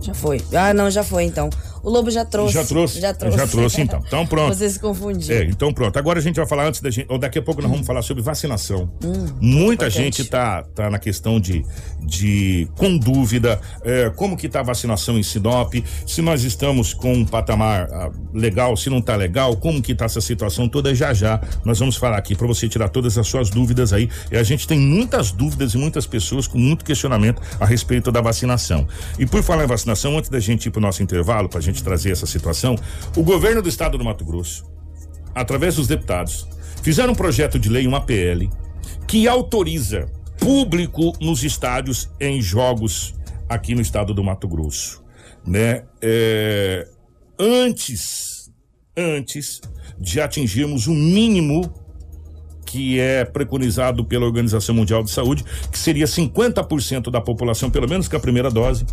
Já 0.00 0.14
foi. 0.14 0.40
Ah, 0.54 0.72
não, 0.72 0.90
já 0.90 1.04
foi 1.04 1.24
então. 1.24 1.50
O 1.82 1.90
Lobo 1.90 2.10
já 2.10 2.24
trouxe. 2.24 2.54
Já 2.54 2.64
trouxe? 2.64 3.00
Já 3.00 3.14
trouxe. 3.14 3.38
Já 3.38 3.46
trouxe, 3.46 3.80
então. 3.80 4.02
Então, 4.06 4.26
pronto. 4.28 4.54
Você 4.54 4.68
se 4.68 4.78
confundiu. 4.78 5.34
É, 5.34 5.44
então 5.44 5.72
pronto. 5.72 5.98
Agora 5.98 6.18
a 6.18 6.22
gente 6.22 6.36
vai 6.36 6.46
falar 6.46 6.66
antes 6.66 6.80
da 6.80 6.90
gente, 6.90 7.06
ou 7.08 7.18
daqui 7.18 7.38
a 7.38 7.42
pouco 7.42 7.62
nós 7.62 7.70
vamos 7.70 7.86
falar 7.86 8.02
sobre 8.02 8.22
vacinação. 8.22 8.90
Hum, 9.04 9.26
Muita 9.40 9.86
importante. 9.86 9.92
gente 9.92 10.24
tá, 10.24 10.62
tá 10.74 10.90
na 10.90 10.98
questão 10.98 11.40
de, 11.40 11.64
de 12.00 12.68
com 12.76 12.96
dúvida, 12.96 13.60
é, 13.82 14.10
como 14.10 14.36
que 14.36 14.48
tá 14.48 14.60
a 14.60 14.62
vacinação 14.62 15.18
em 15.18 15.22
Sinop, 15.22 15.74
se 16.06 16.22
nós 16.22 16.44
estamos 16.44 16.92
com 16.92 17.12
um 17.12 17.24
patamar 17.24 17.88
ah, 17.92 18.10
legal, 18.32 18.76
se 18.76 18.90
não 18.90 19.00
tá 19.00 19.16
legal, 19.16 19.56
como 19.56 19.80
que 19.80 19.94
tá 19.94 20.04
essa 20.04 20.20
situação 20.20 20.68
toda, 20.68 20.94
já 20.94 21.14
já 21.14 21.40
nós 21.64 21.78
vamos 21.78 21.96
falar 21.96 22.16
aqui 22.16 22.34
para 22.34 22.46
você 22.46 22.68
tirar 22.68 22.88
todas 22.88 23.16
as 23.16 23.26
suas 23.26 23.50
dúvidas 23.50 23.92
aí. 23.92 24.08
E 24.30 24.36
a 24.36 24.42
gente 24.42 24.66
tem 24.66 24.78
muitas 24.78 25.30
dúvidas 25.30 25.74
e 25.74 25.78
muitas 25.78 26.06
pessoas 26.06 26.46
com 26.46 26.58
muito 26.58 26.84
questionamento 26.84 27.40
a 27.58 27.66
respeito 27.66 28.10
da 28.10 28.20
vacinação. 28.20 28.86
E 29.18 29.26
por 29.26 29.42
falar 29.42 29.64
em 29.64 29.66
vacinação, 29.66 30.16
antes 30.18 30.30
da 30.30 30.40
gente 30.40 30.66
ir 30.66 30.70
pro 30.70 30.80
nosso 30.80 31.02
intervalo, 31.02 31.48
pra 31.48 31.60
gente 31.60 31.69
trazer 31.82 32.10
essa 32.10 32.26
situação, 32.26 32.76
o 33.16 33.22
governo 33.22 33.62
do 33.62 33.68
estado 33.68 33.96
do 33.96 34.04
Mato 34.04 34.24
Grosso, 34.24 34.64
através 35.34 35.76
dos 35.76 35.86
deputados, 35.86 36.48
fizeram 36.82 37.12
um 37.12 37.16
projeto 37.16 37.58
de 37.58 37.68
lei, 37.68 37.86
uma 37.86 38.00
PL, 38.00 38.50
que 39.06 39.28
autoriza 39.28 40.06
público 40.38 41.12
nos 41.20 41.44
estádios 41.44 42.10
em 42.18 42.40
jogos 42.40 43.14
aqui 43.48 43.74
no 43.74 43.80
estado 43.80 44.14
do 44.14 44.24
Mato 44.24 44.48
Grosso, 44.48 45.04
né? 45.46 45.84
É, 46.00 46.88
antes, 47.38 48.50
antes 48.96 49.60
de 49.98 50.20
atingirmos 50.20 50.86
o 50.86 50.94
mínimo 50.94 51.72
que 52.70 53.00
é 53.00 53.24
preconizado 53.24 54.04
pela 54.04 54.24
Organização 54.24 54.72
Mundial 54.76 55.02
de 55.02 55.10
Saúde, 55.10 55.44
que 55.72 55.78
seria 55.78 56.06
50% 56.06 57.10
da 57.10 57.20
população, 57.20 57.68
pelo 57.68 57.88
menos 57.88 58.06
com 58.06 58.16
a 58.16 58.20
primeira 58.20 58.48
dose, 58.48 58.86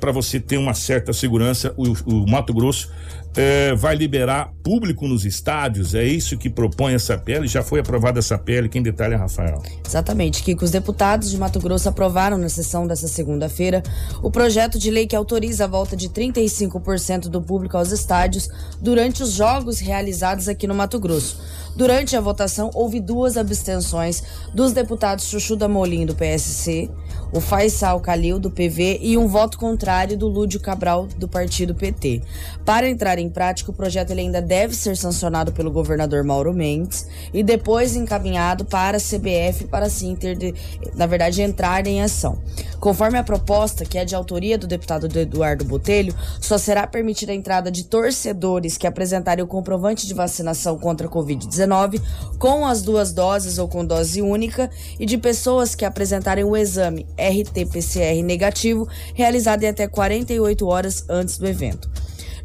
para 0.00 0.12
você 0.12 0.40
ter 0.40 0.56
uma 0.56 0.74
certa 0.74 1.12
segurança. 1.12 1.74
O, 1.76 1.92
o 2.12 2.30
Mato 2.30 2.52
Grosso 2.52 2.90
é, 3.34 3.74
vai 3.74 3.96
liberar 3.96 4.52
público 4.62 5.08
nos 5.08 5.24
estádios, 5.24 5.94
é 5.94 6.04
isso 6.04 6.36
que 6.36 6.50
propõe 6.50 6.94
essa 6.94 7.16
PL. 7.16 7.46
Já 7.48 7.62
foi 7.62 7.80
aprovada 7.80 8.18
essa 8.18 8.36
PL, 8.36 8.68
quem 8.68 8.82
detalha 8.82 9.14
é 9.14 9.16
Rafael. 9.16 9.62
Exatamente, 9.86 10.42
Kiko. 10.42 10.64
Os 10.64 10.70
deputados 10.70 11.30
de 11.30 11.38
Mato 11.38 11.58
Grosso 11.58 11.88
aprovaram 11.88 12.36
na 12.36 12.48
sessão 12.48 12.86
dessa 12.86 13.08
segunda-feira 13.08 13.82
o 14.22 14.30
projeto 14.30 14.78
de 14.78 14.90
lei 14.90 15.06
que 15.06 15.16
autoriza 15.16 15.64
a 15.64 15.66
volta 15.66 15.96
de 15.96 16.08
35% 16.08 17.28
do 17.28 17.40
público 17.40 17.76
aos 17.76 17.90
estádios 17.90 18.48
durante 18.80 19.22
os 19.22 19.32
jogos 19.32 19.80
realizados 19.80 20.48
aqui 20.48 20.66
no 20.66 20.74
Mato 20.74 21.00
Grosso. 21.00 21.40
Durante 21.74 22.14
a 22.14 22.20
votação, 22.20 22.70
houve 22.74 23.00
duas 23.00 23.38
abstenções 23.38 24.22
dos 24.52 24.72
deputados 24.72 25.24
Chuchu 25.24 25.56
da 25.56 25.66
Molim, 25.66 26.04
do 26.04 26.14
PSC, 26.14 26.90
o 27.32 27.40
Faisal 27.40 27.98
Calil, 28.00 28.38
do 28.38 28.50
PV, 28.50 28.98
e 29.00 29.16
um 29.16 29.26
voto 29.26 29.58
contrário 29.58 30.16
do 30.16 30.28
Lúdio 30.28 30.60
Cabral, 30.60 31.06
do 31.16 31.26
partido 31.26 31.74
PT. 31.74 32.20
Para 32.64 32.88
entrar 32.88 33.18
em 33.18 33.28
prática, 33.28 33.70
o 33.70 33.74
projeto 33.74 34.10
ele 34.10 34.20
ainda 34.20 34.42
deve 34.42 34.74
ser 34.74 34.96
sancionado 34.96 35.52
pelo 35.52 35.70
governador 35.70 36.22
Mauro 36.22 36.52
Mendes 36.52 37.08
e 37.32 37.42
depois 37.42 37.96
encaminhado 37.96 38.64
para 38.64 38.98
a 38.98 39.00
CBF 39.00 39.64
para 39.70 39.86
assim 39.86 40.14
ter, 40.14 40.36
de, 40.36 40.54
na 40.94 41.06
verdade, 41.06 41.40
entrar 41.40 41.86
em 41.86 42.02
ação. 42.02 42.38
Conforme 42.78 43.16
a 43.16 43.22
proposta, 43.22 43.84
que 43.84 43.96
é 43.96 44.04
de 44.04 44.14
autoria 44.14 44.58
do 44.58 44.66
deputado 44.66 45.06
Eduardo 45.18 45.64
Botelho, 45.64 46.14
só 46.40 46.58
será 46.58 46.86
permitida 46.86 47.32
a 47.32 47.34
entrada 47.34 47.70
de 47.70 47.84
torcedores 47.84 48.76
que 48.76 48.86
apresentarem 48.86 49.44
o 49.44 49.46
comprovante 49.46 50.06
de 50.06 50.12
vacinação 50.12 50.76
contra 50.76 51.06
a 51.06 51.10
Covid-19 51.10 52.00
com 52.38 52.66
as 52.66 52.82
duas 52.82 53.12
doses 53.12 53.58
ou 53.58 53.68
com 53.68 53.84
dose 53.84 54.20
única 54.20 54.68
e 54.98 55.06
de 55.06 55.16
pessoas 55.16 55.74
que 55.74 55.84
apresentarem 55.84 56.44
o 56.44 56.56
exame 56.56 57.06
RT-PCR 57.30 58.22
negativo, 58.22 58.88
realizado 59.14 59.62
em 59.62 59.68
até 59.68 59.86
48 59.86 60.66
horas 60.66 61.04
antes 61.08 61.38
do 61.38 61.46
evento. 61.46 61.90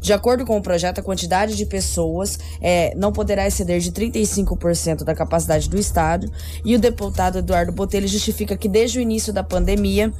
De 0.00 0.12
acordo 0.12 0.46
com 0.46 0.56
o 0.56 0.62
projeto, 0.62 1.00
a 1.00 1.02
quantidade 1.02 1.56
de 1.56 1.66
pessoas 1.66 2.38
é, 2.60 2.94
não 2.94 3.12
poderá 3.12 3.46
exceder 3.46 3.80
de 3.80 3.90
35% 3.90 5.02
da 5.02 5.14
capacidade 5.14 5.68
do 5.68 5.78
estádio. 5.78 6.30
E 6.64 6.74
o 6.74 6.78
deputado 6.78 7.38
Eduardo 7.38 7.72
Botelho 7.72 8.06
justifica 8.06 8.56
que 8.56 8.68
desde 8.68 8.98
o 8.98 9.02
início 9.02 9.32
da 9.32 9.42
pandemia, 9.42 10.12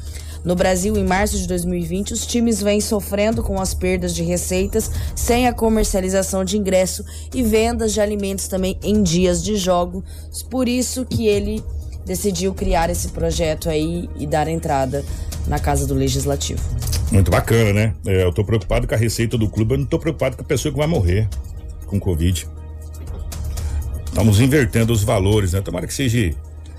no 0.44 0.54
Brasil, 0.54 0.96
em 0.96 1.04
março 1.04 1.36
de 1.38 1.46
2020, 1.46 2.12
os 2.12 2.26
times 2.26 2.62
vêm 2.62 2.80
sofrendo 2.80 3.42
com 3.42 3.60
as 3.60 3.74
perdas 3.74 4.14
de 4.14 4.22
receitas 4.22 4.90
sem 5.14 5.46
a 5.46 5.52
comercialização 5.52 6.44
de 6.44 6.56
ingresso 6.56 7.04
e 7.34 7.42
vendas 7.42 7.92
de 7.92 8.00
alimentos 8.00 8.48
também 8.48 8.78
em 8.82 9.02
dias 9.02 9.42
de 9.42 9.56
jogos. 9.56 10.04
Por 10.48 10.68
isso 10.68 11.04
que 11.04 11.26
ele 11.26 11.62
decidiu 12.08 12.54
criar 12.54 12.88
esse 12.88 13.08
projeto 13.08 13.68
aí 13.68 14.08
e 14.18 14.26
dar 14.26 14.48
entrada 14.48 15.04
na 15.46 15.58
Casa 15.58 15.86
do 15.86 15.92
Legislativo. 15.92 16.62
Muito 17.12 17.30
bacana, 17.30 17.72
né? 17.72 17.94
É, 18.06 18.22
eu 18.22 18.32
tô 18.32 18.42
preocupado 18.42 18.88
com 18.88 18.94
a 18.94 18.98
receita 18.98 19.36
do 19.36 19.48
clube, 19.48 19.74
eu 19.74 19.78
não 19.78 19.86
tô 19.86 19.98
preocupado 19.98 20.34
com 20.34 20.42
a 20.42 20.44
pessoa 20.44 20.72
que 20.72 20.78
vai 20.78 20.86
morrer 20.86 21.28
com 21.86 22.00
Covid. 22.00 22.48
Estamos 24.06 24.40
invertendo 24.40 24.92
os 24.92 25.04
valores, 25.04 25.52
né? 25.52 25.60
Tomara 25.60 25.86
que 25.86 25.92
seja 25.92 26.34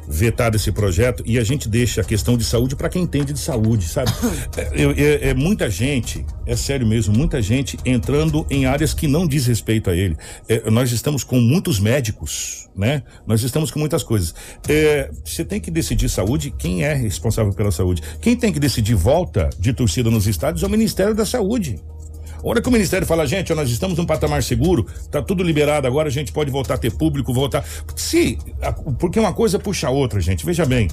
vetado 0.10 0.58
esse 0.58 0.72
projeto 0.72 1.24
e 1.26 1.38
a 1.38 1.44
gente 1.44 1.70
deixa 1.70 2.02
a 2.02 2.04
questão 2.04 2.36
de 2.36 2.44
saúde 2.44 2.76
para 2.76 2.90
quem 2.90 3.04
entende 3.04 3.32
de 3.32 3.40
saúde, 3.40 3.88
sabe? 3.88 4.12
É, 4.58 4.84
é, 4.84 5.30
é, 5.30 5.34
muita 5.34 5.70
gente, 5.70 6.26
é 6.46 6.56
sério 6.56 6.86
mesmo, 6.86 7.16
muita 7.16 7.42
gente 7.42 7.78
entrando 7.86 8.46
em 8.50 8.66
áreas 8.66 8.94
que 8.94 9.08
não 9.08 9.28
diz 9.28 9.46
respeito 9.46 9.90
a 9.90 9.96
ele. 9.96 10.18
É, 10.48 10.70
nós 10.70 10.92
estamos 10.92 11.24
com 11.24 11.40
muitos 11.40 11.80
médicos, 11.80 12.68
né? 12.76 13.04
Nós 13.28 13.44
estamos 13.44 13.70
com 13.70 13.80
muitas 13.80 14.04
coisas. 14.04 14.34
É, 14.68 15.12
você 15.24 15.46
tem 15.46 15.60
que 15.60 15.70
decidir 15.70 16.10
saúde, 16.10 16.54
quem 16.58 16.84
é 16.84 16.94
responsável 16.94 17.54
pela 17.54 17.72
saúde? 17.72 18.02
Quem 18.22 18.36
tem 18.36 18.52
que 18.52 18.60
decidir 18.60 18.96
volta 18.96 19.50
de 19.60 19.74
torcida 19.74 20.10
nos 20.10 20.28
estádios 20.28 20.64
é 20.64 20.68
o 20.68 20.70
Ministério 20.70 21.14
da 21.14 21.26
Saúde. 21.26 21.80
Hora 22.42 22.62
que 22.62 22.70
o 22.70 22.72
Ministério 22.72 23.06
fala, 23.06 23.28
gente, 23.28 23.54
nós 23.54 23.70
estamos 23.70 23.98
num 23.98 24.06
patamar 24.06 24.42
seguro, 24.44 24.86
tá 25.12 25.22
tudo 25.22 25.44
liberado 25.44 25.88
agora, 25.88 26.08
a 26.08 26.12
gente 26.12 26.32
pode 26.32 26.50
voltar 26.50 26.76
a 26.76 26.78
ter 26.78 26.92
público, 26.92 27.34
voltar. 27.34 27.66
Se. 27.96 28.38
Porque 28.98 29.20
uma 29.20 29.34
coisa 29.34 29.60
puxa 29.60 29.88
a 29.88 29.92
outra, 29.92 30.22
gente. 30.22 30.46
Veja 30.46 30.66
bem. 30.66 30.88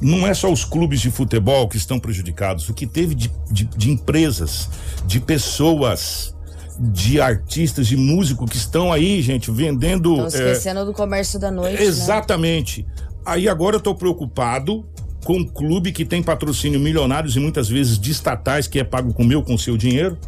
Não 0.00 0.26
é 0.26 0.34
só 0.34 0.50
os 0.50 0.64
clubes 0.64 1.00
de 1.00 1.10
futebol 1.10 1.68
que 1.68 1.76
estão 1.76 1.98
prejudicados. 1.98 2.68
O 2.68 2.74
que 2.74 2.86
teve 2.86 3.14
de, 3.14 3.30
de, 3.50 3.64
de 3.64 3.90
empresas, 3.90 4.68
de 5.06 5.20
pessoas, 5.20 6.34
de 6.78 7.20
artistas, 7.20 7.86
de 7.86 7.96
músicos 7.96 8.50
que 8.50 8.56
estão 8.56 8.92
aí, 8.92 9.22
gente, 9.22 9.50
vendendo. 9.50 10.26
Estão 10.26 10.26
esquecendo 10.26 10.80
é, 10.80 10.84
do 10.84 10.92
comércio 10.92 11.38
da 11.38 11.50
noite. 11.50 11.78
Né? 11.78 11.84
Exatamente. 11.84 12.82
Né? 12.82 12.88
Aí 13.24 13.48
agora 13.48 13.76
eu 13.76 13.80
tô 13.80 13.94
preocupado 13.94 14.84
com 15.24 15.34
um 15.34 15.44
clube 15.46 15.92
que 15.92 16.04
tem 16.04 16.20
patrocínio 16.20 16.80
milionários 16.80 17.36
e 17.36 17.38
muitas 17.38 17.68
vezes 17.68 17.96
de 17.96 18.10
estatais, 18.10 18.66
que 18.66 18.80
é 18.80 18.84
pago 18.84 19.12
com 19.14 19.22
o 19.22 19.26
meu, 19.26 19.40
com 19.40 19.54
o 19.54 19.58
seu 19.58 19.76
dinheiro 19.76 20.18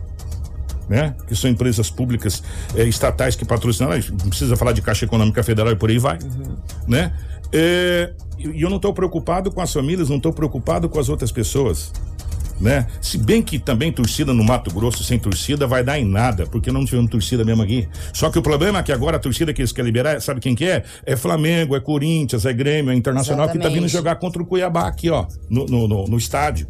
né? 0.89 1.15
Que 1.27 1.35
são 1.35 1.51
empresas 1.51 1.91
públicas 1.91 2.43
é, 2.75 2.85
estatais 2.85 3.37
que 3.37 3.45
patrocinam, 3.45 3.91
não 3.91 4.29
precisa 4.29 4.57
falar 4.57 4.73
de 4.73 4.83
Caixa 4.83 5.05
Econômica 5.05 5.43
Federal 5.43 5.73
e 5.73 5.77
por 5.77 5.91
aí 5.91 5.99
vai, 5.99 6.19
uhum. 6.19 6.57
né? 6.87 7.13
É, 7.53 8.13
e 8.39 8.63
eu 8.63 8.69
não 8.69 8.77
estou 8.77 8.93
preocupado 8.93 9.51
com 9.51 9.61
as 9.61 9.73
famílias, 9.73 10.09
não 10.09 10.17
estou 10.17 10.33
preocupado 10.33 10.89
com 10.89 10.99
as 10.99 11.09
outras 11.09 11.31
pessoas, 11.31 11.93
né? 12.61 12.87
Se 13.01 13.19
bem 13.19 13.43
que 13.43 13.59
também 13.59 13.93
torcida 13.93 14.33
no 14.33 14.45
Mato 14.45 14.73
Grosso 14.73 15.03
sem 15.05 15.19
torcida 15.19 15.67
vai 15.67 15.83
dar 15.83 15.99
em 15.99 16.05
nada, 16.05 16.47
porque 16.47 16.71
não 16.71 16.85
tivemos 16.85 17.11
torcida 17.11 17.45
mesmo 17.45 17.63
aqui. 17.63 17.89
Só 18.13 18.31
que 18.31 18.39
o 18.39 18.43
problema 18.43 18.79
é 18.79 18.83
que 18.83 18.93
agora 18.93 19.17
a 19.17 19.21
torcida 19.21 19.53
que 19.53 19.61
eles 19.61 19.73
querem 19.73 19.87
liberar, 19.87 20.21
sabe 20.21 20.41
quem 20.41 20.55
que 20.55 20.65
é? 20.65 20.83
É 21.05 21.17
Flamengo, 21.17 21.77
é 21.77 21.81
Corinthians, 21.81 22.45
é 22.45 22.53
Grêmio, 22.53 22.91
é 22.91 22.95
Internacional 22.95 23.47
Exatamente. 23.47 23.69
que 23.69 23.75
tá 23.75 23.81
vindo 23.81 23.89
jogar 23.89 24.17
contra 24.17 24.43
o 24.43 24.47
Cuiabá 24.47 24.87
aqui, 24.87 25.11
ó, 25.11 25.27
no, 25.49 25.67
no, 25.67 25.89
no, 25.89 26.05
no 26.07 26.19
estádio. 26.19 26.67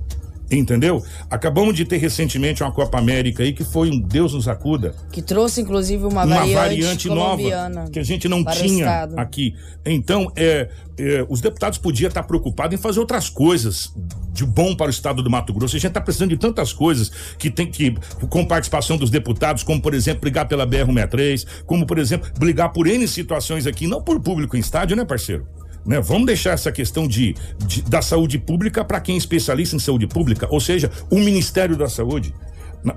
Entendeu? 0.50 1.02
Acabamos 1.30 1.74
de 1.74 1.84
ter 1.84 1.96
recentemente 1.96 2.62
uma 2.62 2.70
Copa 2.70 2.98
América 2.98 3.42
aí 3.42 3.52
que 3.52 3.64
foi 3.64 3.90
um 3.90 3.98
Deus 3.98 4.34
nos 4.34 4.46
acuda. 4.46 4.94
Que 5.10 5.22
trouxe 5.22 5.60
inclusive 5.60 6.04
uma, 6.04 6.24
uma 6.24 6.36
variante, 6.36 6.54
variante 6.54 7.08
nova 7.08 7.90
que 7.90 7.98
a 7.98 8.02
gente 8.02 8.28
não 8.28 8.44
tinha 8.44 9.04
aqui. 9.16 9.54
Então, 9.86 10.30
é, 10.36 10.68
é, 10.98 11.26
os 11.28 11.40
deputados 11.40 11.78
podiam 11.78 12.08
estar 12.08 12.22
preocupados 12.22 12.78
em 12.78 12.80
fazer 12.80 13.00
outras 13.00 13.28
coisas 13.28 13.92
de 14.32 14.44
bom 14.44 14.74
para 14.74 14.88
o 14.88 14.90
estado 14.90 15.22
do 15.22 15.30
Mato 15.30 15.52
Grosso. 15.52 15.76
A 15.76 15.78
gente 15.78 15.88
está 15.88 16.00
precisando 16.00 16.30
de 16.30 16.36
tantas 16.36 16.72
coisas 16.72 17.10
que 17.38 17.50
tem 17.50 17.70
que, 17.70 17.94
com 18.28 18.44
participação 18.44 18.96
dos 18.96 19.10
deputados, 19.10 19.62
como 19.62 19.80
por 19.80 19.94
exemplo, 19.94 20.20
brigar 20.20 20.46
pela 20.46 20.66
BR-63, 20.66 21.46
como 21.64 21.86
por 21.86 21.98
exemplo, 21.98 22.30
brigar 22.38 22.72
por 22.72 22.86
N 22.86 23.06
situações 23.08 23.66
aqui, 23.66 23.86
não 23.86 24.02
por 24.02 24.20
público 24.20 24.56
em 24.56 24.60
estádio, 24.60 24.96
né, 24.96 25.04
parceiro? 25.04 25.46
Né? 25.84 26.00
Vamos 26.00 26.26
deixar 26.26 26.52
essa 26.52 26.72
questão 26.72 27.06
de, 27.06 27.34
de 27.66 27.82
da 27.82 28.00
saúde 28.00 28.38
pública 28.38 28.84
para 28.84 29.00
quem 29.00 29.16
é 29.16 29.18
especialista 29.18 29.76
em 29.76 29.78
saúde 29.78 30.06
pública, 30.06 30.48
ou 30.50 30.60
seja, 30.60 30.90
o 31.10 31.16
Ministério 31.16 31.76
da 31.76 31.88
Saúde. 31.88 32.34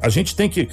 A 0.01 0.09
gente 0.09 0.35
tem 0.35 0.49
que. 0.49 0.67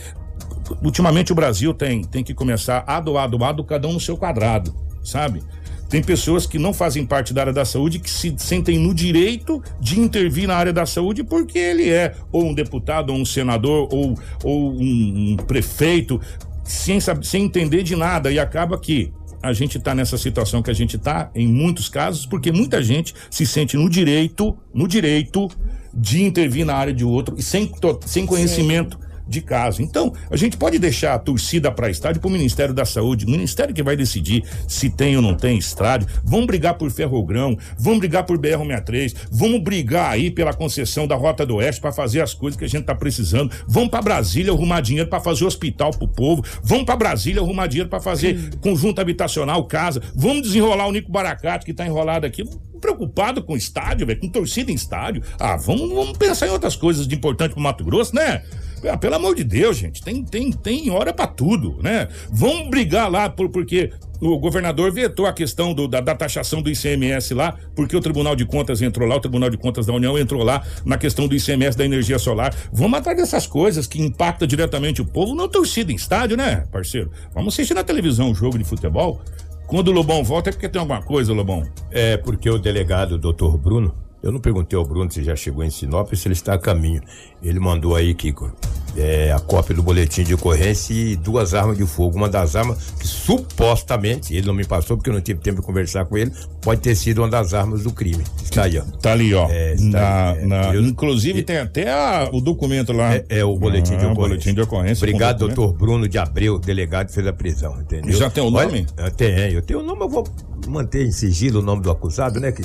Ultimamente 0.82 1.30
o 1.32 1.34
Brasil 1.34 1.74
tem, 1.74 2.02
tem 2.02 2.24
que 2.24 2.32
começar 2.32 2.84
a 2.86 2.98
doar, 2.98 3.28
doar, 3.28 3.54
cada 3.64 3.86
um 3.86 3.92
no 3.94 4.00
seu 4.00 4.16
quadrado, 4.16 4.74
sabe? 5.02 5.42
Tem 5.90 6.02
pessoas 6.02 6.46
que 6.46 6.58
não 6.58 6.72
fazem 6.72 7.04
parte 7.04 7.34
da 7.34 7.42
área 7.42 7.52
da 7.52 7.64
saúde 7.64 7.98
que 7.98 8.10
se 8.10 8.34
sentem 8.38 8.78
no 8.78 8.94
direito 8.94 9.62
de 9.78 10.00
intervir 10.00 10.48
na 10.48 10.56
área 10.56 10.72
da 10.72 10.86
saúde 10.86 11.22
porque 11.22 11.58
ele 11.58 11.90
é 11.90 12.14
ou 12.32 12.46
um 12.46 12.54
deputado, 12.54 13.10
ou 13.10 13.18
um 13.18 13.24
senador, 13.24 13.88
ou, 13.92 14.18
ou 14.42 14.72
um, 14.72 15.32
um 15.32 15.36
prefeito, 15.36 16.20
sem, 16.64 16.98
sem 17.22 17.44
entender 17.44 17.82
de 17.82 17.94
nada 17.94 18.32
e 18.32 18.38
acaba 18.38 18.78
que 18.78 19.12
a 19.44 19.52
gente 19.52 19.76
está 19.76 19.94
nessa 19.94 20.16
situação 20.16 20.62
que 20.62 20.70
a 20.70 20.74
gente 20.74 20.96
está, 20.96 21.30
em 21.34 21.46
muitos 21.46 21.88
casos, 21.88 22.24
porque 22.24 22.50
muita 22.50 22.82
gente 22.82 23.14
se 23.30 23.44
sente 23.46 23.76
no 23.76 23.90
direito, 23.90 24.56
no 24.72 24.88
direito 24.88 25.48
de 25.92 26.22
intervir 26.22 26.64
na 26.64 26.74
área 26.74 26.94
de 26.94 27.04
outro 27.04 27.36
e 27.38 27.42
sem, 27.42 27.70
sem 28.06 28.24
conhecimento. 28.24 28.98
De 29.26 29.40
caso. 29.40 29.82
Então, 29.82 30.12
a 30.30 30.36
gente 30.36 30.56
pode 30.56 30.78
deixar 30.78 31.14
a 31.14 31.18
torcida 31.18 31.72
para 31.72 31.90
estádio 31.90 32.20
para 32.20 32.28
o 32.28 32.32
Ministério 32.32 32.74
da 32.74 32.84
Saúde, 32.84 33.24
o 33.24 33.30
Ministério 33.30 33.74
que 33.74 33.82
vai 33.82 33.96
decidir 33.96 34.44
se 34.68 34.90
tem 34.90 35.16
ou 35.16 35.22
não 35.22 35.34
tem 35.34 35.56
estádio. 35.56 36.06
Vamos 36.22 36.46
brigar 36.46 36.74
por 36.74 36.90
Ferrogrão, 36.90 37.56
vamos 37.78 38.00
brigar 38.00 38.24
por 38.24 38.38
BR-63, 38.38 39.14
vamos 39.30 39.62
brigar 39.62 40.10
aí 40.10 40.30
pela 40.30 40.52
concessão 40.52 41.06
da 41.06 41.16
Rota 41.16 41.46
do 41.46 41.56
Oeste 41.56 41.80
para 41.80 41.92
fazer 41.92 42.20
as 42.20 42.34
coisas 42.34 42.58
que 42.58 42.64
a 42.64 42.68
gente 42.68 42.82
está 42.82 42.94
precisando. 42.94 43.50
Vamos 43.66 43.88
para 43.88 44.02
Brasília 44.02 44.52
arrumar 44.52 44.80
dinheiro 44.80 45.08
para 45.08 45.20
fazer 45.20 45.44
hospital 45.44 45.90
para 45.90 46.04
o 46.04 46.08
povo. 46.08 46.44
Vamos 46.62 46.84
para 46.84 46.96
Brasília 46.96 47.40
arrumar 47.40 47.66
dinheiro 47.66 47.88
para 47.88 48.00
fazer 48.00 48.56
conjunto 48.60 49.00
habitacional, 49.00 49.64
casa. 49.64 50.02
Vamos 50.14 50.42
desenrolar 50.42 50.86
o 50.86 50.92
Nico 50.92 51.10
Baracato 51.10 51.64
que 51.64 51.70
está 51.70 51.86
enrolado 51.86 52.26
aqui 52.26 52.44
preocupado 52.84 53.42
com 53.42 53.56
estádio, 53.56 54.06
com 54.18 54.28
torcida 54.28 54.70
em 54.70 54.74
estádio. 54.74 55.22
Ah, 55.38 55.56
vamos, 55.56 55.88
vamos 55.88 56.18
pensar 56.18 56.46
em 56.48 56.50
outras 56.50 56.76
coisas 56.76 57.08
de 57.08 57.14
importante 57.14 57.52
pro 57.52 57.60
Mato 57.62 57.82
Grosso, 57.82 58.14
né? 58.14 58.42
Ah, 58.88 58.96
pelo 58.96 59.14
amor 59.14 59.34
de 59.34 59.44
Deus, 59.44 59.76
gente, 59.76 60.02
tem, 60.02 60.24
tem, 60.24 60.52
tem 60.52 60.90
hora 60.90 61.12
para 61.12 61.26
tudo, 61.26 61.78
né? 61.82 62.08
Vamos 62.30 62.68
brigar 62.68 63.10
lá 63.10 63.30
por, 63.30 63.48
porque 63.48 63.90
o 64.20 64.38
governador 64.38 64.92
vetou 64.92 65.26
a 65.26 65.32
questão 65.32 65.74
do, 65.74 65.86
da, 65.86 66.00
da, 66.00 66.14
taxação 66.14 66.62
do 66.62 66.70
ICMS 66.70 67.34
lá, 67.34 67.56
porque 67.74 67.96
o 67.96 68.00
Tribunal 68.00 68.34
de 68.34 68.44
Contas 68.44 68.80
entrou 68.82 69.08
lá, 69.08 69.16
o 69.16 69.20
Tribunal 69.20 69.50
de 69.50 69.56
Contas 69.56 69.86
da 69.86 69.92
União 69.92 70.18
entrou 70.18 70.42
lá 70.42 70.62
na 70.84 70.96
questão 70.96 71.28
do 71.28 71.34
ICMS 71.34 71.76
da 71.76 71.84
energia 71.84 72.18
solar. 72.18 72.54
Vamos 72.72 72.98
atrás 72.98 73.18
dessas 73.18 73.46
coisas 73.46 73.86
que 73.86 74.00
impactam 74.00 74.46
diretamente 74.46 75.02
o 75.02 75.04
povo, 75.04 75.34
não 75.34 75.48
torcida 75.48 75.92
em 75.92 75.94
estádio, 75.94 76.36
né, 76.36 76.64
parceiro? 76.72 77.10
Vamos 77.34 77.54
assistir 77.54 77.74
na 77.74 77.84
televisão 77.84 78.30
um 78.30 78.34
jogo 78.34 78.58
de 78.58 78.64
futebol. 78.64 79.20
Quando 79.66 79.88
o 79.88 79.92
Lobão 79.92 80.22
volta 80.22 80.50
é 80.50 80.52
porque 80.52 80.68
tem 80.68 80.80
alguma 80.80 81.02
coisa, 81.02 81.32
Lobão. 81.32 81.66
É 81.90 82.16
porque 82.18 82.48
o 82.48 82.58
delegado, 82.58 83.18
doutor 83.18 83.56
Bruno, 83.56 83.94
eu 84.24 84.32
não 84.32 84.40
perguntei 84.40 84.76
ao 84.76 84.86
Bruno 84.86 85.10
se 85.12 85.22
já 85.22 85.36
chegou 85.36 85.62
em 85.62 85.68
Sinop 85.68 86.10
se 86.14 86.26
ele 86.26 86.32
está 86.32 86.54
a 86.54 86.58
caminho. 86.58 87.02
Ele 87.42 87.60
mandou 87.60 87.94
aí, 87.94 88.14
Kiko, 88.14 88.50
é, 88.96 89.30
a 89.30 89.38
cópia 89.38 89.76
do 89.76 89.82
boletim 89.82 90.24
de 90.24 90.32
ocorrência 90.32 90.94
e 90.94 91.14
duas 91.14 91.52
armas 91.52 91.76
de 91.76 91.84
fogo. 91.84 92.16
Uma 92.16 92.26
das 92.26 92.56
armas 92.56 92.92
que 92.98 93.06
supostamente, 93.06 94.34
ele 94.34 94.46
não 94.46 94.54
me 94.54 94.64
passou 94.64 94.96
porque 94.96 95.10
eu 95.10 95.14
não 95.14 95.20
tive 95.20 95.40
tempo 95.40 95.60
de 95.60 95.66
conversar 95.66 96.06
com 96.06 96.16
ele, 96.16 96.32
pode 96.62 96.80
ter 96.80 96.94
sido 96.94 97.18
uma 97.18 97.28
das 97.28 97.52
armas 97.52 97.82
do 97.82 97.92
crime. 97.92 98.24
Está 98.42 98.62
aí, 98.62 98.78
ó. 98.78 98.82
Tá 98.98 99.12
ali, 99.12 99.34
ó. 99.34 99.46
É, 99.50 99.74
na, 99.78 100.30
aí, 100.30 100.38
é, 100.38 100.46
na, 100.46 100.74
eu, 100.74 100.80
inclusive 100.80 101.42
tem 101.42 101.58
até 101.58 101.92
a, 101.92 102.30
o 102.32 102.40
documento 102.40 102.94
lá. 102.94 103.14
É, 103.14 103.26
é 103.28 103.44
o 103.44 103.54
boletim, 103.58 103.92
ah, 103.92 103.96
de 103.98 104.06
ocorrência. 104.06 104.28
boletim 104.28 104.54
de 104.54 104.60
ocorrência. 104.62 105.04
Obrigado, 105.04 105.38
doutor 105.40 105.74
Bruno 105.74 106.08
de 106.08 106.16
Abreu, 106.16 106.58
delegado 106.58 107.08
que 107.08 107.12
fez 107.12 107.26
a 107.26 107.32
prisão, 107.34 107.78
entendeu? 107.78 108.16
Já 108.16 108.30
tem 108.30 108.42
o 108.42 108.50
nome? 108.50 108.86
Olha, 108.98 109.10
tem, 109.10 109.52
eu 109.52 109.60
tenho 109.60 109.80
o 109.80 109.82
nome, 109.82 110.00
eu 110.00 110.08
vou 110.08 110.24
manter 110.66 111.04
em 111.04 111.12
sigilo 111.12 111.60
o 111.60 111.62
nome 111.62 111.82
do 111.82 111.90
acusado, 111.90 112.40
né, 112.40 112.50
que 112.50 112.62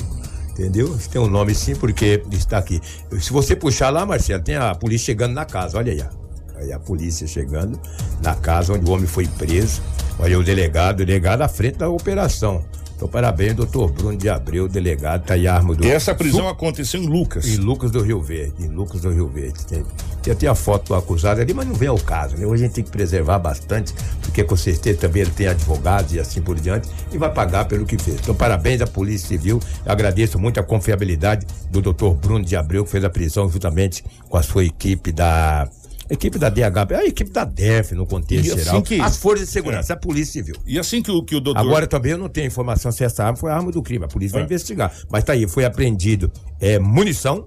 entendeu? 0.60 0.96
Tem 1.10 1.20
um 1.20 1.26
nome 1.26 1.54
sim, 1.54 1.74
porque 1.74 2.22
está 2.32 2.58
aqui. 2.58 2.80
Se 3.18 3.32
você 3.32 3.56
puxar 3.56 3.90
lá, 3.90 4.04
Marcelo, 4.04 4.42
tem 4.42 4.56
a 4.56 4.74
polícia 4.74 5.06
chegando 5.06 5.32
na 5.32 5.44
casa, 5.44 5.78
olha 5.78 5.92
aí. 5.92 6.04
Aí 6.56 6.72
a 6.72 6.78
polícia 6.78 7.26
chegando 7.26 7.80
na 8.22 8.34
casa 8.34 8.74
onde 8.74 8.88
o 8.88 8.92
homem 8.92 9.06
foi 9.06 9.26
preso. 9.26 9.82
Olha 10.18 10.38
o 10.38 10.44
delegado, 10.44 11.00
o 11.00 11.06
delegado 11.06 11.40
à 11.40 11.48
frente 11.48 11.78
da 11.78 11.88
operação. 11.88 12.62
Então, 13.00 13.08
parabéns, 13.08 13.54
doutor 13.54 13.90
Bruno 13.90 14.14
de 14.14 14.28
Abreu, 14.28 14.68
delegado, 14.68 15.24
tá 15.24 15.32
a 15.32 15.54
arma 15.54 15.74
do. 15.74 15.86
Essa 15.86 16.14
prisão 16.14 16.46
aconteceu 16.46 17.02
em 17.02 17.06
Lucas. 17.06 17.48
Em 17.48 17.56
Lucas 17.56 17.90
do 17.90 18.02
Rio 18.02 18.20
Verde. 18.20 18.66
Em 18.66 18.68
Lucas 18.68 19.00
do 19.00 19.08
Rio 19.08 19.26
Verde. 19.26 19.64
Tem, 19.64 19.82
tem 20.22 20.34
até 20.34 20.46
a 20.46 20.54
foto 20.54 20.88
do 20.88 20.94
acusado 20.94 21.40
ali, 21.40 21.54
mas 21.54 21.66
não 21.66 21.74
vem 21.74 21.88
ao 21.88 21.96
caso, 21.96 22.36
né? 22.36 22.44
Hoje 22.44 22.64
a 22.64 22.66
gente 22.66 22.74
tem 22.74 22.84
que 22.84 22.90
preservar 22.90 23.38
bastante, 23.38 23.94
porque 24.20 24.44
com 24.44 24.54
certeza 24.54 24.98
também 24.98 25.22
ele 25.22 25.30
tem 25.30 25.46
advogados 25.46 26.12
e 26.12 26.20
assim 26.20 26.42
por 26.42 26.60
diante, 26.60 26.90
e 27.10 27.16
vai 27.16 27.32
pagar 27.32 27.64
pelo 27.64 27.86
que 27.86 27.96
fez. 27.96 28.20
Então, 28.20 28.34
parabéns 28.34 28.82
à 28.82 28.86
Polícia 28.86 29.28
Civil. 29.28 29.58
Eu 29.86 29.92
agradeço 29.92 30.38
muito 30.38 30.60
a 30.60 30.62
confiabilidade 30.62 31.46
do 31.70 31.80
doutor 31.80 32.12
Bruno 32.12 32.44
de 32.44 32.54
Abreu, 32.54 32.84
que 32.84 32.90
fez 32.90 33.02
a 33.02 33.08
prisão 33.08 33.48
juntamente 33.48 34.04
com 34.28 34.36
a 34.36 34.42
sua 34.42 34.62
equipe 34.62 35.10
da 35.10 35.66
equipe 36.10 36.38
da 36.38 36.48
DH, 36.48 36.92
a 36.98 37.04
equipe 37.06 37.30
da 37.30 37.44
DEF 37.44 37.94
no 37.94 38.06
contexto 38.06 38.46
E 38.48 38.50
assim 38.52 38.64
geral, 38.64 38.82
que- 38.82 39.00
as 39.00 39.16
forças 39.16 39.46
de 39.46 39.52
segurança, 39.52 39.92
a 39.92 39.96
Polícia 39.96 40.32
Civil. 40.32 40.56
E 40.66 40.78
assim 40.78 41.00
que 41.02 41.10
o, 41.10 41.22
que 41.22 41.36
o 41.36 41.40
doutor. 41.40 41.60
Agora 41.60 41.86
também 41.86 42.12
eu 42.12 42.18
não 42.18 42.28
tenho 42.28 42.46
informação 42.46 42.90
se 42.90 43.04
essa 43.04 43.24
arma 43.24 43.36
foi 43.36 43.50
a 43.50 43.54
arma 43.56 43.70
do 43.70 43.82
crime, 43.82 44.04
a 44.04 44.08
polícia 44.08 44.34
vai 44.34 44.42
É. 44.42 44.44
investigar. 44.46 44.92
Mas 45.10 45.24
tá 45.24 45.32
aí, 45.32 45.46
foi 45.48 45.64
apreendido 45.64 46.30
é, 46.60 46.78
munição, 46.78 47.46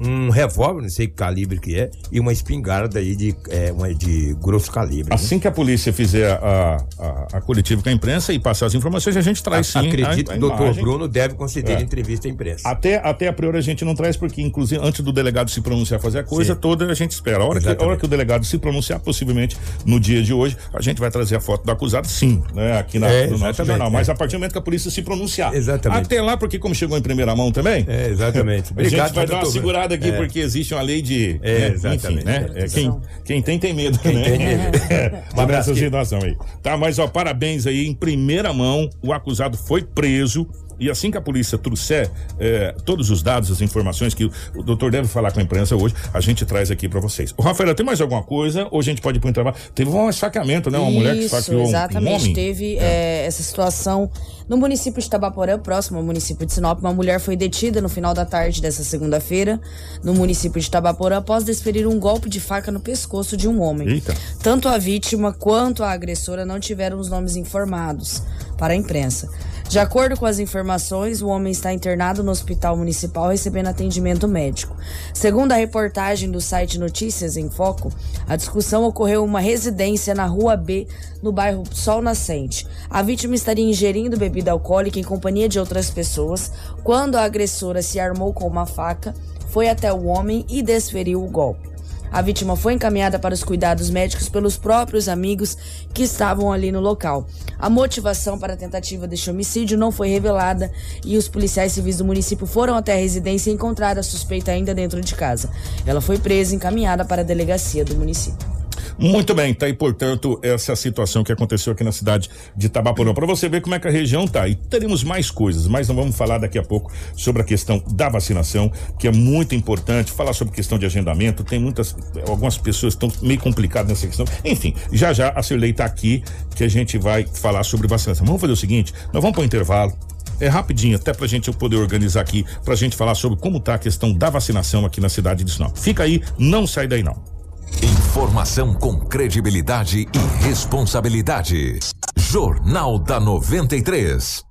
um 0.00 0.28
revólver, 0.30 0.82
não 0.82 0.88
sei 0.88 1.06
que 1.06 1.14
calibre 1.14 1.58
que 1.58 1.74
é, 1.78 1.90
e 2.10 2.18
uma 2.20 2.32
espingarda 2.32 2.98
aí 2.98 3.14
de, 3.14 3.34
é, 3.48 3.72
uma 3.72 3.94
de 3.94 4.34
grosso 4.42 4.70
calibre. 4.70 5.10
né? 5.10 5.14
Assim 5.14 5.38
que 5.38 5.46
a 5.46 5.52
polícia 5.52 5.92
fizer 5.92 6.30
a, 6.32 6.84
a, 6.98 7.36
a 7.38 7.40
coletiva 7.40 7.82
com 7.82 7.88
a 7.88 7.92
imprensa 7.92 8.32
e 8.32 8.38
passar 8.38 8.66
as 8.66 8.74
informações, 8.74 9.16
a 9.16 9.20
gente 9.20 9.42
traz 9.42 9.66
sim. 9.68 9.78
Acredito 9.78 10.30
a- 10.30 10.34
que 10.36 10.44
o 10.44 10.46
a 10.52 10.56
doutor. 10.56 10.74
Bruno 10.74 11.08
deve 11.08 11.34
conceder 11.34 11.78
É. 11.78 11.82
entrevista 11.82 12.26
à 12.28 12.30
imprensa. 12.30 12.68
Até, 12.68 12.96
até 12.96 13.28
a 13.28 13.32
priori 13.32 13.58
a 13.58 13.60
gente 13.60 13.84
não 13.84 13.94
traz, 13.94 14.16
porque, 14.16 14.42
inclusive, 14.42 14.80
antes 14.84 15.00
do 15.00 15.12
delegado 15.12 15.50
se 15.50 15.60
pronunciar 15.60 16.00
fazer 16.00 16.18
a 16.20 16.24
coisa 16.24 16.54
Sim. 16.54 16.60
toda, 16.60 16.86
a 16.86 16.94
gente 16.94 17.12
espera. 17.12 17.42
A 17.42 17.46
hora, 17.46 17.60
que, 17.60 17.68
a 17.68 17.86
hora 17.86 17.96
que 17.96 18.04
o 18.04 18.08
delegado 18.08 18.44
se 18.44 18.58
pronunciar, 18.58 19.00
possivelmente 19.00 19.56
no 19.86 19.98
dia 20.00 20.22
de 20.22 20.32
hoje, 20.32 20.56
a 20.72 20.80
gente 20.82 20.98
vai 21.00 21.10
trazer 21.10 21.36
a 21.36 21.40
foto 21.40 21.64
do 21.64 21.70
acusado, 21.72 22.06
sim, 22.08 22.42
né? 22.54 22.78
Aqui 22.78 22.98
na, 22.98 23.08
É, 23.08 23.26
no 23.26 23.38
nosso 23.38 23.64
jornal. 23.64 23.90
Mas 23.90 24.08
é. 24.08 24.12
a 24.12 24.14
partir 24.14 24.32
do 24.32 24.38
momento 24.40 24.52
que 24.52 24.58
a 24.58 24.62
polícia 24.62 24.90
se 24.90 25.02
pronunciar. 25.02 25.54
Exatamente. 25.54 26.06
Até 26.06 26.20
lá, 26.20 26.36
porque 26.36 26.58
como 26.58 26.74
chegou 26.74 26.96
em 26.98 27.02
primeira 27.02 27.34
mão 27.36 27.52
também. 27.52 27.84
É, 27.88 28.08
exatamente. 28.08 28.68
a 28.70 28.72
Obrigado, 28.72 29.06
gente 29.08 29.14
vai 29.14 29.26
dar 29.26 29.34
uma 29.34 29.42
doutor 29.42 29.52
Segurada 29.84 29.94
aqui, 29.94 30.08
É. 30.08 30.12
porque 30.16 30.38
existe 30.40 30.74
uma 30.74 30.82
lei 30.82 31.02
de. 31.02 31.38
É, 31.42 31.58
né, 31.58 31.68
exatamente. 31.74 32.16
Enfim, 32.20 32.24
né? 32.24 32.50
É, 32.54 32.66
quem, 32.68 33.00
quem 33.24 33.42
tem, 33.42 33.58
tem 33.58 33.74
medo, 33.74 33.98
Quem 33.98 34.14
né? 34.14 34.22
tem, 34.24 34.38
medo. 34.38 34.78
É, 34.90 35.22
Um 35.36 35.40
abraço, 35.40 35.74
situação 35.74 36.20
aí. 36.22 36.36
Tá, 36.62 36.76
mas 36.76 36.98
ó, 36.98 37.06
parabéns 37.06 37.66
aí. 37.66 37.86
Em 37.86 37.94
primeira 37.94 38.52
mão, 38.52 38.88
o 39.02 39.12
acusado 39.12 39.56
foi 39.56 39.82
preso. 39.82 40.46
E 40.78 40.90
assim 40.90 41.10
que 41.10 41.16
a 41.18 41.20
polícia 41.20 41.56
trouxer 41.58 42.10
é, 42.38 42.74
todos 42.84 43.10
os 43.10 43.22
dados, 43.22 43.50
as 43.50 43.60
informações 43.60 44.14
que 44.14 44.24
o, 44.54 44.62
doutor 44.62 44.90
deve 44.90 45.08
falar 45.08 45.32
com 45.32 45.40
a 45.40 45.42
imprensa 45.42 45.76
hoje, 45.76 45.94
a 46.12 46.20
gente 46.20 46.44
traz 46.44 46.70
aqui 46.70 46.88
pra 46.88 47.00
vocês. 47.00 47.34
O 47.36 47.42
Rafael, 47.42 47.74
tem 47.74 47.84
mais 47.84 48.00
alguma 48.00 48.22
coisa? 48.22 48.66
Ou 48.70 48.80
a 48.80 48.82
gente 48.82 49.00
pode 49.00 49.18
ir 49.18 49.20
pro 49.20 49.32
trabalho? 49.32 49.56
Teve 49.74 49.90
um 49.90 50.08
esfaqueamento, 50.08 50.70
né? 50.70 50.78
Uma 50.78 50.90
mulher 50.90 51.14
que 51.14 51.24
Isso, 51.24 51.36
esfaqueou 51.36 51.62
um- 51.62 51.64
um 51.64 51.68
exatamente. 51.68 52.22
homem. 52.22 52.34
Teve 52.34 52.76
é, 52.78 53.24
essa 53.26 53.42
situação 53.42 54.10
no 54.48 54.56
município 54.56 55.00
de 55.00 55.08
Tabaporã, 55.08 55.58
próximo 55.58 55.98
ao 55.98 56.04
município 56.04 56.44
de 56.46 56.52
Sinop. 56.52 56.80
Uma 56.80 56.92
mulher 56.92 57.18
foi 57.20 57.36
detida 57.36 57.80
no 57.80 57.88
final 57.88 58.12
da 58.14 58.24
tarde 58.24 58.60
dessa 58.60 58.84
segunda-feira 58.84 59.60
no 60.02 60.12
município 60.14 60.60
de 60.60 60.70
Tabaporã 60.70 61.18
após 61.18 61.44
desferir 61.44 61.86
um 61.86 61.98
golpe 61.98 62.28
de 62.28 62.40
faca 62.40 62.70
no 62.70 62.80
pescoço 62.80 63.36
de 63.36 63.48
um 63.48 63.60
homem. 63.62 63.88
Eita. 63.88 64.14
Tanto 64.42 64.68
a 64.68 64.76
vítima 64.78 65.32
quanto 65.32 65.82
a 65.82 65.90
agressora 65.90 66.44
não 66.44 66.60
tiveram 66.60 66.98
os 66.98 67.08
nomes 67.08 67.36
informados 67.36 68.22
para 68.56 68.72
a 68.72 68.76
imprensa. 68.76 69.28
De 69.68 69.78
acordo 69.78 70.16
com 70.16 70.26
as 70.26 70.38
informações, 70.38 71.22
o 71.22 71.28
homem 71.28 71.50
está 71.50 71.72
internado 71.72 72.22
no 72.22 72.30
hospital 72.30 72.76
municipal 72.76 73.28
recebendo 73.28 73.68
atendimento 73.68 74.28
médico. 74.28 74.76
Segundo 75.12 75.52
a 75.52 75.56
reportagem 75.56 76.30
do 76.30 76.40
site 76.40 76.78
Notícias 76.78 77.36
em 77.36 77.50
Foco, 77.50 77.90
a 78.28 78.36
discussão 78.36 78.84
ocorreu 78.84 79.24
em 79.24 79.28
uma 79.28 79.40
residência 79.40 80.14
na 80.14 80.26
Rua 80.26 80.56
B, 80.56 80.86
no 81.22 81.32
bairro 81.32 81.64
Sol 81.72 82.02
Nascente. 82.02 82.66
A 82.88 83.02
vítima 83.02 83.34
estaria 83.34 83.64
ingerindo 83.64 84.18
bebida 84.18 84.52
alcoólica 84.52 85.00
em 85.00 85.04
companhia 85.04 85.48
de 85.48 85.58
outras 85.58 85.90
pessoas 85.90 86.52
quando 86.84 87.16
a 87.16 87.24
agressora 87.24 87.82
se 87.82 87.98
armou 87.98 88.32
com 88.32 88.46
uma 88.46 88.66
faca, 88.66 89.14
foi 89.48 89.68
até 89.68 89.92
o 89.92 90.04
homem 90.04 90.44
e 90.48 90.62
desferiu 90.62 91.24
o 91.24 91.28
golpe. 91.28 91.73
A 92.14 92.22
vítima 92.22 92.54
foi 92.54 92.74
encaminhada 92.74 93.18
para 93.18 93.34
os 93.34 93.42
cuidados 93.42 93.90
médicos 93.90 94.28
pelos 94.28 94.56
próprios 94.56 95.08
amigos 95.08 95.58
que 95.92 96.04
estavam 96.04 96.52
ali 96.52 96.70
no 96.70 96.78
local. 96.78 97.26
A 97.58 97.68
motivação 97.68 98.38
para 98.38 98.52
a 98.52 98.56
tentativa 98.56 99.08
deste 99.08 99.28
homicídio 99.30 99.76
não 99.76 99.90
foi 99.90 100.10
revelada 100.10 100.70
e 101.04 101.16
os 101.16 101.26
policiais 101.26 101.72
civis 101.72 101.96
do 101.96 102.04
município 102.04 102.46
foram 102.46 102.76
até 102.76 102.92
a 102.92 102.98
residência 102.98 103.50
e 103.50 103.54
encontraram 103.54 103.98
a 103.98 104.04
suspeita 104.04 104.52
ainda 104.52 104.72
dentro 104.72 105.00
de 105.00 105.12
casa. 105.12 105.50
Ela 105.84 106.00
foi 106.00 106.16
presa 106.16 106.52
e 106.52 106.56
encaminhada 106.56 107.04
para 107.04 107.22
a 107.22 107.24
delegacia 107.24 107.84
do 107.84 107.96
município. 107.96 108.63
Muito 108.98 109.34
bem, 109.34 109.52
tá 109.52 109.66
aí, 109.66 109.72
portanto, 109.72 110.38
essa 110.42 110.76
situação 110.76 111.24
que 111.24 111.32
aconteceu 111.32 111.72
aqui 111.72 111.82
na 111.82 111.92
cidade 111.92 112.30
de 112.56 112.68
Tabaporã. 112.68 113.12
Para 113.12 113.26
você 113.26 113.48
ver 113.48 113.60
como 113.60 113.74
é 113.74 113.78
que 113.80 113.88
a 113.88 113.90
região 113.90 114.26
tá. 114.26 114.46
E 114.48 114.54
teremos 114.54 115.02
mais 115.02 115.30
coisas, 115.30 115.66
mas 115.66 115.88
não 115.88 115.96
vamos 115.96 116.16
falar 116.16 116.38
daqui 116.38 116.58
a 116.58 116.62
pouco 116.62 116.92
sobre 117.16 117.42
a 117.42 117.44
questão 117.44 117.82
da 117.92 118.08
vacinação, 118.08 118.70
que 118.98 119.08
é 119.08 119.12
muito 119.12 119.54
importante. 119.54 120.12
Falar 120.12 120.32
sobre 120.32 120.54
questão 120.54 120.78
de 120.78 120.86
agendamento. 120.86 121.42
Tem 121.42 121.58
muitas, 121.58 121.96
algumas 122.28 122.56
pessoas 122.56 122.94
estão 122.94 123.10
meio 123.20 123.40
complicadas 123.40 123.88
nessa 123.88 124.06
questão. 124.06 124.26
Enfim, 124.44 124.74
já 124.92 125.12
já 125.12 125.30
a 125.30 125.42
Cirlei 125.42 125.72
tá 125.72 125.84
aqui, 125.84 126.22
que 126.54 126.62
a 126.62 126.68
gente 126.68 126.96
vai 126.96 127.26
falar 127.26 127.64
sobre 127.64 127.88
vacinação. 127.88 128.24
Vamos 128.24 128.40
fazer 128.40 128.52
o 128.52 128.56
seguinte: 128.56 128.92
nós 129.12 129.22
vamos 129.22 129.32
para 129.32 129.42
o 129.42 129.44
intervalo. 129.44 129.92
É 130.40 130.48
rapidinho, 130.48 130.96
até 130.96 131.12
pra 131.12 131.26
gente 131.26 131.50
poder 131.52 131.76
organizar 131.76 132.20
aqui, 132.20 132.44
pra 132.64 132.74
gente 132.74 132.96
falar 132.96 133.14
sobre 133.14 133.38
como 133.38 133.60
tá 133.60 133.74
a 133.74 133.78
questão 133.78 134.12
da 134.12 134.30
vacinação 134.30 134.84
aqui 134.84 135.00
na 135.00 135.08
cidade 135.08 135.44
de 135.44 135.52
Sinop. 135.52 135.76
Fica 135.76 136.02
aí, 136.02 136.20
não 136.38 136.66
sai 136.66 136.88
daí 136.88 137.02
não. 137.02 137.33
Informação 137.82 138.74
com 138.74 138.98
credibilidade 138.98 140.00
e 140.00 140.44
responsabilidade. 140.44 141.78
Jornal 142.16 142.98
da 142.98 143.18
93. 143.18 144.44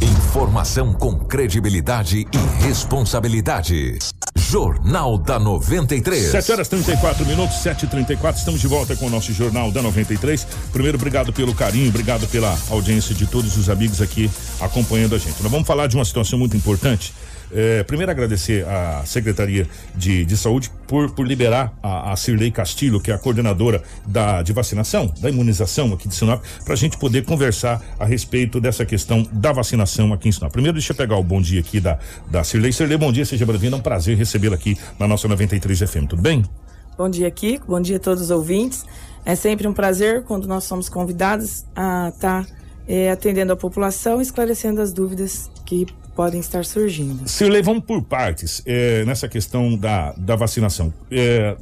Informação 0.00 0.92
com 0.94 1.18
credibilidade 1.18 2.20
e 2.20 2.64
responsabilidade. 2.64 3.98
Jornal 4.36 5.18
da 5.18 5.38
93. 5.38 6.30
7 6.30 6.52
horas 6.52 6.68
34 6.68 7.26
minutos, 7.26 7.56
7 7.58 7.84
e 7.84 7.88
34 7.88 8.38
Estamos 8.38 8.60
de 8.60 8.66
volta 8.66 8.96
com 8.96 9.06
o 9.06 9.10
nosso 9.10 9.32
Jornal 9.32 9.70
da 9.70 9.82
93. 9.82 10.46
Primeiro, 10.72 10.96
obrigado 10.96 11.32
pelo 11.32 11.54
carinho, 11.54 11.88
obrigado 11.88 12.26
pela 12.28 12.58
audiência 12.70 13.14
de 13.14 13.26
todos 13.26 13.56
os 13.56 13.68
amigos 13.68 14.00
aqui 14.00 14.30
acompanhando 14.60 15.14
a 15.14 15.18
gente. 15.18 15.42
Nós 15.42 15.52
vamos 15.52 15.66
falar 15.66 15.86
de 15.86 15.96
uma 15.96 16.04
situação 16.04 16.38
muito 16.38 16.56
importante. 16.56 17.12
É, 17.54 17.82
primeiro, 17.82 18.10
agradecer 18.10 18.66
à 18.66 19.04
Secretaria 19.04 19.68
de, 19.94 20.24
de 20.24 20.36
Saúde 20.38 20.70
por, 20.86 21.10
por 21.10 21.26
liberar 21.26 21.76
a, 21.82 22.12
a 22.12 22.16
Cirlei 22.16 22.50
Castilho, 22.50 22.98
que 22.98 23.10
é 23.10 23.14
a 23.14 23.18
coordenadora 23.18 23.82
da, 24.06 24.42
de 24.42 24.52
vacinação, 24.52 25.12
da 25.20 25.28
imunização 25.28 25.92
aqui 25.92 26.08
de 26.08 26.14
Sinop, 26.14 26.42
para 26.64 26.72
a 26.72 26.76
gente 26.76 26.96
poder 26.96 27.24
conversar 27.24 27.82
a 27.98 28.06
respeito 28.06 28.58
dessa 28.58 28.86
questão 28.86 29.26
da 29.30 29.52
vacinação 29.52 30.12
aqui 30.14 30.30
em 30.30 30.32
Sinop. 30.32 30.50
Primeiro, 30.50 30.78
deixa 30.78 30.92
eu 30.92 30.96
pegar 30.96 31.16
o 31.16 31.22
bom 31.22 31.42
dia 31.42 31.60
aqui 31.60 31.78
da, 31.78 31.98
da 32.30 32.42
Cirlei. 32.42 32.72
Cirlei, 32.72 32.96
bom 32.96 33.12
dia, 33.12 33.26
seja 33.26 33.44
bem-vindo. 33.44 33.76
É 33.76 33.78
um 33.78 33.82
prazer 33.82 34.16
recebê-la 34.16 34.54
aqui 34.54 34.78
na 34.98 35.06
nossa 35.06 35.28
93 35.28 35.80
FM. 35.80 36.06
Tudo 36.08 36.22
bem? 36.22 36.42
Bom 36.96 37.08
dia, 37.10 37.30
Kiko. 37.30 37.66
Bom 37.66 37.80
dia 37.80 37.96
a 37.96 38.00
todos 38.00 38.22
os 38.22 38.30
ouvintes. 38.30 38.84
É 39.24 39.34
sempre 39.34 39.68
um 39.68 39.72
prazer 39.74 40.24
quando 40.24 40.48
nós 40.48 40.64
somos 40.64 40.88
convidados 40.88 41.64
a 41.76 42.10
estar 42.14 42.46
eh, 42.88 43.10
atendendo 43.10 43.52
a 43.52 43.56
população 43.56 44.20
esclarecendo 44.20 44.80
as 44.80 44.92
dúvidas 44.92 45.50
que 45.64 45.86
podem 46.14 46.40
estar 46.40 46.64
surgindo. 46.64 47.28
Cirlei, 47.28 47.62
vamos 47.62 47.84
por 47.84 48.02
partes 48.02 48.62
é, 48.66 49.04
nessa 49.04 49.28
questão 49.28 49.76
da, 49.76 50.12
da 50.12 50.36
vacinação. 50.36 50.92
É, 51.10 51.56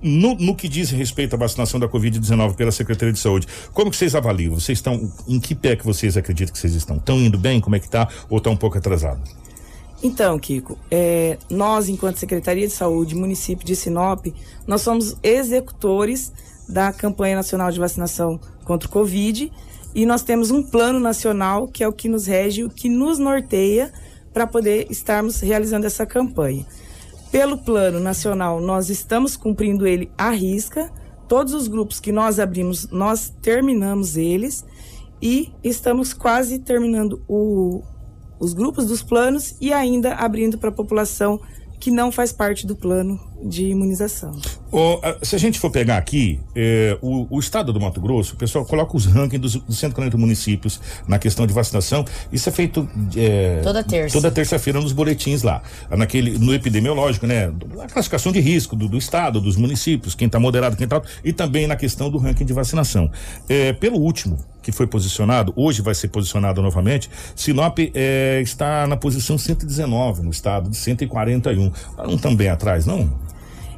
no, 0.00 0.34
no 0.34 0.54
que 0.54 0.68
diz 0.68 0.90
respeito 0.90 1.34
à 1.34 1.38
vacinação 1.38 1.80
da 1.80 1.88
Covid-19 1.88 2.54
pela 2.54 2.70
Secretaria 2.70 3.12
de 3.12 3.18
Saúde, 3.18 3.48
como 3.72 3.90
que 3.90 3.96
vocês 3.96 4.14
avaliam? 4.14 4.54
Vocês 4.54 4.78
estão, 4.78 5.10
em 5.26 5.40
que 5.40 5.54
pé 5.54 5.76
que 5.76 5.84
vocês 5.84 6.16
acreditam 6.16 6.52
que 6.52 6.58
vocês 6.58 6.74
estão? 6.74 6.96
Estão 6.96 7.18
indo 7.18 7.38
bem? 7.38 7.60
Como 7.60 7.74
é 7.74 7.80
que 7.80 7.88
tá? 7.88 8.08
Ou 8.28 8.38
está 8.38 8.50
um 8.50 8.56
pouco 8.56 8.76
atrasado? 8.76 9.22
Então, 10.02 10.38
Kiko, 10.38 10.78
eh, 10.90 11.38
nós, 11.48 11.88
enquanto 11.88 12.18
Secretaria 12.18 12.66
de 12.66 12.72
Saúde, 12.74 13.14
município 13.14 13.64
de 13.64 13.74
Sinop, 13.74 14.26
nós 14.66 14.82
somos 14.82 15.16
executores 15.22 16.30
da 16.68 16.92
campanha 16.92 17.36
nacional 17.36 17.70
de 17.70 17.80
vacinação 17.80 18.38
contra 18.64 18.86
o 18.86 18.92
Covid 18.92 19.50
e 19.94 20.04
nós 20.04 20.22
temos 20.22 20.50
um 20.50 20.62
plano 20.62 20.98
nacional 20.98 21.68
que 21.68 21.84
é 21.84 21.88
o 21.88 21.92
que 21.92 22.08
nos 22.08 22.26
rege, 22.26 22.64
o 22.64 22.70
que 22.70 22.88
nos 22.88 23.18
norteia 23.18 23.92
para 24.32 24.46
poder 24.46 24.88
estarmos 24.90 25.40
realizando 25.40 25.86
essa 25.86 26.04
campanha. 26.04 26.66
Pelo 27.30 27.58
plano 27.58 28.00
nacional, 28.00 28.60
nós 28.60 28.90
estamos 28.90 29.36
cumprindo 29.36 29.86
ele 29.86 30.10
à 30.18 30.30
risca. 30.30 30.90
Todos 31.28 31.54
os 31.54 31.68
grupos 31.68 32.00
que 32.00 32.12
nós 32.12 32.38
abrimos, 32.38 32.88
nós 32.90 33.32
terminamos 33.40 34.16
eles 34.16 34.64
e 35.22 35.52
estamos 35.62 36.12
quase 36.12 36.58
terminando 36.58 37.22
o, 37.28 37.82
os 38.38 38.52
grupos 38.52 38.86
dos 38.86 39.02
planos 39.02 39.56
e 39.60 39.72
ainda 39.72 40.14
abrindo 40.14 40.58
para 40.58 40.68
a 40.68 40.72
população 40.72 41.40
que 41.80 41.90
não 41.90 42.10
faz 42.10 42.32
parte 42.32 42.66
do 42.66 42.76
plano 42.76 43.18
de 43.42 43.64
imunização. 43.66 44.32
A- 45.02 45.24
se 45.24 45.34
a 45.36 45.38
gente 45.38 45.58
for 45.58 45.70
pegar 45.70 45.98
aqui, 45.98 46.40
é, 46.54 46.96
o, 47.02 47.26
o 47.36 47.38
estado 47.38 47.72
do 47.72 47.80
Mato 47.80 48.00
Grosso, 48.00 48.34
o 48.34 48.36
pessoal 48.36 48.64
coloca 48.64 48.96
os 48.96 49.06
rankings 49.06 49.38
dos, 49.38 49.54
dos 49.56 49.78
140 49.78 50.16
municípios 50.16 50.80
na 51.06 51.18
questão 51.18 51.46
de 51.46 51.52
vacinação. 51.52 52.04
Isso 52.32 52.48
é 52.48 52.52
feito 52.52 52.88
é, 53.16 53.60
Toda 53.62 53.84
terça. 53.84 54.12
Toda 54.16 54.30
terça-feira 54.30 54.80
nos 54.80 54.92
boletins 54.92 55.42
lá, 55.42 55.62
naquele, 55.90 56.38
no 56.38 56.54
epidemiológico, 56.54 57.26
né? 57.26 57.52
A 57.82 57.86
classificação 57.86 58.32
de 58.32 58.40
risco 58.40 58.74
do, 58.74 58.88
do 58.88 58.96
estado, 58.98 59.40
dos 59.40 59.56
municípios, 59.56 60.14
quem 60.14 60.26
está 60.26 60.40
moderado, 60.40 60.76
quem 60.76 60.84
está 60.84 60.96
alto, 60.96 61.08
e 61.22 61.32
também 61.32 61.66
na 61.66 61.76
questão 61.76 62.10
do 62.10 62.18
ranking 62.18 62.44
de 62.44 62.52
vacinação. 62.52 63.10
É, 63.48 63.72
pelo 63.72 63.98
último 63.98 64.38
que 64.62 64.72
foi 64.72 64.86
posicionado, 64.86 65.52
hoje 65.54 65.82
vai 65.82 65.94
ser 65.94 66.08
posicionado 66.08 66.62
novamente, 66.62 67.10
Sinop 67.36 67.78
está 68.40 68.86
na 68.86 68.96
posição 68.96 69.36
119 69.36 70.22
no 70.22 70.30
estado, 70.30 70.70
de 70.70 70.76
141. 70.76 71.68
Tá 71.70 72.04
Não 72.06 72.16
tão 72.16 72.34
bem 72.34 72.48
atrás, 72.48 72.86
não? 72.86 73.12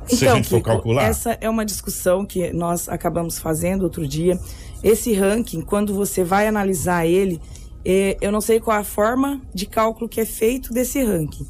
Se 0.07 0.27
a 0.29 0.35
gente 0.35 0.49
for 0.49 0.59
Kiko, 0.59 0.69
calcular. 0.71 1.05
essa 1.05 1.37
é 1.41 1.49
uma 1.49 1.65
discussão 1.65 2.25
que 2.25 2.53
nós 2.53 2.89
acabamos 2.89 3.39
fazendo 3.39 3.83
outro 3.83 4.07
dia. 4.07 4.39
Esse 4.83 5.13
ranking, 5.13 5.63
quando 5.63 5.95
você 5.95 6.23
vai 6.23 6.47
analisar 6.47 7.07
ele, 7.07 7.41
eh, 7.85 8.17
eu 8.21 8.31
não 8.31 8.41
sei 8.41 8.61
qual 8.61 8.79
a 8.79 8.85
forma 8.85 9.41
de 9.55 9.67
cálculo 9.67 10.09
que 10.09 10.21
é 10.21 10.25
feito 10.25 10.73
desse 10.73 11.03
ranking. 11.03 11.47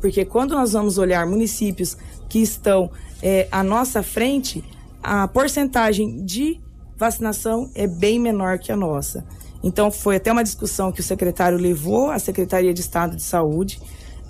Porque 0.00 0.24
quando 0.24 0.52
nós 0.52 0.72
vamos 0.72 0.98
olhar 0.98 1.26
municípios 1.26 1.96
que 2.28 2.40
estão 2.40 2.90
eh, 3.22 3.46
à 3.52 3.62
nossa 3.62 4.02
frente, 4.02 4.64
a 5.02 5.28
porcentagem 5.28 6.24
de 6.24 6.60
vacinação 6.96 7.70
é 7.74 7.86
bem 7.86 8.18
menor 8.18 8.58
que 8.58 8.70
a 8.70 8.76
nossa. 8.76 9.24
Então, 9.62 9.90
foi 9.90 10.16
até 10.16 10.32
uma 10.32 10.42
discussão 10.42 10.90
que 10.90 11.00
o 11.00 11.02
secretário 11.02 11.58
levou 11.58 12.10
à 12.10 12.18
Secretaria 12.18 12.72
de 12.72 12.80
Estado 12.80 13.16
de 13.16 13.22
Saúde, 13.22 13.80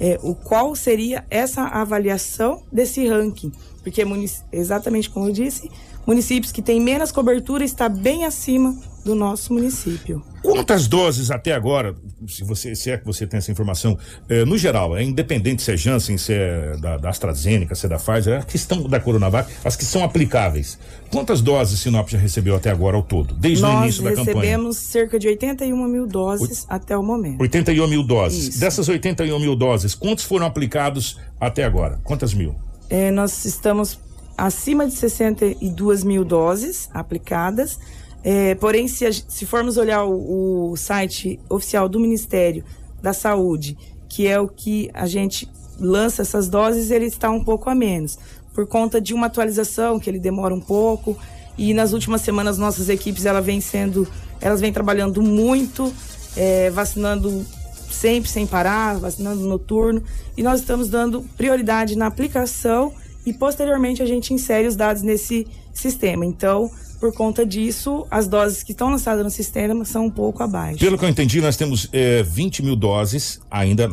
é, 0.00 0.18
o 0.22 0.34
qual 0.34 0.74
seria 0.74 1.24
essa 1.30 1.62
avaliação 1.64 2.62
desse 2.72 3.06
ranking. 3.06 3.52
Porque, 3.82 4.04
munic- 4.04 4.42
exatamente 4.50 5.10
como 5.10 5.28
eu 5.28 5.32
disse, 5.32 5.70
municípios 6.06 6.50
que 6.50 6.62
têm 6.62 6.80
menos 6.80 7.12
cobertura 7.12 7.64
está 7.64 7.88
bem 7.88 8.24
acima 8.24 8.74
do 9.04 9.14
nosso 9.14 9.52
município. 9.52 10.22
Quantas 10.42 10.86
doses 10.86 11.30
até 11.30 11.52
agora, 11.52 11.94
se, 12.26 12.42
você, 12.44 12.74
se 12.74 12.90
é 12.90 12.96
que 12.96 13.04
você 13.04 13.26
tem 13.26 13.38
essa 13.38 13.50
informação, 13.50 13.98
eh, 14.28 14.44
no 14.44 14.56
geral, 14.56 14.96
é 14.96 15.02
independente 15.02 15.62
se 15.62 15.72
é 15.72 15.76
Janssen, 15.76 16.16
se 16.16 16.32
é 16.32 16.76
da, 16.78 16.96
da 16.96 17.10
AstraZeneca, 17.10 17.74
se 17.74 17.86
é 17.86 17.88
da 17.88 17.98
Pfizer, 17.98 18.40
a 18.40 18.42
questão 18.42 18.82
da 18.88 18.98
Coronavac, 18.98 19.50
as 19.64 19.76
que 19.76 19.84
são 19.84 20.02
aplicáveis. 20.02 20.78
Quantas 21.10 21.42
doses 21.42 21.80
Sinop 21.80 22.08
já 22.08 22.18
recebeu 22.18 22.56
até 22.56 22.70
agora 22.70 22.96
ao 22.96 23.02
todo, 23.02 23.34
desde 23.34 23.64
o 23.64 23.68
Nós 23.68 23.82
início 23.82 24.02
da 24.02 24.10
campanha? 24.10 24.34
recebemos 24.34 24.76
cerca 24.78 25.18
de 25.18 25.28
81 25.28 25.88
mil 25.88 26.06
doses 26.06 26.64
até 26.68 26.96
o 26.96 27.02
momento. 27.02 27.40
81 27.40 27.86
mil 27.86 28.02
doses. 28.02 28.58
Dessas 28.58 28.88
81 28.88 29.38
mil 29.38 29.54
doses, 29.54 29.94
quantos 29.94 30.24
foram 30.24 30.46
aplicados 30.46 31.18
até 31.38 31.64
agora? 31.64 32.00
Quantas 32.02 32.32
mil? 32.32 32.54
É, 32.88 33.10
nós 33.10 33.44
estamos 33.44 33.98
acima 34.36 34.86
de 34.86 34.94
62 34.94 36.02
mil 36.02 36.24
doses 36.24 36.88
aplicadas. 36.94 37.78
É, 38.22 38.54
porém, 38.54 38.86
se, 38.86 39.10
se 39.28 39.46
formos 39.46 39.76
olhar 39.76 40.04
o, 40.04 40.72
o 40.72 40.76
site 40.76 41.40
oficial 41.48 41.88
do 41.88 41.98
Ministério 41.98 42.64
da 43.02 43.12
Saúde, 43.12 43.76
que 44.08 44.26
é 44.26 44.38
o 44.38 44.46
que 44.46 44.90
a 44.92 45.06
gente 45.06 45.48
lança 45.78 46.22
essas 46.22 46.48
doses, 46.48 46.90
ele 46.90 47.06
está 47.06 47.30
um 47.30 47.42
pouco 47.42 47.70
a 47.70 47.74
menos, 47.74 48.18
por 48.52 48.66
conta 48.66 49.00
de 49.00 49.14
uma 49.14 49.26
atualização 49.26 49.98
que 49.98 50.10
ele 50.10 50.18
demora 50.18 50.54
um 50.54 50.60
pouco. 50.60 51.16
E 51.56 51.74
nas 51.74 51.92
últimas 51.92 52.20
semanas 52.22 52.58
nossas 52.58 52.88
equipes 52.88 53.26
ela 53.26 53.40
vem 53.40 53.60
sendo, 53.60 54.06
elas 54.40 54.60
vêm 54.60 54.72
trabalhando 54.72 55.22
muito, 55.22 55.92
é, 56.36 56.70
vacinando 56.70 57.44
sempre 57.90 58.30
sem 58.30 58.46
parar, 58.46 58.98
vacinando 58.98 59.40
noturno, 59.42 60.02
e 60.36 60.42
nós 60.42 60.60
estamos 60.60 60.88
dando 60.88 61.22
prioridade 61.36 61.96
na 61.96 62.06
aplicação 62.06 62.92
e 63.26 63.32
posteriormente 63.32 64.02
a 64.02 64.06
gente 64.06 64.32
insere 64.32 64.66
os 64.66 64.76
dados 64.76 65.02
nesse 65.02 65.46
sistema. 65.72 66.24
Então, 66.24 66.70
por 67.00 67.12
conta 67.14 67.46
disso, 67.46 68.06
as 68.10 68.28
doses 68.28 68.62
que 68.62 68.72
estão 68.72 68.90
lançadas 68.90 69.24
no 69.24 69.30
sistema 69.30 69.84
são 69.84 70.06
um 70.06 70.10
pouco 70.10 70.42
abaixo. 70.42 70.78
Pelo 70.78 70.98
que 70.98 71.04
eu 71.04 71.08
entendi, 71.08 71.40
nós 71.40 71.56
temos 71.56 71.88
eh, 71.92 72.22
20 72.22 72.62
mil 72.62 72.76
doses 72.76 73.40
ainda 73.50 73.88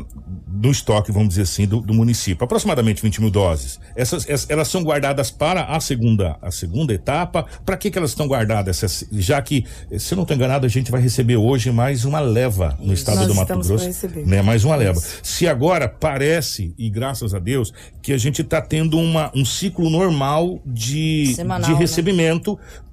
no 0.52 0.72
estoque, 0.72 1.12
vamos 1.12 1.30
dizer 1.30 1.44
assim, 1.44 1.66
do, 1.68 1.80
do 1.82 1.94
município. 1.94 2.44
Aproximadamente 2.44 3.02
20 3.02 3.22
mil 3.22 3.30
doses. 3.32 3.80
Essas, 3.96 4.28
ess- 4.28 4.46
elas 4.50 4.68
são 4.68 4.84
guardadas 4.84 5.30
para 5.32 5.64
a 5.66 5.80
segunda, 5.80 6.36
a 6.42 6.52
segunda 6.52 6.94
etapa. 6.94 7.46
Para 7.66 7.78
que, 7.78 7.90
que 7.92 7.98
elas 7.98 8.10
estão 8.10 8.28
guardadas? 8.28 8.84
Essas- 8.84 9.08
já 9.14 9.42
que, 9.42 9.64
se 9.98 10.14
eu 10.14 10.18
não 10.18 10.24
estou 10.24 10.36
enganado, 10.36 10.66
a 10.66 10.70
gente 10.70 10.92
vai 10.92 11.00
receber 11.02 11.38
hoje 11.38 11.72
mais 11.72 12.06
uma 12.06 12.20
leva 12.20 12.78
no 12.82 12.92
estado 12.94 13.18
Nós 13.18 13.28
do 13.28 13.36
Mato 13.36 13.48
Grosso. 13.60 14.08
Né? 14.26 14.42
Mais 14.42 14.64
uma 14.66 14.76
leva. 14.76 15.00
Se 15.24 15.48
agora 15.48 15.88
parece, 15.88 16.74
e 16.78 16.90
graças 16.90 17.34
a 17.34 17.40
Deus, 17.40 17.72
que 18.02 18.12
a 18.12 18.18
gente 18.18 18.42
está 18.42 18.60
tendo 18.62 18.98
uma, 19.00 19.32
um 19.36 19.46
ciclo 19.46 19.90
normal 19.90 20.60
de, 20.66 21.34
Semanal, 21.36 21.70
de 21.70 21.76
né? 21.76 21.84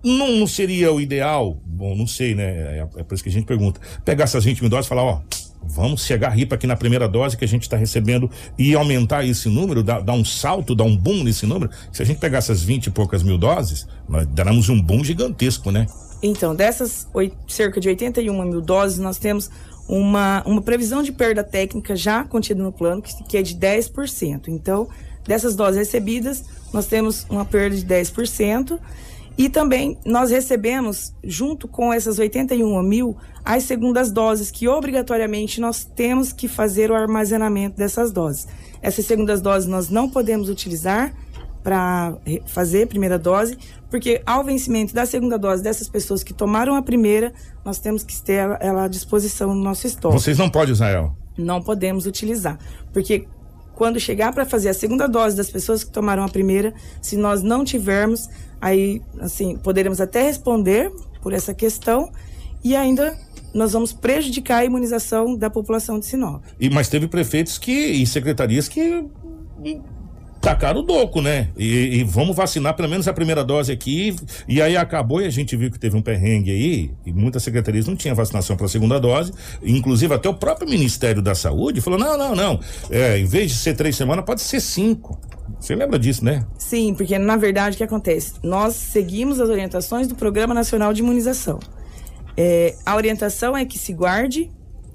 Não, 0.05 0.33
não 0.37 0.47
seria 0.47 0.93
o 0.93 1.01
ideal? 1.01 1.57
Bom, 1.65 1.97
não 1.97 2.07
sei, 2.07 2.35
né? 2.35 2.45
É, 2.79 2.87
é 2.99 3.03
por 3.03 3.15
isso 3.15 3.23
que 3.23 3.31
a 3.31 3.33
gente 3.33 3.47
pergunta. 3.47 3.81
Pegar 4.05 4.25
essas 4.25 4.45
20 4.45 4.61
mil 4.61 4.69
doses 4.71 4.87
e 4.87 4.89
falar, 4.89 5.03
ó, 5.03 5.21
vamos 5.63 6.03
se 6.03 6.13
agarripa 6.13 6.55
aqui 6.57 6.67
na 6.67 6.77
primeira 6.77 7.09
dose 7.09 7.37
que 7.39 7.45
a 7.45 7.49
gente 7.49 7.63
está 7.63 7.77
recebendo 7.77 8.31
e 8.59 8.75
aumentar 8.75 9.25
esse 9.25 9.49
número, 9.49 9.83
dar, 9.83 10.01
dar 10.03 10.13
um 10.13 10.25
salto, 10.25 10.75
dar 10.75 10.85
um 10.85 10.95
boom 10.97 11.25
nesse 11.25 11.47
número. 11.47 11.71
Se 11.91 12.03
a 12.03 12.05
gente 12.05 12.19
pegar 12.19 12.39
essas 12.39 12.63
20 12.63 12.87
e 12.87 12.91
poucas 12.91 13.23
mil 13.23 13.39
doses, 13.39 13.87
nós 14.09 14.27
daremos 14.27 14.69
um 14.69 14.81
boom 14.81 15.03
gigantesco, 15.03 15.71
né? 15.71 15.87
Então, 16.23 16.55
dessas 16.55 17.07
oi- 17.15 17.33
cerca 17.49 17.81
de 17.81 17.89
81 17.89 18.45
mil 18.45 18.61
doses, 18.61 18.99
nós 18.99 19.17
temos 19.19 19.51
uma, 19.89 20.43
uma 20.47 20.63
previsão 20.63 21.03
de 21.03 21.13
perda 21.13 21.43
técnica 21.43 21.97
já 21.97 22.25
contida 22.25 22.63
no 22.63 22.73
plano, 22.73 23.01
que, 23.03 23.25
que 23.25 23.37
é 23.37 23.43
de 23.43 23.55
10%. 23.55 24.49
Então, 24.49 24.89
dessas 25.27 25.57
doses 25.57 25.77
recebidas, 25.79 26.45
nós 26.73 26.87
temos 26.87 27.27
uma 27.31 27.45
perda 27.45 27.75
de 27.77 27.85
10%. 27.85 28.79
E 29.37 29.49
também 29.49 29.99
nós 30.05 30.31
recebemos, 30.31 31.13
junto 31.23 31.67
com 31.67 31.93
essas 31.93 32.19
81 32.19 32.83
mil, 32.83 33.17
as 33.45 33.65
segundas 33.65 34.13
doses, 34.13 34.51
que 34.51 34.69
obrigatoriamente 34.69 35.61
nós 35.61 35.85
temos 35.85 36.33
que 36.33 36.47
fazer 36.47 36.91
o 36.91 36.95
armazenamento 36.95 37.77
dessas 37.77 38.13
doses. 38.13 38.47
Essas 38.81 39.05
segundas 39.07 39.41
doses 39.41 39.69
nós 39.69 39.89
não 39.89 40.09
podemos 40.09 40.49
utilizar 40.49 41.13
para 41.65 42.17
fazer 42.47 42.87
primeira 42.87 43.19
dose, 43.19 43.57
porque 43.91 44.23
ao 44.27 44.45
vencimento 44.45 44.95
da 44.95 45.07
segunda 45.07 45.39
dose 45.39 45.63
dessas 45.63 45.89
pessoas 45.89 46.23
que 46.23 46.35
tomaram 46.35 46.77
a 46.77 46.83
primeira, 46.83 47.33
nós 47.65 47.79
temos 47.79 48.05
que 48.05 48.21
ter 48.23 48.35
ela, 48.35 48.59
ela 48.61 48.85
à 48.85 48.89
disposição 48.89 49.55
no 49.55 49.63
nosso 49.63 49.87
estoque. 49.87 50.15
Vocês 50.15 50.37
não 50.37 50.51
podem 50.51 50.73
usar 50.73 50.91
ela. 50.91 51.17
Não 51.39 51.63
podemos 51.63 52.07
utilizar, 52.07 52.59
porque 52.93 53.27
quando 53.75 53.99
chegar 53.99 54.33
para 54.33 54.45
fazer 54.45 54.69
a 54.69 54.75
segunda 54.75 55.09
dose 55.09 55.37
das 55.37 55.51
pessoas 55.51 55.83
que 55.85 55.91
tomaram 55.91 56.25
a 56.25 56.29
primeira, 56.29 56.73
se 57.03 57.17
nós 57.17 57.43
não 57.43 57.65
tivermos, 57.65 58.29
aí 58.61 59.03
assim 59.21 59.57
poderemos 59.57 60.01
até 60.01 60.23
responder 60.23 60.93
por 61.21 61.33
essa 61.33 61.53
questão 61.53 62.11
e 62.63 62.75
ainda 62.77 63.17
nós 63.53 63.73
vamos 63.73 63.93
prejudicar 63.93 64.59
a 64.59 64.65
imunização 64.65 65.37
da 65.37 65.49
população 65.49 65.99
de 65.99 66.07
Sinop. 66.07 66.43
E, 66.59 66.69
mas 66.69 66.89
teve 66.89 67.07
prefeitos 67.07 67.57
que, 67.57 67.73
e 67.73 68.07
secretarias 68.07 68.69
que 68.69 69.05
tacaram 70.41 70.81
o 70.81 70.83
doco, 70.83 71.21
né? 71.23 71.49
E, 71.57 71.99
e 71.99 72.05
vamos 72.05 72.37
vacinar 72.37 72.75
pelo 72.75 72.89
menos 72.89 73.09
a 73.09 73.13
primeira 73.13 73.43
dose 73.43 73.73
aqui. 73.73 74.15
E 74.47 74.61
aí 74.61 74.77
acabou 74.77 75.21
e 75.21 75.27
a 75.27 75.31
gente 75.31 75.57
viu 75.57 75.71
que 75.71 75.79
teve 75.79 75.97
um 75.97 76.03
perrengue 76.03 76.51
aí, 76.51 76.91
e 77.07 77.13
muitas 77.13 77.43
secretarias 77.43 77.87
não 77.87 77.97
tinham 77.97 78.15
vacinação 78.15 78.57
para 78.57 78.67
a 78.67 78.69
segunda 78.69 79.01
dose. 79.01 79.33
Inclusive, 79.63 80.15
até 80.15 80.29
o 80.29 80.35
próprio 80.35 80.69
Ministério 80.69 81.23
da 81.23 81.35
Saúde 81.35 81.81
falou: 81.81 81.99
não, 81.99 82.17
não, 82.17 82.35
não. 82.35 82.61
É, 82.91 83.19
em 83.19 83.25
vez 83.25 83.51
de 83.51 83.57
ser 83.57 83.75
três 83.75 83.97
semanas, 83.97 84.25
pode 84.25 84.43
ser 84.43 84.61
cinco. 84.61 85.19
Você 85.59 85.75
lembra 85.75 85.99
disso, 85.99 86.25
né? 86.25 86.45
Sim, 86.59 86.95
porque 86.95 87.19
na 87.19 87.37
verdade 87.37 87.75
o 87.75 87.79
que 87.79 87.85
acontece? 87.85 88.35
Nós 88.43 88.75
seguimos 88.75 89.41
as 89.41 89.49
orientações 89.49 90.07
do 90.07 90.15
Programa 90.15 90.53
Nacional 90.55 90.93
de 90.93 91.01
Imunização. 91.01 91.59
É, 92.37 92.75
a 92.85 92.97
orientação 92.97 93.57
é 93.57 93.65
que 93.65 93.79
se 93.79 93.93
guarde, 93.93 94.51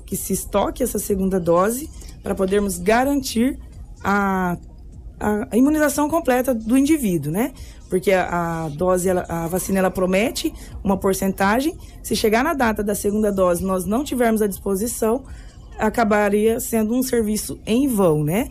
que 0.06 0.16
se 0.16 0.34
estoque 0.34 0.84
essa 0.84 1.00
segunda 1.00 1.40
dose 1.40 1.90
para 2.22 2.36
podermos 2.36 2.78
garantir 2.78 3.58
a, 4.04 4.58
a, 5.20 5.56
imunização 5.58 6.10
completa 6.10 6.54
do 6.54 6.78
indivíduo, 6.78 7.32
né? 7.32 7.52
Porque 7.90 8.12
a, 8.12 8.66
a 8.66 8.70
dose, 8.70 9.10
ela- 9.10 9.26
a 9.28 9.48
vacina, 9.48 9.80
ela 9.80 9.90
promete 9.92 10.54
uma 10.84 10.96
porcentagem. 10.98 11.76
Se 12.04 12.16
chegar 12.16 12.44
na 12.44 12.54
data 12.54 12.84
da 12.84 12.94
segunda 12.96 13.32
dose 13.32 13.64
nós 13.64 13.86
não 13.86 14.04
tivermos 14.04 14.42
à 14.42 14.48
disposição, 14.48 15.24
acabaria 15.78 16.60
sendo 16.60 16.94
um 16.94 17.02
serviço 17.02 17.60
em 17.66 17.88
vão, 17.88 18.24
né? 18.24 18.50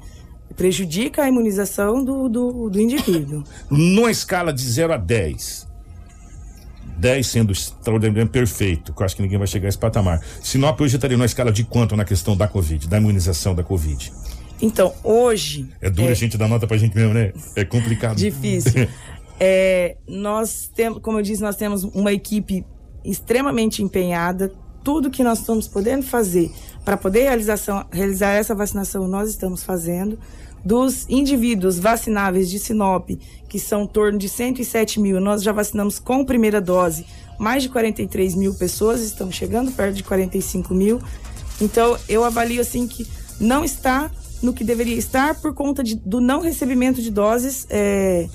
Prejudica 0.57 1.23
a 1.23 1.29
imunização 1.29 2.03
do, 2.05 2.29
do, 2.29 2.69
do 2.71 2.81
indivíduo. 2.81 3.45
Numa 3.71 4.11
escala 4.11 4.53
de 4.53 4.62
0 4.62 4.95
a 4.95 4.97
10, 4.97 5.69
10 6.99 7.27
sendo 7.27 7.53
extraordinariamente 7.53 8.33
perfeito, 8.33 8.93
que 8.93 9.01
eu 9.01 9.07
acho 9.07 9.14
que 9.14 9.23
ninguém 9.23 9.39
vai 9.39 9.47
chegar 9.47 9.66
a 9.66 9.69
esse 9.69 9.79
patamar. 9.79 10.21
Sinop 10.43 10.81
hoje 10.81 10.97
estaria 10.97 11.16
numa 11.16 11.27
escala 11.27 11.53
de 11.53 11.62
quanto 11.64 11.95
na 11.97 12.05
questão 12.05 12.37
da 12.37 12.49
Covid, 12.49 12.89
da 12.89 12.97
imunização 12.99 13.55
da 13.55 13.62
Covid? 13.62 14.12
Então, 14.61 14.93
hoje. 15.03 15.69
É 15.81 15.89
duro 15.89 16.11
a 16.11 16.15
gente 16.15 16.37
dar 16.37 16.49
nota 16.49 16.67
pra 16.67 16.77
gente 16.77 16.95
mesmo, 16.95 17.15
né? 17.15 17.33
É 17.55 17.65
complicado. 17.65 18.17
Difícil. 18.17 18.89
É, 19.41 19.97
nós 20.09 20.69
temos, 20.75 21.01
como 21.01 21.21
eu 21.21 21.23
disse, 21.23 21.41
nós 21.41 21.55
temos 21.55 21.85
uma 21.85 22.13
equipe 22.13 22.67
extremamente 23.05 23.85
empenhada. 23.85 24.53
Tudo 24.83 25.13
que 25.13 25.23
nós 25.23 25.39
estamos 25.39 25.69
podendo 25.69 26.03
fazer 26.03 26.51
para 26.85 26.97
poder 26.97 27.23
realização, 27.23 27.87
realizar 27.93 28.33
essa 28.33 28.53
vacinação, 28.53 29.07
nós 29.07 29.31
estamos 29.31 29.63
fazendo. 29.63 30.19
Dos 30.65 31.07
indivíduos 31.09 31.79
vacináveis 31.79 32.51
de 32.51 32.59
Sinop, 32.59 33.11
que 33.49 33.61
são 33.61 33.85
em 33.85 33.87
torno 33.87 34.19
de 34.19 34.29
107 34.29 34.99
mil, 34.99 35.21
nós 35.21 35.41
já 35.41 35.53
vacinamos 35.53 36.01
com 36.01 36.25
primeira 36.25 36.61
dose 36.61 37.07
mais 37.39 37.63
de 37.63 37.69
43 37.69 38.35
mil 38.35 38.53
pessoas, 38.53 39.01
estamos 39.01 39.37
chegando 39.37 39.71
perto 39.71 39.95
de 39.95 40.03
45 40.03 40.75
mil. 40.75 41.01
Então, 41.61 41.97
eu 42.09 42.25
avalio 42.25 42.61
assim 42.61 42.87
que 42.87 43.07
não 43.41 43.65
está 43.65 44.11
no 44.43 44.53
que 44.53 44.64
deveria 44.64 44.97
estar 44.97 45.34
por 45.36 45.55
conta 45.55 45.82
de, 45.82 45.95
do 45.97 46.20
não 46.20 46.41
recebimento 46.41 47.03
de 47.03 47.11
doses 47.11 47.66
é, 47.70 48.28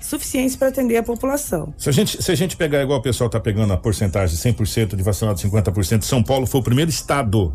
suficientes 0.00 0.56
para 0.56 0.68
atender 0.68 0.96
a 0.96 1.02
população. 1.02 1.74
Se 1.76 1.88
a 1.88 1.92
gente, 1.92 2.22
se 2.22 2.30
a 2.30 2.34
gente 2.34 2.56
pegar 2.56 2.82
igual 2.82 2.98
o 2.98 3.02
pessoal 3.02 3.26
está 3.26 3.40
pegando 3.40 3.72
a 3.72 3.76
porcentagem 3.76 4.36
100% 4.36 4.96
de 4.96 5.02
vacinado, 5.02 5.38
50%, 5.40 6.02
São 6.02 6.22
Paulo 6.22 6.46
foi 6.46 6.60
o 6.60 6.64
primeiro 6.64 6.90
estado 6.90 7.54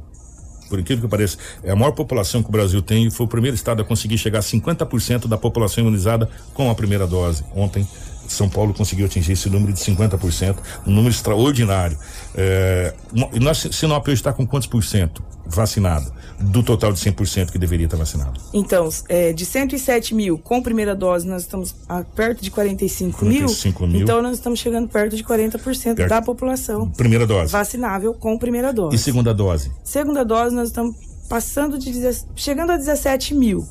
por 0.70 0.80
incrível 0.80 1.04
que 1.04 1.10
pareça, 1.10 1.38
é 1.64 1.70
a 1.70 1.76
maior 1.76 1.92
população 1.92 2.42
que 2.42 2.50
o 2.50 2.52
Brasil 2.52 2.82
tem 2.82 3.06
e 3.06 3.12
foi 3.12 3.28
o 3.28 3.30
primeiro 3.30 3.54
estado 3.54 3.84
a 3.84 3.86
conseguir 3.86 4.18
chegar 4.18 4.40
a 4.40 4.42
50% 4.42 5.28
da 5.28 5.38
população 5.38 5.84
imunizada 5.84 6.28
com 6.52 6.68
a 6.68 6.74
primeira 6.74 7.06
dose. 7.06 7.44
Ontem, 7.56 7.88
São 8.28 8.50
Paulo 8.50 8.74
conseguiu 8.74 9.06
atingir 9.06 9.34
esse 9.34 9.50
número 9.50 9.74
de 9.74 9.80
50%, 9.80 10.56
um 10.88 10.92
número 10.92 11.14
extraordinário. 11.14 11.98
É, 12.36 12.94
nós, 13.40 13.68
Sinop 13.72 14.08
hoje 14.08 14.16
está 14.16 14.34
com 14.34 14.46
quantos 14.46 14.68
por 14.68 14.84
cento 14.84 15.24
vacinado 15.46 16.12
do 16.40 16.64
total 16.64 16.92
de 16.94 17.00
100% 17.00 17.52
que 17.52 17.58
deveria 17.58 17.86
estar 17.86 17.98
vacinado? 17.98 18.40
Então, 18.54 18.90
é, 19.08 19.34
de 19.34 19.46
107 19.46 20.16
mil 20.16 20.38
com 20.38 20.62
primeira 20.62 20.96
dose, 20.96 21.28
nós 21.28 21.44
estamos 21.44 21.76
a, 21.88 22.04
perto 22.04 22.42
de 22.42 22.52
45, 22.52 23.20
45 23.20 23.84
mil, 23.84 23.94
mil. 23.94 24.02
Então, 24.04 24.22
nós 24.22 24.34
estamos 24.34 24.60
chegando 24.60 24.88
perto 24.88 25.16
de 25.16 25.24
40% 25.24 25.96
perto. 25.96 26.10
da 26.10 26.22
população. 26.22 26.90
Primeira 26.90 27.26
dose. 27.26 27.52
Vacinável 27.52 28.14
com 28.14 28.38
primeira 28.38 28.74
dose. 28.74 28.96
E 28.96 29.00
segunda 29.00 29.34
dose? 29.34 29.72
Segunda 29.84 30.24
dose, 30.24 30.56
nós 30.56 30.70
estamos 30.70 30.96
passando 31.30 31.78
de. 31.78 31.92
chegando 32.36 32.72
a 32.72 32.78
17 32.78 33.34
mil. 33.36 33.68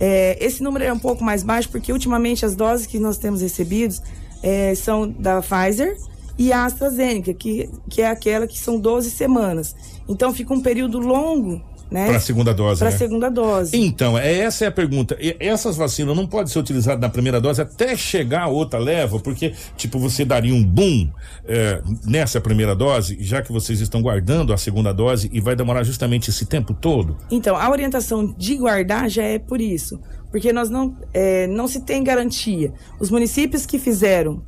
É, 0.00 0.36
esse 0.44 0.62
número 0.62 0.84
é 0.84 0.92
um 0.92 0.98
pouco 0.98 1.22
mais 1.22 1.42
baixo 1.42 1.68
porque 1.68 1.92
ultimamente 1.92 2.46
as 2.46 2.56
doses 2.56 2.86
que 2.86 2.98
nós 2.98 3.18
temos 3.18 3.42
recebidos 3.42 4.02
é, 4.42 4.74
são 4.74 5.06
da 5.06 5.42
Pfizer 5.42 5.94
e 6.38 6.54
AstraZeneca, 6.54 7.34
que, 7.34 7.68
que 7.90 8.00
é 8.00 8.08
aquela 8.08 8.46
que 8.46 8.58
são 8.58 8.80
12 8.80 9.10
semanas. 9.10 9.76
Então 10.08 10.32
fica 10.32 10.54
um 10.54 10.60
período 10.60 10.98
longo 10.98 11.60
né? 11.90 12.06
Para 12.06 12.16
a 12.18 12.20
segunda 12.20 12.54
dose. 12.54 12.78
Para 12.78 12.88
a 12.88 12.92
né? 12.92 12.96
segunda 12.98 13.28
dose. 13.28 13.76
Então, 13.76 14.16
é, 14.16 14.38
essa 14.38 14.64
é 14.64 14.68
a 14.68 14.72
pergunta. 14.72 15.16
Essas 15.40 15.76
vacinas 15.76 16.16
não 16.16 16.26
podem 16.26 16.46
ser 16.46 16.58
utilizadas 16.60 17.00
na 17.00 17.08
primeira 17.08 17.40
dose 17.40 17.60
até 17.60 17.96
chegar 17.96 18.42
a 18.42 18.48
outra 18.48 18.78
leva, 18.78 19.18
porque, 19.18 19.54
tipo, 19.76 19.98
você 19.98 20.24
daria 20.24 20.54
um 20.54 20.62
boom 20.62 21.10
é, 21.46 21.82
nessa 22.04 22.40
primeira 22.40 22.76
dose, 22.76 23.16
já 23.20 23.42
que 23.42 23.50
vocês 23.50 23.80
estão 23.80 24.00
guardando 24.00 24.52
a 24.52 24.56
segunda 24.56 24.92
dose 24.92 25.28
e 25.32 25.40
vai 25.40 25.56
demorar 25.56 25.82
justamente 25.82 26.30
esse 26.30 26.46
tempo 26.46 26.72
todo? 26.72 27.16
Então, 27.30 27.56
a 27.56 27.68
orientação 27.68 28.32
de 28.38 28.56
guardar 28.56 29.10
já 29.10 29.24
é 29.24 29.38
por 29.38 29.60
isso. 29.60 30.00
Porque 30.30 30.52
nós 30.52 30.70
não, 30.70 30.96
é, 31.12 31.48
não 31.48 31.66
se 31.66 31.80
tem 31.80 32.04
garantia. 32.04 32.72
Os 33.00 33.10
municípios 33.10 33.66
que 33.66 33.80
fizeram, 33.80 34.44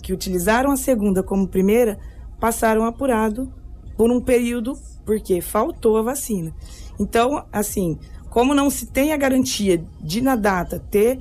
que 0.00 0.12
utilizaram 0.12 0.70
a 0.70 0.76
segunda 0.76 1.24
como 1.24 1.48
primeira, 1.48 1.98
passaram 2.38 2.84
apurado 2.84 3.52
por 3.96 4.10
um 4.10 4.20
período 4.20 4.76
porque 5.04 5.40
faltou 5.40 5.96
a 5.96 6.02
vacina. 6.02 6.54
Então, 6.98 7.44
assim, 7.52 7.98
como 8.30 8.54
não 8.54 8.70
se 8.70 8.86
tem 8.86 9.12
a 9.12 9.16
garantia 9.16 9.82
de 10.00 10.20
na 10.20 10.36
data 10.36 10.82
ter, 10.90 11.20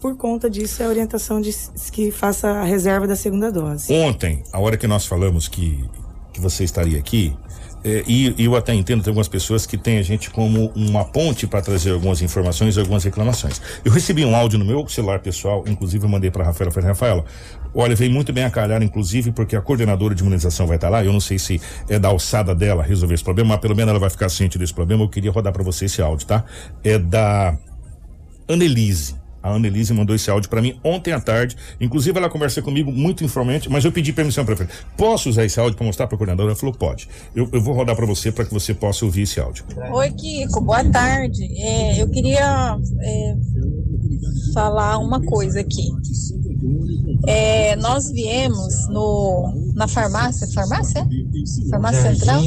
por 0.00 0.16
conta 0.16 0.48
disso 0.48 0.82
é 0.82 0.86
a 0.86 0.88
orientação 0.88 1.40
de 1.40 1.54
que 1.92 2.10
faça 2.10 2.48
a 2.48 2.64
reserva 2.64 3.06
da 3.06 3.16
segunda 3.16 3.50
dose. 3.50 3.92
Ontem, 3.92 4.42
a 4.52 4.58
hora 4.58 4.76
que 4.76 4.86
nós 4.86 5.06
falamos 5.06 5.48
que, 5.48 5.84
que 6.32 6.40
você 6.40 6.64
estaria 6.64 6.98
aqui, 6.98 7.36
é, 7.88 8.04
e, 8.06 8.34
eu 8.44 8.54
até 8.54 8.74
entendo, 8.74 9.02
tem 9.02 9.10
algumas 9.10 9.28
pessoas 9.28 9.64
que 9.64 9.78
têm 9.78 9.96
a 9.96 10.02
gente 10.02 10.28
como 10.28 10.70
uma 10.76 11.06
ponte 11.06 11.46
para 11.46 11.62
trazer 11.62 11.92
algumas 11.92 12.20
informações 12.20 12.76
e 12.76 12.80
algumas 12.80 13.02
reclamações. 13.02 13.62
Eu 13.82 13.90
recebi 13.90 14.26
um 14.26 14.36
áudio 14.36 14.58
no 14.58 14.64
meu 14.64 14.86
celular 14.88 15.20
pessoal, 15.20 15.64
inclusive 15.66 16.04
eu 16.04 16.08
mandei 16.08 16.30
para 16.30 16.44
Rafaela, 16.44 16.70
Rafaela, 16.82 17.24
olha, 17.74 17.96
vem 17.96 18.10
muito 18.10 18.30
bem 18.30 18.44
a 18.44 18.50
calhar, 18.50 18.82
inclusive, 18.82 19.32
porque 19.32 19.56
a 19.56 19.62
coordenadora 19.62 20.14
de 20.14 20.20
imunização 20.20 20.66
vai 20.66 20.76
estar 20.76 20.88
tá 20.88 20.92
lá, 20.92 21.04
eu 21.04 21.12
não 21.12 21.20
sei 21.20 21.38
se 21.38 21.60
é 21.88 21.98
da 21.98 22.08
alçada 22.08 22.54
dela 22.54 22.82
resolver 22.82 23.14
esse 23.14 23.24
problema, 23.24 23.54
mas 23.54 23.60
pelo 23.60 23.74
menos 23.74 23.90
ela 23.90 23.98
vai 23.98 24.10
ficar 24.10 24.28
ciente 24.28 24.58
desse 24.58 24.74
problema, 24.74 25.02
eu 25.04 25.08
queria 25.08 25.30
rodar 25.30 25.52
para 25.52 25.62
você 25.62 25.86
esse 25.86 26.02
áudio, 26.02 26.26
tá? 26.26 26.44
É 26.84 26.98
da 26.98 27.56
Annelise. 28.46 29.16
A 29.42 29.52
Annelise 29.52 29.92
mandou 29.92 30.14
esse 30.14 30.30
áudio 30.30 30.48
para 30.50 30.60
mim 30.60 30.78
ontem 30.82 31.12
à 31.12 31.20
tarde. 31.20 31.56
Inclusive, 31.80 32.18
ela 32.18 32.28
conversou 32.28 32.62
comigo 32.62 32.90
muito 32.90 33.24
informalmente, 33.24 33.70
mas 33.70 33.84
eu 33.84 33.92
pedi 33.92 34.12
permissão 34.12 34.44
para 34.44 34.54
ela. 34.54 34.68
Posso 34.96 35.28
usar 35.28 35.44
esse 35.44 35.58
áudio 35.60 35.76
para 35.76 35.86
mostrar 35.86 36.06
para 36.06 36.16
a 36.16 36.18
coordenadora? 36.18 36.50
Ela 36.50 36.56
falou: 36.56 36.74
pode. 36.74 37.08
Eu, 37.34 37.48
eu 37.52 37.60
vou 37.60 37.74
rodar 37.74 37.94
para 37.94 38.06
você 38.06 38.32
para 38.32 38.44
que 38.44 38.52
você 38.52 38.74
possa 38.74 39.04
ouvir 39.04 39.22
esse 39.22 39.40
áudio. 39.40 39.64
Oi, 39.92 40.10
Kiko. 40.12 40.60
Boa 40.60 40.84
tarde. 40.84 41.44
É, 41.60 42.02
eu 42.02 42.08
queria 42.08 42.78
é, 43.02 43.36
falar 44.52 44.98
uma 44.98 45.22
coisa 45.22 45.60
aqui. 45.60 45.88
É, 47.26 47.76
nós 47.76 48.10
viemos 48.10 48.88
no, 48.88 49.72
na 49.74 49.86
farmácia, 49.86 50.46
farmácia? 50.48 51.06
Farmácia 51.70 52.14
Central? 52.14 52.42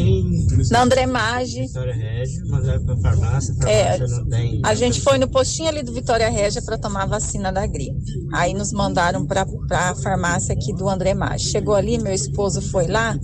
Na 0.70 0.84
André 0.84 1.06
Maggi. 1.06 1.62
Vitória 1.62 1.94
Régia, 1.94 2.46
mandaram 2.46 2.86
para 2.86 2.98
farmácia, 2.98 3.56
farmácia 3.56 4.04
é, 4.04 4.08
não 4.08 4.26
tem. 4.26 4.62
A 4.64 4.76
gente 4.76 5.02
foi 5.02 5.18
no 5.18 5.28
postinho 5.28 5.70
ali 5.70 5.84
do 5.84 5.94
Vitória 5.94 6.30
Régia 6.30 6.62
para 6.62 6.78
tomar 6.78 7.04
a 7.04 7.08
vacina 7.08 7.52
da 7.52 7.66
gripe. 7.66 8.02
Aí 8.34 8.54
nos 8.54 8.72
mandaram 8.72 9.26
para 9.26 9.46
a 9.72 9.96
farmácia 9.96 10.54
aqui 10.54 10.74
do 10.74 10.90
André 10.90 11.14
Maggi. 11.14 11.46
Chegou 11.46 11.76
ali, 11.76 11.98
meu 11.98 12.14
esposo 12.14 12.62
foi 12.62 12.88
lá 12.88 13.18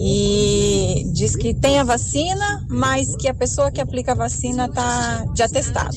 e 0.00 1.10
diz 1.12 1.34
que 1.34 1.52
tem 1.52 1.78
a 1.78 1.84
vacina, 1.84 2.64
mas 2.68 3.16
que 3.16 3.28
a 3.28 3.34
pessoa 3.34 3.70
que 3.70 3.80
aplica 3.80 4.12
a 4.12 4.14
vacina 4.14 4.68
tá 4.68 5.24
de 5.34 5.42
atestado. 5.42 5.96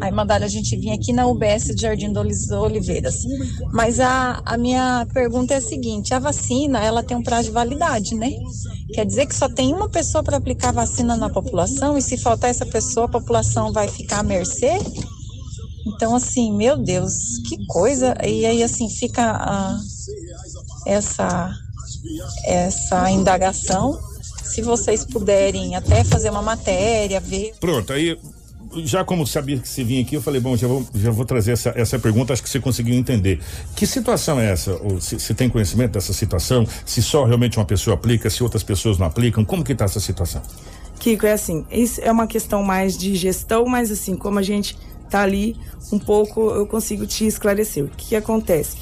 Aí 0.00 0.10
mandaram 0.10 0.46
a 0.46 0.48
gente 0.48 0.74
vir 0.76 0.92
aqui 0.92 1.12
na 1.12 1.26
UBS 1.26 1.74
de 1.74 1.82
Jardim 1.82 2.12
das 2.12 2.50
Oliveiras. 2.50 3.22
Mas 3.72 4.00
a, 4.00 4.40
a 4.44 4.56
minha 4.56 5.06
pergunta 5.12 5.52
é 5.52 5.58
a 5.58 5.60
seguinte: 5.60 6.14
a 6.14 6.18
vacina 6.18 6.82
ela 6.82 7.02
tem 7.02 7.16
um 7.16 7.22
prazo 7.22 7.48
de 7.48 7.50
validade, 7.50 8.14
né? 8.14 8.32
Quer 8.94 9.04
dizer 9.04 9.26
que 9.26 9.34
só 9.34 9.48
tem 9.48 9.74
uma 9.74 9.88
pessoa 9.88 10.24
para 10.24 10.38
aplicar 10.38 10.72
vacina 10.72 11.16
na 11.16 11.28
população 11.28 11.98
e 11.98 12.02
se 12.02 12.16
faltar 12.16 12.50
essa 12.50 12.64
pessoa, 12.64 13.06
a 13.06 13.10
população 13.10 13.72
vai 13.72 13.88
ficar 13.88 14.20
à 14.20 14.22
mercê? 14.22 14.78
Então, 15.86 16.14
assim, 16.14 16.52
meu 16.52 16.76
Deus, 16.76 17.38
que 17.48 17.66
coisa. 17.66 18.16
E 18.24 18.46
aí, 18.46 18.62
assim, 18.62 18.88
fica 18.88 19.22
a, 19.22 19.78
essa, 20.86 21.52
essa 22.44 23.10
indagação. 23.10 23.98
Se 24.42 24.62
vocês 24.62 25.04
puderem 25.04 25.76
até 25.76 26.02
fazer 26.04 26.30
uma 26.30 26.42
matéria, 26.42 27.20
ver. 27.20 27.54
Pronto, 27.60 27.92
aí 27.92 28.18
já 28.84 29.04
como 29.04 29.26
sabia 29.26 29.58
que 29.58 29.68
você 29.68 29.82
vinha 29.82 30.02
aqui, 30.02 30.14
eu 30.14 30.22
falei, 30.22 30.40
bom, 30.40 30.56
já 30.56 30.68
vou, 30.68 30.86
já 30.94 31.10
vou 31.10 31.24
trazer 31.24 31.52
essa, 31.52 31.72
essa 31.76 31.98
pergunta, 31.98 32.32
acho 32.32 32.42
que 32.42 32.48
você 32.48 32.60
conseguiu 32.60 32.94
entender. 32.94 33.40
Que 33.74 33.86
situação 33.86 34.38
é 34.38 34.50
essa? 34.50 34.72
Ou 34.76 35.00
se, 35.00 35.34
tem 35.34 35.48
conhecimento 35.48 35.92
dessa 35.92 36.12
situação? 36.12 36.66
Se 36.84 37.02
só 37.02 37.24
realmente 37.24 37.58
uma 37.58 37.64
pessoa 37.64 37.94
aplica, 37.94 38.30
se 38.30 38.42
outras 38.42 38.62
pessoas 38.62 38.98
não 38.98 39.06
aplicam? 39.06 39.44
Como 39.44 39.64
que 39.64 39.72
está 39.72 39.84
essa 39.84 40.00
situação? 40.00 40.42
Kiko, 40.98 41.26
é 41.26 41.32
assim, 41.32 41.64
isso 41.70 42.00
é 42.02 42.12
uma 42.12 42.26
questão 42.26 42.62
mais 42.62 42.96
de 42.96 43.14
gestão, 43.14 43.64
mas 43.66 43.90
assim, 43.90 44.16
como 44.16 44.38
a 44.38 44.42
gente 44.42 44.76
está 45.04 45.22
ali, 45.22 45.56
um 45.92 45.98
pouco 45.98 46.50
eu 46.50 46.66
consigo 46.66 47.06
te 47.06 47.26
esclarecer. 47.26 47.84
O 47.84 47.88
que, 47.88 48.08
que 48.08 48.16
acontece? 48.16 48.76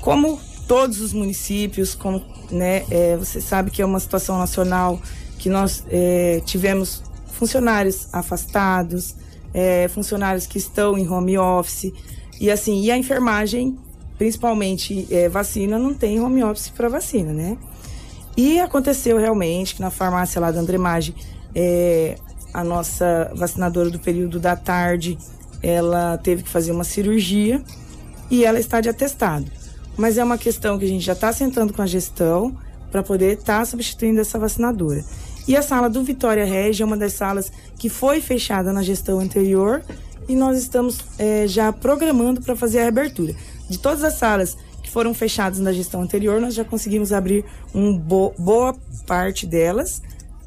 Como 0.00 0.38
todos 0.68 1.00
os 1.00 1.12
municípios, 1.12 1.94
como 1.94 2.22
né, 2.50 2.84
é, 2.90 3.16
você 3.16 3.40
sabe 3.40 3.70
que 3.70 3.82
é 3.82 3.84
uma 3.84 3.98
situação 3.98 4.38
nacional 4.38 5.00
que 5.38 5.48
nós 5.48 5.84
é, 5.90 6.40
tivemos 6.44 7.02
funcionários 7.26 8.06
afastados, 8.12 9.16
é, 9.54 9.88
funcionários 9.88 10.46
que 10.46 10.58
estão 10.58 10.96
em 10.96 11.08
home 11.08 11.38
office. 11.38 11.92
E 12.40 12.50
assim, 12.50 12.82
e 12.82 12.90
a 12.90 12.96
enfermagem, 12.96 13.78
principalmente 14.18 15.06
é, 15.10 15.28
vacina, 15.28 15.78
não 15.78 15.94
tem 15.94 16.20
home 16.20 16.42
office 16.42 16.70
para 16.70 16.88
vacina, 16.88 17.32
né? 17.32 17.56
E 18.36 18.58
aconteceu 18.58 19.18
realmente 19.18 19.74
que 19.74 19.80
na 19.80 19.90
farmácia 19.90 20.40
lá 20.40 20.50
da 20.50 20.60
Andremage, 20.60 21.14
é, 21.54 22.16
a 22.52 22.64
nossa 22.64 23.30
vacinadora 23.34 23.90
do 23.90 23.98
período 23.98 24.40
da 24.40 24.56
tarde, 24.56 25.18
ela 25.62 26.18
teve 26.18 26.42
que 26.42 26.48
fazer 26.48 26.72
uma 26.72 26.84
cirurgia 26.84 27.62
e 28.30 28.44
ela 28.44 28.58
está 28.58 28.80
de 28.80 28.88
atestado. 28.88 29.50
Mas 29.96 30.16
é 30.16 30.24
uma 30.24 30.38
questão 30.38 30.78
que 30.78 30.84
a 30.84 30.88
gente 30.88 31.04
já 31.04 31.12
está 31.12 31.32
sentando 31.32 31.72
com 31.72 31.82
a 31.82 31.86
gestão 31.86 32.56
para 32.90 33.02
poder 33.02 33.38
estar 33.38 33.58
tá 33.58 33.64
substituindo 33.64 34.20
essa 34.20 34.38
vacinadora. 34.38 35.04
E 35.46 35.56
a 35.56 35.62
sala 35.62 35.90
do 35.90 36.02
Vitória 36.02 36.44
Regia 36.44 36.84
é 36.84 36.86
uma 36.86 36.96
das 36.96 37.14
salas 37.14 37.50
que 37.76 37.88
foi 37.88 38.20
fechada 38.20 38.72
na 38.72 38.82
gestão 38.82 39.18
anterior 39.18 39.82
e 40.28 40.36
nós 40.36 40.58
estamos 40.58 40.98
é, 41.18 41.46
já 41.46 41.72
programando 41.72 42.40
para 42.40 42.54
fazer 42.54 42.78
a 42.78 42.82
reabertura. 42.82 43.34
De 43.68 43.78
todas 43.78 44.04
as 44.04 44.14
salas 44.14 44.56
que 44.82 44.90
foram 44.90 45.12
fechadas 45.14 45.58
na 45.58 45.72
gestão 45.72 46.02
anterior, 46.02 46.40
nós 46.40 46.54
já 46.54 46.64
conseguimos 46.64 47.12
abrir 47.12 47.44
uma 47.74 47.98
bo 47.98 48.32
boa 48.38 48.74
parte 49.06 49.46
delas 49.46 50.00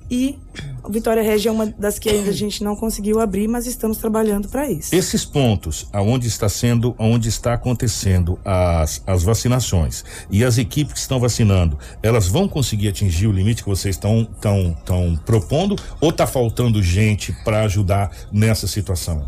e 0.10 0.38
a 0.84 0.90
Vitória 0.90 1.24
Regia 1.24 1.50
é 1.50 1.52
uma 1.52 1.66
das 1.66 1.98
que 1.98 2.10
ainda 2.10 2.30
a 2.30 2.34
gente 2.34 2.64
não 2.64 2.76
conseguiu 2.76 3.20
abrir, 3.20 3.48
mas 3.48 3.66
estamos 3.66 3.98
trabalhando 3.98 4.48
para 4.48 4.70
isso. 4.70 4.94
Esses 4.94 5.26
pontos, 5.26 5.88
aonde 5.92 6.28
está 6.28 6.48
sendo, 6.48 6.94
aonde 7.00 7.28
está 7.28 7.54
acontecendo 7.54 8.40
as, 8.46 9.02
as 9.08 9.24
vacinações 9.24 10.06
e 10.30 10.44
as 10.44 10.60
equipes 10.60 10.94
que 10.94 11.00
estão 11.00 11.20
vacinando, 11.20 11.80
elas 12.04 12.28
vão 12.28 12.48
conseguir 12.48 12.90
atingir 12.90 13.26
o 13.28 13.32
limite 13.32 13.64
que 13.64 13.70
vocês 13.70 13.96
estão 13.96 14.24
tão, 14.40 14.74
tão 14.86 15.16
propondo 15.26 15.76
ou 16.00 16.10
está 16.12 16.28
faltando 16.28 16.84
gente 16.84 17.34
para 17.44 17.64
ajudar 17.64 18.12
nessa 18.32 18.68
situação? 18.68 19.28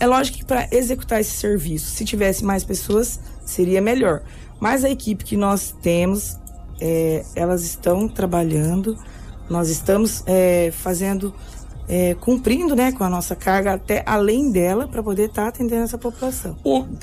É 0.00 0.06
lógico 0.06 0.38
que 0.38 0.44
para 0.44 0.66
executar 0.72 1.20
esse 1.20 1.32
serviço, 1.32 1.90
se 1.90 2.04
tivesse 2.04 2.44
mais 2.44 2.64
pessoas, 2.64 3.20
seria 3.44 3.80
melhor. 3.80 4.22
Mas 4.58 4.84
a 4.84 4.90
equipe 4.90 5.24
que 5.24 5.36
nós 5.36 5.74
temos, 5.82 6.38
é, 6.80 7.24
elas 7.36 7.64
estão 7.64 8.08
trabalhando, 8.08 8.98
nós 9.48 9.68
estamos 9.68 10.22
é, 10.26 10.72
fazendo, 10.72 11.34
é, 11.88 12.14
cumprindo 12.14 12.74
né, 12.74 12.92
com 12.92 13.04
a 13.04 13.10
nossa 13.10 13.36
carga 13.36 13.74
até 13.74 14.02
além 14.06 14.50
dela 14.50 14.88
para 14.88 15.02
poder 15.02 15.26
estar 15.26 15.42
tá 15.42 15.48
atendendo 15.48 15.84
essa 15.84 15.98
população. 15.98 16.56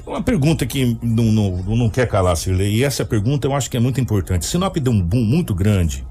uma 0.05 0.21
pergunta 0.21 0.65
que 0.65 0.97
não, 1.01 1.25
não, 1.25 1.75
não 1.75 1.89
quer 1.89 2.07
calar, 2.07 2.35
Cirlei, 2.35 2.75
e 2.75 2.83
essa 2.83 3.05
pergunta 3.05 3.47
eu 3.47 3.53
acho 3.53 3.69
que 3.69 3.77
é 3.77 3.79
muito 3.79 4.01
importante. 4.01 4.45
Sinop 4.45 4.75
deu 4.77 4.91
um 4.91 5.01
boom 5.01 5.23
muito 5.23 5.53
grande 5.53 6.05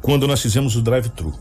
quando 0.00 0.26
nós 0.26 0.40
fizemos 0.40 0.76
o 0.76 0.82
drive-thru. 0.82 1.32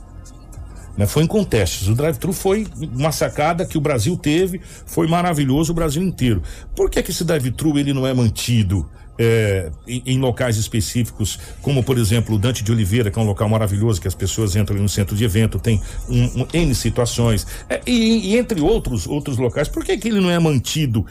Né? 0.97 1.05
Foi 1.05 1.24
em 1.24 1.28
contestes. 1.28 1.88
O 1.88 1.95
drive-thru 1.95 2.34
foi 2.34 2.68
uma 2.93 3.14
sacada 3.14 3.66
que 3.66 3.78
o 3.78 3.82
Brasil 3.82 4.18
teve, 4.18 4.60
foi 4.86 5.07
maravilhoso 5.07 5.72
o 5.72 5.76
Brasil 5.76 6.03
inteiro. 6.03 6.43
Por 6.76 6.89
que, 6.89 7.01
que 7.01 7.12
esse 7.12 7.24
drive-thru 7.24 7.80
ele 7.80 7.93
não 7.93 8.05
é 8.05 8.14
mantido? 8.14 8.86
É, 9.22 9.70
em, 9.86 10.01
em, 10.05 10.17
locais 10.17 10.55
específicos, 10.55 11.38
como 11.61 11.84
por 11.84 11.97
exemplo 11.97 12.36
o 12.36 12.39
Dante 12.39 12.63
de 12.63 12.72
Oliveira, 12.72 13.11
que 13.11 13.20
é 13.20 13.22
um 13.22 13.26
local 13.26 13.49
maravilhoso, 13.49 13.99
que 13.99 14.07
as 14.07 14.15
pessoas 14.15 14.55
entram 14.55 14.78
no 14.78 14.88
centro 14.88 15.13
de 15.13 15.26
evento, 15.26 15.59
tem 15.59 15.82
um, 16.07 16.43
um 16.43 16.47
N 16.53 16.74
situações, 16.74 17.45
é, 17.67 17.82
e, 17.86 18.32
e, 18.32 18.38
entre 18.38 18.61
outros 18.61 19.05
outros 19.05 19.38
locais, 19.38 19.67
por 19.67 19.84
que, 19.84 19.97
que 19.97 20.07
ele 20.07 20.22
não 20.22 20.32
é 20.32 20.39
mantido 20.39 21.05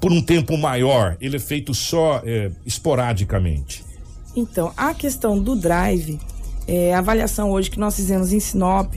por 0.00 0.12
um 0.12 0.22
tempo 0.22 0.56
maior? 0.56 1.16
Ele 1.20 1.36
é 1.36 1.40
feito 1.40 1.74
só 1.74 2.22
é, 2.24 2.52
esporadicamente? 2.64 3.84
Então, 4.36 4.72
a 4.76 4.94
questão 4.94 5.36
do 5.36 5.56
drive, 5.56 6.20
é, 6.68 6.94
a 6.94 6.98
avaliação 6.98 7.50
hoje 7.50 7.68
que 7.68 7.80
nós 7.80 7.96
fizemos 7.96 8.32
em 8.32 8.38
Sinop 8.38 8.94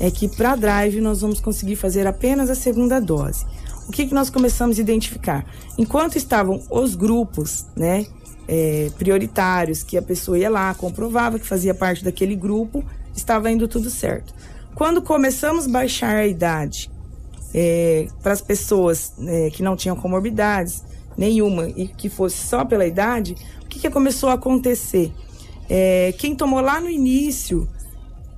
é 0.00 0.10
que 0.10 0.28
para 0.28 0.56
drive 0.56 1.00
nós 1.00 1.20
vamos 1.20 1.40
conseguir 1.40 1.76
fazer 1.76 2.06
apenas 2.06 2.50
a 2.50 2.54
segunda 2.54 3.00
dose. 3.00 3.46
O 3.92 3.94
que, 3.94 4.06
que 4.06 4.14
nós 4.14 4.30
começamos 4.30 4.78
a 4.78 4.80
identificar? 4.80 5.44
Enquanto 5.76 6.16
estavam 6.16 6.62
os 6.70 6.94
grupos, 6.94 7.66
né, 7.76 8.06
é, 8.48 8.90
prioritários, 8.96 9.82
que 9.82 9.98
a 9.98 10.02
pessoa 10.02 10.38
ia 10.38 10.48
lá, 10.48 10.72
comprovava 10.72 11.38
que 11.38 11.46
fazia 11.46 11.74
parte 11.74 12.02
daquele 12.02 12.34
grupo, 12.34 12.82
estava 13.14 13.50
indo 13.50 13.68
tudo 13.68 13.90
certo. 13.90 14.32
Quando 14.74 15.02
começamos 15.02 15.66
a 15.66 15.68
baixar 15.68 16.16
a 16.16 16.26
idade 16.26 16.90
é, 17.52 18.08
para 18.22 18.32
as 18.32 18.40
pessoas 18.40 19.12
é, 19.26 19.50
que 19.50 19.62
não 19.62 19.76
tinham 19.76 19.94
comorbidades 19.94 20.82
nenhuma 21.14 21.68
e 21.68 21.86
que 21.86 22.08
fosse 22.08 22.46
só 22.48 22.64
pela 22.64 22.86
idade, 22.86 23.36
o 23.62 23.66
que, 23.66 23.78
que 23.78 23.90
começou 23.90 24.30
a 24.30 24.34
acontecer? 24.34 25.12
É, 25.68 26.14
quem 26.16 26.34
tomou 26.34 26.62
lá 26.62 26.80
no 26.80 26.88
início, 26.88 27.68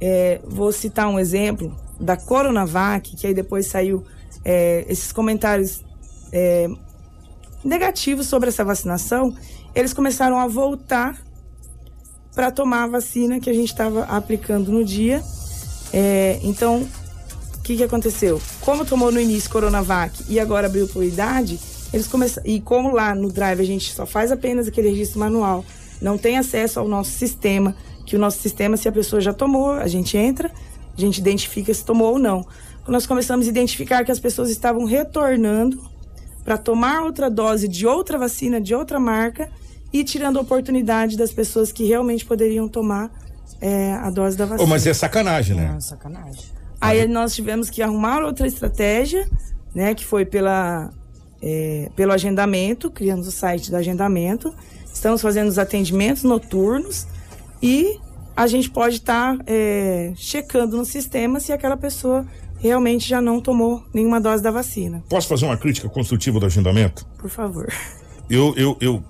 é, 0.01 0.41
vou 0.45 0.73
citar 0.73 1.07
um 1.07 1.17
exemplo 1.17 1.73
da 2.01 2.17
Coronavac, 2.17 3.15
que 3.15 3.25
aí 3.25 3.33
depois 3.33 3.69
saiu 3.69 4.05
é, 4.45 4.85
esses 4.89 5.13
comentários 5.13 5.83
é, 6.33 6.69
negativos 7.65 8.27
sobre 8.27 8.49
essa 8.49 8.65
vacinação, 8.65 9.35
eles 9.75 9.93
começaram 9.93 10.39
a 10.39 10.47
voltar 10.47 11.19
para 12.35 12.51
tomar 12.51 12.85
a 12.85 12.87
vacina 12.87 13.41
que 13.41 13.49
a 13.49 13.55
gente 13.55 13.71
estava 13.71 14.05
aplicando 14.05 14.71
no 14.71 14.85
dia. 14.85 15.23
É, 15.93 16.39
então, 16.43 16.87
o 17.57 17.63
que, 17.63 17.77
que 17.77 17.83
aconteceu? 17.83 18.41
Como 18.61 18.85
tomou 18.85 19.11
no 19.11 19.21
início 19.21 19.49
Coronavac 19.51 20.25
e 20.29 20.39
agora 20.39 20.67
abriu 20.67 20.89
por 20.89 21.05
idade, 21.05 21.59
eles 21.93 22.07
começaram. 22.07 22.47
E 22.47 22.61
como 22.61 22.93
lá 22.93 23.15
no 23.15 23.31
Drive 23.31 23.61
a 23.61 23.65
gente 23.65 23.95
só 23.95 24.05
faz 24.05 24.33
apenas 24.33 24.67
aquele 24.67 24.89
registro 24.89 25.21
manual 25.21 25.65
não 26.01 26.19
tem 26.19 26.37
acesso 26.37 26.81
ao 26.81 26.89
nosso 26.89 27.13
sistema, 27.13 27.75
que 28.05 28.17
o 28.17 28.19
nosso 28.19 28.41
sistema, 28.41 28.77
se 28.77 28.89
a 28.89 28.93
pessoa 28.93 29.23
já 29.23 29.33
tomou, 29.33 29.71
a 29.71 29.87
gente 29.87 30.17
entra, 30.17 30.51
a 30.97 31.01
gente 31.01 31.19
identifica 31.19 31.73
se 31.73 31.85
tomou 31.85 32.13
ou 32.13 32.19
não. 32.19 32.47
Nós 32.87 33.07
começamos 33.07 33.47
a 33.47 33.51
identificar 33.51 34.05
que 34.05 34.13
as 34.13 34.21
pessoas 34.21 34.51
estavam 34.51 34.85
retornando 34.85 35.83
para 36.45 36.59
tomar 36.59 37.03
outra 37.03 37.31
dose 37.31 37.67
de 37.67 37.87
outra 37.87 38.19
vacina, 38.19 38.61
de 38.61 38.75
outra 38.75 39.01
marca, 39.01 39.51
e 39.93 40.05
tirando 40.05 40.39
a 40.39 40.43
oportunidade 40.43 41.17
das 41.17 41.33
pessoas 41.33 41.73
que 41.73 41.85
realmente 41.85 42.25
poderiam 42.25 42.69
tomar 42.69 43.11
é, 43.61 43.93
a 43.93 44.11
dose 44.11 44.37
da 44.37 44.45
vacina. 44.45 44.65
Oh, 44.65 44.67
mas 44.67 44.87
é 44.87 44.93
sacanagem, 44.93 45.57
né? 45.57 45.75
É 45.77 45.81
sacanagem. 45.81 46.45
Aí 46.81 47.07
nós 47.09 47.35
tivemos 47.35 47.71
que 47.71 47.81
arrumar 47.81 48.23
outra 48.23 48.47
estratégia, 48.47 49.27
né? 49.75 49.95
Que 49.95 50.05
foi 50.05 50.27
pela, 50.27 50.91
é, 51.41 51.89
pelo 51.97 52.13
agendamento, 52.13 52.91
criamos 52.91 53.27
o 53.27 53.33
site 53.33 53.71
do 53.71 53.77
agendamento 53.77 54.55
Estamos 54.95 55.21
fazendo 55.21 55.49
os 55.49 55.59
atendimentos 55.59 56.23
noturnos 56.23 57.07
e 57.61 57.99
a 58.37 58.47
gente 58.47 58.71
pode 58.71 58.97
estar 58.97 59.37
tá, 59.37 59.45
é, 59.45 60.13
checando 60.15 60.77
no 60.77 60.85
sistema 60.85 61.41
se 61.41 61.53
aquela 61.53 61.77
pessoa 61.77 62.25
realmente 62.65 63.07
já 63.07 63.21
não 63.21 63.43
tomou 63.43 63.85
nenhuma 63.93 64.19
dose 64.19 64.43
da 64.43 64.51
vacina. 64.51 65.05
Posso 65.07 65.29
fazer 65.29 65.45
uma 65.45 65.57
crítica 65.57 65.87
construtiva 65.87 66.41
do 66.41 66.47
agendamento? 66.47 67.07
Por 67.19 67.29
favor. 67.29 67.71
Eu 68.31 68.55
eu 68.57 68.75
eu, 68.81 69.05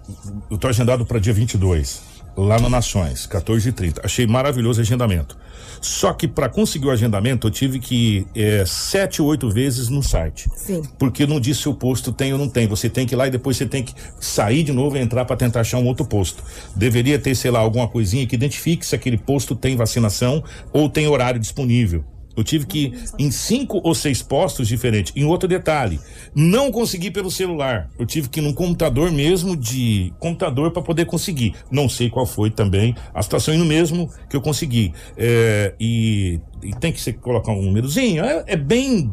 eu 0.51 0.59
tô 0.59 0.67
agendado 0.67 1.07
para 1.07 1.21
dia 1.21 1.33
22, 1.33 2.03
lá 2.37 2.59
no 2.59 2.69
Nações, 2.69 3.29
14h30. 3.29 4.01
Achei 4.03 4.27
maravilhoso 4.27 4.81
o 4.81 4.83
agendamento. 4.83 5.39
Só 5.81 6.13
que 6.13 6.27
para 6.27 6.49
conseguir 6.49 6.87
o 6.87 6.91
agendamento, 6.91 7.47
eu 7.47 7.51
tive 7.51 7.79
que 7.79 8.27
ir 8.35 8.43
é, 8.43 8.65
sete 8.67 9.23
ou 9.23 9.29
oito 9.29 9.49
vezes 9.49 9.89
no 9.89 10.03
site. 10.03 10.51
Sim. 10.57 10.83
Porque 10.99 11.25
não 11.25 11.39
disse 11.39 11.61
se 11.61 11.69
o 11.69 11.75
posto 11.75 12.11
tem 12.11 12.33
ou 12.33 12.39
não 12.39 12.49
tem. 12.49 12.67
Você 12.67 12.89
tem 12.89 13.07
que 13.07 13.15
ir 13.15 13.17
lá 13.17 13.29
e 13.29 13.31
depois 13.31 13.57
você 13.57 13.67
tem 13.67 13.85
que 13.85 13.95
sair 14.19 14.65
de 14.65 14.73
novo 14.73 14.97
e 14.97 15.01
entrar 15.01 15.25
para 15.27 15.37
tentar 15.37 15.61
achar 15.61 15.79
um 15.79 15.87
outro 15.87 16.05
posto. 16.05 16.43
Deveria 16.75 17.21
ter, 17.21 17.37
sei 17.37 17.53
lá, 17.53 17.61
alguma 17.61 17.87
coisinha 17.87 18.27
que 18.27 18.35
identifique 18.35 18.85
se 18.85 18.97
aquele 18.97 19.19
posto 19.19 19.55
tem 19.55 19.77
vacinação 19.77 20.43
ou 20.73 20.89
tem 20.89 21.07
horário 21.07 21.39
disponível. 21.39 22.05
Eu 22.37 22.45
tive 22.45 22.67
que 22.67 22.79
ir 22.79 23.05
em 23.19 23.31
cinco 23.31 23.81
ou 23.83 23.95
seis 23.95 24.23
postos 24.23 24.69
diferentes. 24.69 25.13
Em 25.17 25.25
outro 25.25 25.49
detalhe, 25.49 26.01
não 26.35 26.71
consegui 26.71 27.11
pelo 27.11 27.31
celular. 27.31 27.91
Eu 27.99 28.07
tive 28.07 28.29
que 28.29 28.41
ir 28.41 28.43
num 28.43 28.53
computador 28.53 29.11
mesmo 29.11 29.57
de 29.57 30.13
computador 30.19 30.71
para 30.71 30.83
poder 30.83 31.07
conseguir. 31.07 31.55
Não 31.71 31.89
sei 31.89 32.11
qual 32.11 32.27
foi 32.27 32.51
também 32.51 32.95
a 33.15 33.23
situação 33.23 33.55
e 33.55 33.57
no 33.57 33.65
mesmo 33.65 34.11
que 34.29 34.37
eu 34.37 34.41
consegui. 34.41 34.93
É, 35.17 35.75
e, 35.79 36.41
e, 36.63 36.73
tem 36.77 36.93
que 36.93 37.01
ser, 37.01 37.15
colocar 37.15 37.53
um 37.53 37.63
númerozinho. 37.63 38.25
É, 38.25 38.45
é, 38.47 38.57
bem 38.57 39.11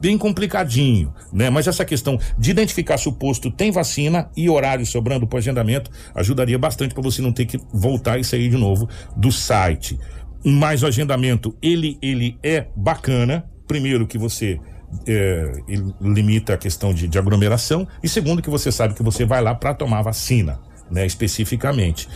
bem 0.00 0.16
complicadinho, 0.16 1.12
né? 1.32 1.50
Mas 1.50 1.66
essa 1.66 1.84
questão 1.84 2.18
de 2.38 2.50
identificar 2.50 2.98
se 2.98 3.08
o 3.08 3.12
posto 3.12 3.50
tem 3.50 3.70
vacina 3.70 4.30
e 4.36 4.48
horário 4.48 4.86
sobrando 4.86 5.26
para 5.26 5.38
agendamento 5.38 5.90
ajudaria 6.14 6.58
bastante 6.58 6.94
para 6.94 7.02
você 7.02 7.20
não 7.20 7.32
ter 7.32 7.46
que 7.46 7.58
voltar 7.72 8.18
e 8.18 8.24
sair 8.24 8.48
de 8.48 8.56
novo 8.56 8.88
do 9.16 9.30
site 9.32 9.98
mas 10.44 10.82
o 10.82 10.86
agendamento. 10.86 11.56
Ele 11.62 11.98
ele 12.00 12.38
é 12.42 12.66
bacana. 12.76 13.44
Primeiro 13.66 14.06
que 14.06 14.16
você 14.16 14.58
é, 15.06 15.52
limita 16.00 16.54
a 16.54 16.56
questão 16.56 16.94
de, 16.94 17.06
de, 17.06 17.18
aglomeração. 17.18 17.86
E 18.02 18.08
segundo 18.08 18.40
que 18.40 18.48
você 18.48 18.72
sabe 18.72 18.94
que 18.94 19.02
você 19.02 19.24
vai 19.24 19.42
lá 19.42 19.54
para 19.54 19.74
tomar 19.74 20.02
vacina 20.02 20.58
né 20.90 21.06
especificamente. 21.06 22.08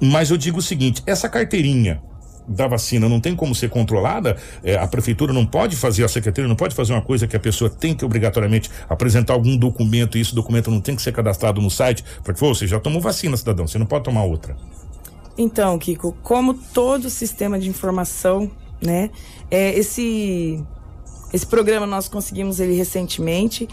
Mas 0.00 0.30
eu 0.30 0.36
digo 0.36 0.58
o 0.58 0.62
seguinte 0.62 1.02
essa 1.06 1.28
carteirinha 1.28 2.02
da 2.46 2.66
vacina 2.66 3.08
não 3.10 3.20
tem 3.20 3.36
como 3.36 3.54
ser 3.54 3.68
controlada, 3.68 4.34
é, 4.64 4.74
a 4.74 4.86
prefeitura 4.86 5.34
não 5.34 5.44
pode 5.44 5.76
fazer, 5.76 6.02
a 6.04 6.08
secretaria 6.08 6.48
não 6.48 6.56
pode 6.56 6.74
fazer 6.74 6.94
uma 6.94 7.02
coisa 7.02 7.26
que 7.26 7.36
a 7.36 7.40
pessoa 7.40 7.68
tem 7.68 7.94
que 7.94 8.02
obrigatoriamente 8.06 8.70
apresentar 8.88 9.34
algum 9.34 9.54
documento 9.54 10.16
e 10.16 10.22
esse 10.22 10.34
documento 10.34 10.70
não 10.70 10.80
tem 10.80 10.96
que 10.96 11.02
ser 11.02 11.12
cadastrado 11.12 11.60
no 11.60 11.70
site, 11.70 12.02
porque 12.24 12.40
você 12.40 12.66
já 12.66 12.80
tomou 12.80 13.02
vacina, 13.02 13.36
cidadão, 13.36 13.66
você 13.66 13.78
não 13.78 13.84
pode 13.84 14.04
tomar 14.04 14.22
outra. 14.22 14.56
Então, 15.38 15.78
Kiko, 15.78 16.16
como 16.20 16.52
todo 16.52 17.08
sistema 17.08 17.60
de 17.60 17.68
informação, 17.68 18.50
né? 18.82 19.08
É, 19.48 19.72
esse, 19.78 20.60
esse 21.32 21.46
programa 21.46 21.86
nós 21.86 22.08
conseguimos 22.08 22.58
ele 22.58 22.74
recentemente. 22.74 23.68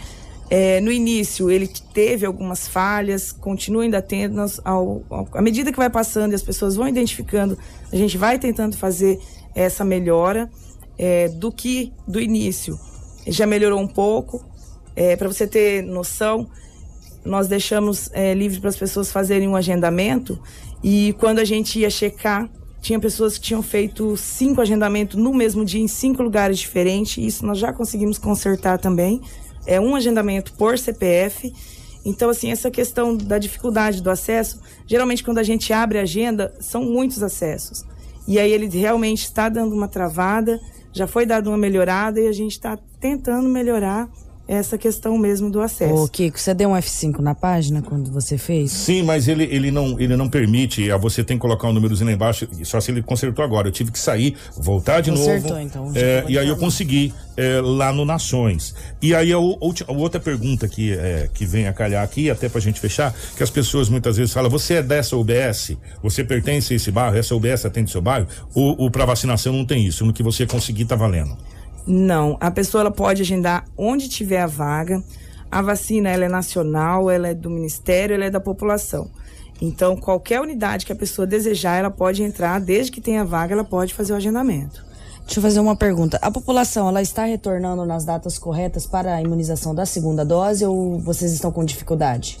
É, 0.48 0.80
no 0.80 0.92
início 0.92 1.50
ele 1.50 1.66
teve 1.92 2.24
algumas 2.24 2.68
falhas, 2.68 3.32
continua 3.32 3.82
ainda 3.82 4.00
tendo. 4.00 4.36
Nós, 4.36 4.60
ao, 4.64 5.02
ao, 5.10 5.28
à 5.32 5.42
medida 5.42 5.72
que 5.72 5.76
vai 5.76 5.90
passando 5.90 6.30
e 6.30 6.34
as 6.36 6.42
pessoas 6.42 6.76
vão 6.76 6.86
identificando, 6.86 7.58
a 7.92 7.96
gente 7.96 8.16
vai 8.16 8.38
tentando 8.38 8.76
fazer 8.76 9.18
essa 9.52 9.84
melhora 9.84 10.48
é, 10.96 11.26
do 11.28 11.50
que 11.50 11.92
do 12.06 12.20
início. 12.20 12.78
Já 13.26 13.44
melhorou 13.44 13.80
um 13.80 13.88
pouco. 13.88 14.44
É, 14.94 15.16
Para 15.16 15.26
você 15.26 15.48
ter 15.48 15.82
noção, 15.82 16.48
nós 17.24 17.48
deixamos 17.48 18.08
é, 18.12 18.32
livre 18.32 18.60
para 18.60 18.70
as 18.70 18.76
pessoas 18.76 19.10
fazerem 19.10 19.48
um 19.48 19.56
agendamento 19.56 20.40
e 20.82 21.14
quando 21.18 21.38
a 21.38 21.44
gente 21.44 21.78
ia 21.78 21.90
checar, 21.90 22.48
tinha 22.80 23.00
pessoas 23.00 23.36
que 23.36 23.44
tinham 23.44 23.62
feito 23.62 24.16
cinco 24.16 24.60
agendamentos 24.60 25.16
no 25.16 25.34
mesmo 25.34 25.64
dia 25.64 25.80
em 25.80 25.88
cinco 25.88 26.22
lugares 26.22 26.58
diferentes. 26.58 27.18
Isso 27.18 27.44
nós 27.44 27.58
já 27.58 27.72
conseguimos 27.72 28.18
consertar 28.18 28.78
também. 28.78 29.20
É 29.66 29.80
um 29.80 29.96
agendamento 29.96 30.52
por 30.52 30.78
CPF. 30.78 31.52
Então, 32.04 32.30
assim, 32.30 32.52
essa 32.52 32.70
questão 32.70 33.16
da 33.16 33.38
dificuldade 33.38 34.00
do 34.00 34.08
acesso, 34.08 34.60
geralmente 34.86 35.24
quando 35.24 35.38
a 35.38 35.42
gente 35.42 35.72
abre 35.72 35.98
a 35.98 36.02
agenda, 36.02 36.54
são 36.60 36.84
muitos 36.84 37.20
acessos. 37.22 37.84
E 38.28 38.38
aí 38.38 38.52
ele 38.52 38.68
realmente 38.68 39.24
está 39.24 39.48
dando 39.48 39.74
uma 39.74 39.88
travada, 39.88 40.60
já 40.92 41.08
foi 41.08 41.26
dado 41.26 41.48
uma 41.48 41.58
melhorada 41.58 42.20
e 42.20 42.28
a 42.28 42.32
gente 42.32 42.52
está 42.52 42.78
tentando 43.00 43.48
melhorar 43.48 44.08
essa 44.48 44.78
questão 44.78 45.16
mesmo 45.18 45.50
do 45.50 45.60
acesso. 45.60 45.94
Ô, 45.94 46.08
Kiko, 46.08 46.38
você 46.38 46.54
deu 46.54 46.70
um 46.70 46.74
F5 46.74 47.18
na 47.20 47.34
página 47.34 47.82
quando 47.82 48.10
você 48.10 48.38
fez? 48.38 48.70
Sim, 48.70 49.02
mas 49.02 49.26
ele, 49.28 49.44
ele, 49.44 49.70
não, 49.70 49.98
ele 49.98 50.16
não 50.16 50.28
permite, 50.28 50.90
ah, 50.90 50.96
você 50.96 51.24
tem 51.24 51.36
que 51.36 51.40
colocar 51.40 51.68
um 51.68 51.72
númerozinho 51.72 52.06
lá 52.08 52.12
embaixo, 52.14 52.48
só 52.64 52.80
se 52.80 52.90
ele 52.90 53.02
consertou 53.02 53.44
agora. 53.44 53.68
Eu 53.68 53.72
tive 53.72 53.90
que 53.90 53.98
sair, 53.98 54.36
voltar 54.56 55.00
de 55.00 55.10
Consertou, 55.10 55.50
novo. 55.50 55.60
então, 55.62 55.92
é, 55.94 56.24
e 56.28 56.38
aí 56.38 56.46
eu 56.48 56.56
consegui 56.56 57.12
é, 57.36 57.60
lá 57.60 57.92
no 57.92 58.04
Nações. 58.04 58.74
E 59.02 59.14
aí 59.14 59.32
a, 59.32 59.38
o- 59.38 59.58
a 59.86 59.92
outra 59.92 60.20
pergunta 60.20 60.68
que, 60.68 60.92
é, 60.92 61.28
que 61.34 61.44
vem 61.44 61.66
a 61.66 61.72
calhar 61.72 62.02
aqui, 62.04 62.30
até 62.30 62.48
pra 62.48 62.60
gente 62.60 62.78
fechar, 62.80 63.12
que 63.36 63.42
as 63.42 63.50
pessoas 63.50 63.88
muitas 63.88 64.16
vezes 64.16 64.32
falam, 64.32 64.48
você 64.50 64.74
é 64.74 64.82
dessa 64.82 65.16
UBS? 65.16 65.76
Você 66.02 66.22
pertence 66.24 66.72
a 66.72 66.76
esse 66.76 66.90
bairro? 66.90 67.16
Essa 67.16 67.34
UBS 67.34 67.64
atende 67.66 67.90
seu 67.90 68.00
bairro? 68.00 68.26
Ou, 68.54 68.76
ou 68.78 68.90
pra 68.90 69.04
vacinação 69.04 69.52
não 69.52 69.64
tem 69.64 69.84
isso? 69.84 70.04
No 70.06 70.12
que 70.12 70.22
você 70.22 70.46
conseguir 70.46 70.84
tá 70.84 70.94
valendo? 70.96 71.36
Não, 71.86 72.36
a 72.40 72.50
pessoa 72.50 72.80
ela 72.82 72.90
pode 72.90 73.22
agendar 73.22 73.64
onde 73.76 74.08
tiver 74.08 74.40
a 74.40 74.46
vaga. 74.46 75.02
A 75.50 75.62
vacina 75.62 76.10
ela 76.10 76.24
é 76.24 76.28
nacional, 76.28 77.08
ela 77.08 77.28
é 77.28 77.34
do 77.34 77.48
ministério, 77.48 78.14
ela 78.14 78.24
é 78.24 78.30
da 78.30 78.40
população. 78.40 79.08
Então, 79.62 79.96
qualquer 79.96 80.40
unidade 80.40 80.84
que 80.84 80.92
a 80.92 80.96
pessoa 80.96 81.26
desejar, 81.26 81.76
ela 81.76 81.90
pode 81.90 82.22
entrar, 82.22 82.60
desde 82.60 82.92
que 82.92 83.00
tenha 83.00 83.24
vaga, 83.24 83.54
ela 83.54 83.64
pode 83.64 83.94
fazer 83.94 84.12
o 84.12 84.16
agendamento. 84.16 84.84
Deixa 85.24 85.38
eu 85.38 85.42
fazer 85.42 85.60
uma 85.60 85.74
pergunta. 85.74 86.18
A 86.20 86.30
população, 86.30 86.88
ela 86.88 87.00
está 87.00 87.24
retornando 87.24 87.84
nas 87.84 88.04
datas 88.04 88.38
corretas 88.38 88.86
para 88.86 89.14
a 89.14 89.22
imunização 89.22 89.74
da 89.74 89.86
segunda 89.86 90.24
dose 90.24 90.64
ou 90.64 90.98
vocês 91.00 91.32
estão 91.32 91.50
com 91.50 91.64
dificuldade? 91.64 92.38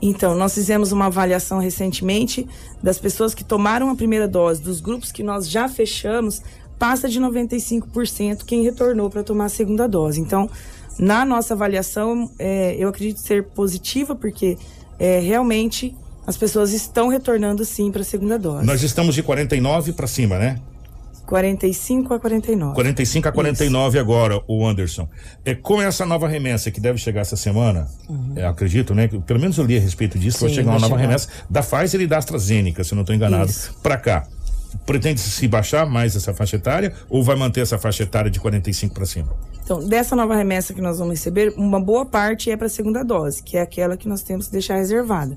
Então, 0.00 0.34
nós 0.34 0.54
fizemos 0.54 0.92
uma 0.92 1.06
avaliação 1.06 1.58
recentemente 1.58 2.48
das 2.82 2.98
pessoas 2.98 3.34
que 3.34 3.42
tomaram 3.42 3.90
a 3.90 3.96
primeira 3.96 4.28
dose, 4.28 4.62
dos 4.62 4.80
grupos 4.80 5.10
que 5.10 5.24
nós 5.24 5.50
já 5.50 5.68
fechamos, 5.68 6.40
passa 6.78 7.08
de 7.08 7.20
95% 7.20 8.44
quem 8.46 8.62
retornou 8.62 9.10
para 9.10 9.22
tomar 9.22 9.46
a 9.46 9.48
segunda 9.48 9.88
dose. 9.88 10.20
Então, 10.20 10.48
na 10.98 11.24
nossa 11.24 11.54
avaliação, 11.54 12.30
é, 12.38 12.76
eu 12.78 12.88
acredito 12.88 13.20
ser 13.20 13.44
positiva, 13.44 14.14
porque 14.14 14.56
é, 14.98 15.20
realmente 15.20 15.94
as 16.26 16.36
pessoas 16.36 16.72
estão 16.72 17.08
retornando 17.08 17.64
sim 17.64 17.90
para 17.90 18.02
a 18.02 18.04
segunda 18.04 18.38
dose. 18.38 18.66
Nós 18.66 18.82
estamos 18.82 19.14
de 19.14 19.22
49 19.22 19.92
pra 19.92 20.06
cima, 20.06 20.38
né? 20.38 20.60
45 21.28 22.14
a 22.14 22.18
49. 22.18 22.74
45 22.74 23.28
a 23.28 23.32
49 23.32 23.98
agora, 23.98 24.42
o 24.48 24.66
Anderson. 24.66 25.06
É, 25.44 25.54
com 25.54 25.80
essa 25.80 26.06
nova 26.06 26.26
remessa 26.26 26.70
que 26.70 26.80
deve 26.80 26.98
chegar 26.98 27.20
essa 27.20 27.36
semana, 27.36 27.86
é, 28.34 28.46
acredito, 28.46 28.94
né? 28.94 29.08
Pelo 29.08 29.38
menos 29.38 29.58
eu 29.58 29.64
li 29.64 29.76
a 29.76 29.80
respeito 29.80 30.18
disso, 30.18 30.40
vai 30.40 30.48
Sim, 30.48 30.54
chegar 30.56 30.70
uma 30.70 30.78
vai 30.78 30.88
nova 30.88 31.00
chegar. 31.00 31.08
remessa 31.08 31.28
da 31.50 31.62
Pfizer 31.62 32.00
e 32.00 32.06
da 32.06 32.16
AstraZeneca, 32.16 32.82
se 32.82 32.92
eu 32.92 32.96
não 32.96 33.02
estou 33.02 33.14
enganado, 33.14 33.52
para 33.82 33.98
cá. 33.98 34.26
Pretende 34.84 35.20
se 35.20 35.46
baixar 35.48 35.86
mais 35.86 36.16
essa 36.16 36.32
faixa 36.34 36.56
etária 36.56 36.92
ou 37.08 37.22
vai 37.22 37.36
manter 37.36 37.60
essa 37.60 37.78
faixa 37.78 38.02
etária 38.02 38.30
de 38.30 38.40
45 38.40 38.94
para 38.94 39.06
cima? 39.06 39.28
Então, 39.62 39.86
dessa 39.86 40.16
nova 40.16 40.34
remessa 40.34 40.72
que 40.72 40.80
nós 40.80 40.98
vamos 40.98 41.14
receber, 41.14 41.52
uma 41.56 41.78
boa 41.78 42.06
parte 42.06 42.50
é 42.50 42.56
para 42.56 42.66
a 42.66 42.70
segunda 42.70 43.04
dose, 43.04 43.42
que 43.42 43.56
é 43.56 43.60
aquela 43.60 43.96
que 43.96 44.08
nós 44.08 44.22
temos 44.22 44.46
que 44.46 44.52
deixar 44.52 44.76
reservada. 44.76 45.36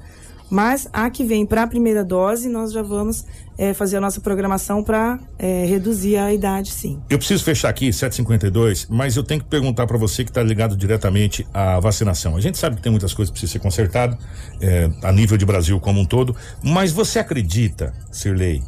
Mas 0.51 0.85
a 0.91 1.09
que 1.09 1.23
vem 1.23 1.45
para 1.45 1.63
a 1.63 1.67
primeira 1.67 2.03
dose, 2.03 2.49
nós 2.49 2.73
já 2.73 2.81
vamos 2.81 3.25
eh, 3.57 3.73
fazer 3.73 3.97
a 3.97 4.01
nossa 4.01 4.19
programação 4.19 4.83
para 4.83 5.17
reduzir 5.65 6.17
a 6.17 6.33
idade, 6.33 6.71
sim. 6.71 7.01
Eu 7.09 7.17
preciso 7.17 7.41
fechar 7.41 7.69
aqui, 7.69 7.93
752, 7.93 8.87
mas 8.89 9.15
eu 9.15 9.23
tenho 9.23 9.39
que 9.39 9.47
perguntar 9.47 9.87
para 9.87 9.97
você 9.97 10.25
que 10.25 10.29
está 10.29 10.43
ligado 10.43 10.75
diretamente 10.75 11.47
à 11.53 11.79
vacinação. 11.79 12.35
A 12.35 12.41
gente 12.41 12.57
sabe 12.57 12.75
que 12.75 12.81
tem 12.81 12.91
muitas 12.91 13.13
coisas 13.13 13.31
que 13.31 13.39
precisam 13.39 13.53
ser 13.53 13.59
consertadas, 13.59 14.17
é, 14.59 14.89
a 15.03 15.11
nível 15.13 15.37
de 15.37 15.45
Brasil 15.45 15.79
como 15.79 16.01
um 16.01 16.05
todo, 16.05 16.35
mas 16.61 16.91
você 16.91 17.19
acredita, 17.19 17.93
Sirley, 18.11 18.61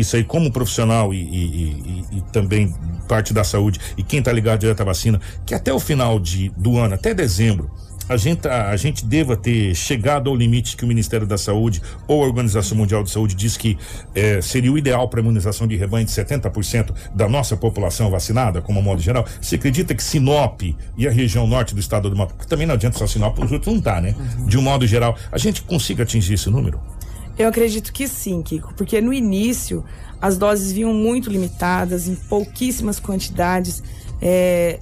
isso 0.00 0.16
aí 0.16 0.24
como 0.24 0.50
profissional 0.50 1.12
e, 1.12 1.18
e- 1.18 2.04
e- 2.12 2.18
e 2.18 2.20
também 2.32 2.74
parte 3.08 3.32
da 3.32 3.44
saúde, 3.44 3.78
e 3.96 4.02
quem 4.02 4.18
está 4.18 4.32
ligado 4.32 4.60
direto 4.60 4.80
à 4.80 4.84
vacina, 4.84 5.20
que 5.44 5.54
até 5.54 5.72
o 5.72 5.78
final 5.80 6.18
de, 6.18 6.50
do 6.56 6.78
ano, 6.78 6.94
até 6.94 7.14
dezembro, 7.14 7.70
a 8.08 8.16
gente, 8.16 8.46
a, 8.46 8.68
a 8.70 8.76
gente 8.76 9.04
deva 9.04 9.36
ter 9.36 9.74
chegado 9.74 10.30
ao 10.30 10.36
limite 10.36 10.76
que 10.76 10.84
o 10.84 10.86
Ministério 10.86 11.26
da 11.26 11.36
Saúde 11.36 11.82
ou 12.06 12.22
a 12.22 12.26
Organização 12.26 12.78
Mundial 12.78 13.02
de 13.02 13.10
Saúde 13.10 13.34
diz 13.34 13.56
que 13.56 13.76
eh, 14.14 14.40
seria 14.40 14.70
o 14.72 14.78
ideal 14.78 15.08
para 15.08 15.18
a 15.18 15.22
imunização 15.22 15.66
de 15.66 15.74
rebanho 15.74 16.06
de 16.06 16.12
70% 16.12 16.94
da 17.12 17.28
nossa 17.28 17.56
população 17.56 18.08
vacinada, 18.08 18.62
como 18.62 18.80
modo 18.80 19.02
geral. 19.02 19.26
Você 19.40 19.56
acredita 19.56 19.92
que 19.92 20.04
Sinop 20.04 20.62
e 20.96 21.08
a 21.08 21.10
região 21.10 21.48
norte 21.48 21.74
do 21.74 21.80
estado 21.80 22.08
do 22.08 22.14
Mato, 22.14 22.34
porque 22.34 22.48
também 22.48 22.64
não 22.64 22.74
adianta 22.74 22.96
só 22.96 23.08
Sinop, 23.08 23.36
os 23.40 23.50
outros 23.50 23.74
não 23.74 23.80
tá, 23.82 24.00
né? 24.00 24.14
De 24.46 24.56
um 24.56 24.62
modo 24.62 24.86
geral, 24.86 25.16
a 25.32 25.38
gente 25.38 25.62
consiga 25.62 26.04
atingir 26.04 26.34
esse 26.34 26.48
número? 26.48 26.80
Eu 27.38 27.48
acredito 27.48 27.92
que 27.92 28.08
sim, 28.08 28.42
Kiko, 28.42 28.72
porque 28.74 29.00
no 29.00 29.12
início 29.12 29.84
as 30.20 30.38
doses 30.38 30.72
vinham 30.72 30.92
muito 30.94 31.30
limitadas, 31.30 32.08
em 32.08 32.14
pouquíssimas 32.14 32.98
quantidades, 32.98 33.82
é, 34.22 34.80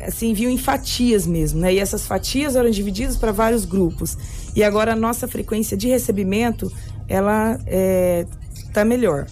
assim, 0.00 0.32
vinham 0.32 0.50
em 0.50 0.56
fatias 0.56 1.26
mesmo, 1.26 1.60
né? 1.60 1.74
E 1.74 1.78
essas 1.78 2.06
fatias 2.06 2.56
eram 2.56 2.70
divididas 2.70 3.16
para 3.16 3.32
vários 3.32 3.64
grupos. 3.64 4.16
E 4.56 4.62
agora 4.62 4.94
a 4.94 4.96
nossa 4.96 5.28
frequência 5.28 5.76
de 5.76 5.88
recebimento, 5.88 6.72
ela 7.06 7.58
está 8.54 8.84
melhor. 8.84 9.26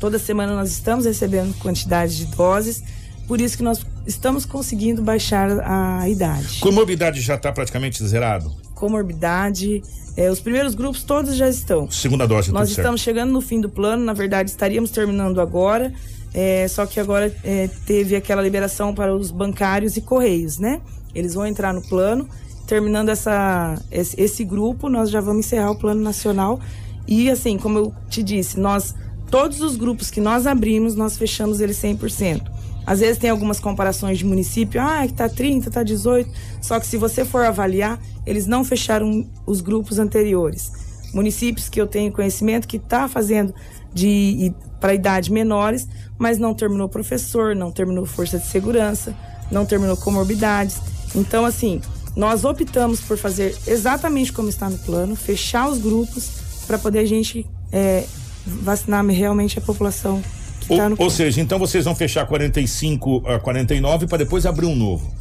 Toda 0.00 0.18
semana 0.18 0.54
nós 0.54 0.70
estamos 0.70 1.04
recebendo 1.04 1.54
quantidade 1.58 2.16
de 2.16 2.26
doses, 2.26 2.82
por 3.28 3.40
isso 3.40 3.56
que 3.56 3.62
nós 3.62 3.84
estamos 4.06 4.44
conseguindo 4.44 5.02
baixar 5.02 5.50
a 5.60 6.08
idade. 6.08 6.60
Comorbidade 6.60 7.20
já 7.20 7.34
está 7.36 7.52
praticamente 7.52 8.04
zerado? 8.06 8.63
Comorbidade, 8.74 9.82
é, 10.16 10.30
os 10.30 10.40
primeiros 10.40 10.74
grupos 10.74 11.02
todos 11.02 11.34
já 11.36 11.48
estão. 11.48 11.90
Segunda 11.90 12.26
dose, 12.26 12.52
Nós 12.52 12.70
estamos 12.70 13.00
chegando 13.00 13.32
no 13.32 13.40
fim 13.40 13.60
do 13.60 13.68
plano, 13.68 14.04
na 14.04 14.12
verdade 14.12 14.50
estaríamos 14.50 14.90
terminando 14.90 15.40
agora, 15.40 15.92
é, 16.32 16.66
só 16.68 16.86
que 16.86 17.00
agora 17.00 17.34
é, 17.44 17.68
teve 17.86 18.16
aquela 18.16 18.42
liberação 18.42 18.94
para 18.94 19.14
os 19.14 19.30
bancários 19.30 19.96
e 19.96 20.00
correios, 20.00 20.58
né? 20.58 20.80
Eles 21.14 21.34
vão 21.34 21.46
entrar 21.46 21.72
no 21.72 21.80
plano. 21.82 22.28
Terminando 22.66 23.10
essa, 23.10 23.80
esse, 23.90 24.20
esse 24.20 24.44
grupo, 24.44 24.88
nós 24.88 25.10
já 25.10 25.20
vamos 25.20 25.46
encerrar 25.46 25.70
o 25.70 25.76
plano 25.76 26.00
nacional. 26.00 26.58
E 27.06 27.30
assim, 27.30 27.58
como 27.58 27.78
eu 27.78 27.94
te 28.08 28.22
disse, 28.22 28.58
nós 28.58 28.94
todos 29.30 29.60
os 29.60 29.76
grupos 29.76 30.10
que 30.10 30.20
nós 30.20 30.46
abrimos, 30.46 30.94
nós 30.94 31.16
fechamos 31.16 31.60
eles 31.60 31.76
100%. 31.76 32.42
Às 32.86 33.00
vezes 33.00 33.18
tem 33.18 33.30
algumas 33.30 33.58
comparações 33.60 34.18
de 34.18 34.24
município, 34.24 34.80
ah, 34.80 35.06
que 35.06 35.12
tá 35.12 35.28
30, 35.28 35.70
tá 35.70 35.82
18. 35.82 36.30
Só 36.60 36.78
que 36.78 36.86
se 36.86 36.96
você 36.96 37.24
for 37.24 37.44
avaliar, 37.44 37.98
eles 38.26 38.46
não 38.46 38.64
fecharam 38.64 39.26
os 39.46 39.60
grupos 39.60 39.98
anteriores. 39.98 40.72
Municípios 41.12 41.68
que 41.68 41.80
eu 41.80 41.86
tenho 41.86 42.12
conhecimento 42.12 42.66
que 42.66 42.78
tá 42.78 43.08
fazendo 43.08 43.54
de 43.92 44.52
para 44.80 44.92
idade 44.92 45.32
menores, 45.32 45.88
mas 46.18 46.36
não 46.36 46.52
terminou 46.52 46.88
professor, 46.88 47.56
não 47.56 47.70
terminou 47.70 48.04
força 48.04 48.38
de 48.38 48.46
segurança, 48.46 49.16
não 49.50 49.64
terminou 49.64 49.96
comorbidades. 49.96 50.78
Então, 51.14 51.46
assim, 51.46 51.80
nós 52.14 52.44
optamos 52.44 53.00
por 53.00 53.16
fazer 53.16 53.56
exatamente 53.66 54.32
como 54.32 54.48
está 54.48 54.68
no 54.68 54.76
plano, 54.78 55.16
fechar 55.16 55.68
os 55.68 55.78
grupos 55.78 56.28
para 56.66 56.78
poder 56.78 56.98
a 56.98 57.06
gente 57.06 57.46
é, 57.72 58.04
vacinar 58.46 59.04
realmente 59.06 59.58
a 59.58 59.62
população 59.62 60.22
que 60.66 60.72
está 60.72 60.88
no 60.88 60.96
Ou, 60.98 61.04
ou 61.04 61.10
seja, 61.10 61.40
então 61.40 61.58
vocês 61.58 61.84
vão 61.84 61.94
fechar 61.94 62.26
45 62.26 63.22
a 63.26 63.38
49 63.38 64.06
para 64.06 64.18
depois 64.18 64.46
abrir 64.46 64.66
um 64.66 64.74
novo. 64.76 65.12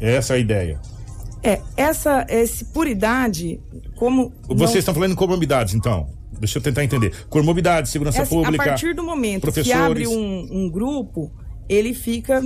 Essa 0.00 0.34
é 0.34 0.36
a 0.36 0.38
ideia. 0.40 0.80
É, 1.42 1.60
essa, 1.76 2.26
esse 2.28 2.64
por 2.66 2.86
idade, 2.86 3.60
como. 3.96 4.32
Vocês 4.48 4.78
estão 4.80 4.92
falando 4.94 5.12
em 5.12 5.16
comorbidades, 5.16 5.74
então. 5.74 6.08
Deixa 6.38 6.58
eu 6.58 6.62
tentar 6.62 6.84
entender. 6.84 7.12
Comorbidade, 7.28 7.88
segurança 7.88 8.18
É 8.18 8.22
assim, 8.22 8.34
pública. 8.34 8.62
A 8.62 8.66
partir 8.68 8.94
do 8.94 9.02
momento 9.04 9.40
que 9.46 9.52
professores. 9.52 9.80
abre 9.80 10.06
um, 10.06 10.48
um 10.50 10.70
grupo, 10.70 11.30
ele 11.68 11.92
fica. 11.94 12.42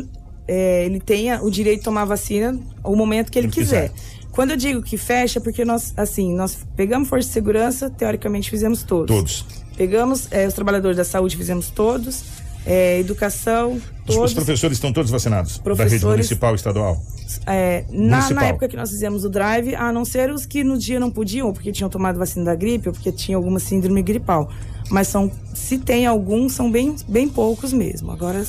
é, 0.46 0.84
ele 0.84 1.00
tem 1.00 1.30
a- 1.30 1.40
o 1.42 1.50
direito 1.50 1.78
de 1.78 1.84
tomar 1.84 2.04
vacina 2.04 2.58
o 2.84 2.94
momento 2.96 3.30
que 3.32 3.38
ele, 3.38 3.46
Ele 3.46 3.54
quiser. 3.54 3.90
quiser. 3.90 4.04
Quando 4.30 4.50
eu 4.50 4.56
digo 4.56 4.82
que 4.82 4.96
fecha, 4.98 5.38
é 5.38 5.42
porque 5.42 5.64
nós, 5.64 5.94
assim, 5.96 6.34
nós 6.34 6.58
pegamos 6.76 7.08
força 7.08 7.28
de 7.28 7.32
segurança, 7.32 7.88
teoricamente 7.88 8.50
fizemos 8.50 8.82
todos. 8.82 9.14
Todos. 9.14 9.44
Pegamos 9.76 10.26
é, 10.32 10.46
os 10.46 10.54
trabalhadores 10.54 10.96
da 10.96 11.04
saúde, 11.04 11.36
fizemos 11.36 11.70
todos. 11.70 12.24
É, 12.66 12.98
educação, 12.98 13.72
Os, 13.74 13.82
todos. 14.06 14.30
os 14.30 14.34
professores 14.34 14.76
estão 14.76 14.92
todos 14.92 15.10
vacinados? 15.10 15.52
Da 15.58 15.58
rede 15.58 15.64
Professores- 15.76 16.02
municipal 16.04 16.52
e 16.52 16.56
estadual? 16.56 17.02
É, 17.46 17.84
na, 17.90 18.16
Municipal. 18.16 18.34
na 18.42 18.46
época 18.48 18.68
que 18.68 18.76
nós 18.76 18.90
fizemos 18.90 19.24
o 19.24 19.28
drive, 19.30 19.74
a 19.74 19.92
não 19.92 20.04
ser 20.04 20.30
os 20.30 20.46
que 20.46 20.62
no 20.64 20.78
dia 20.78 20.98
não 21.00 21.10
podiam, 21.10 21.46
ou 21.48 21.52
porque 21.52 21.72
tinham 21.72 21.90
tomado 21.90 22.18
vacina 22.18 22.44
da 22.44 22.54
gripe, 22.54 22.88
ou 22.88 22.94
porque 22.94 23.10
tinham 23.12 23.38
alguma 23.38 23.58
síndrome 23.58 24.02
gripal. 24.02 24.50
Mas 24.90 25.08
são, 25.08 25.30
se 25.54 25.78
tem 25.78 26.06
alguns, 26.06 26.52
são 26.52 26.70
bem, 26.70 26.94
bem 27.08 27.28
poucos 27.28 27.72
mesmo. 27.72 28.10
Agora 28.12 28.44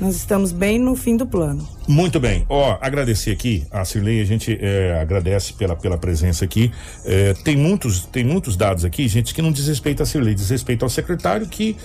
nós 0.00 0.16
estamos 0.16 0.52
bem 0.52 0.78
no 0.78 0.94
fim 0.96 1.16
do 1.16 1.26
plano. 1.26 1.66
Muito 1.88 2.20
bem. 2.20 2.44
Ó, 2.48 2.78
agradecer 2.80 3.32
aqui 3.32 3.66
a 3.70 3.84
Cirlei, 3.84 4.20
a 4.20 4.24
gente 4.24 4.56
é, 4.60 4.98
agradece 5.00 5.52
pela, 5.54 5.74
pela 5.74 5.98
presença 5.98 6.44
aqui. 6.44 6.70
É, 7.04 7.34
tem, 7.34 7.56
muitos, 7.56 8.06
tem 8.06 8.24
muitos 8.24 8.56
dados 8.56 8.84
aqui, 8.84 9.08
gente, 9.08 9.34
que 9.34 9.42
não 9.42 9.50
diz 9.50 9.66
respeito 9.66 10.02
a 10.02 10.06
Cirlei, 10.06 10.34
diz 10.34 10.48
respeito 10.50 10.84
ao 10.84 10.88
secretário 10.88 11.46
que, 11.46 11.76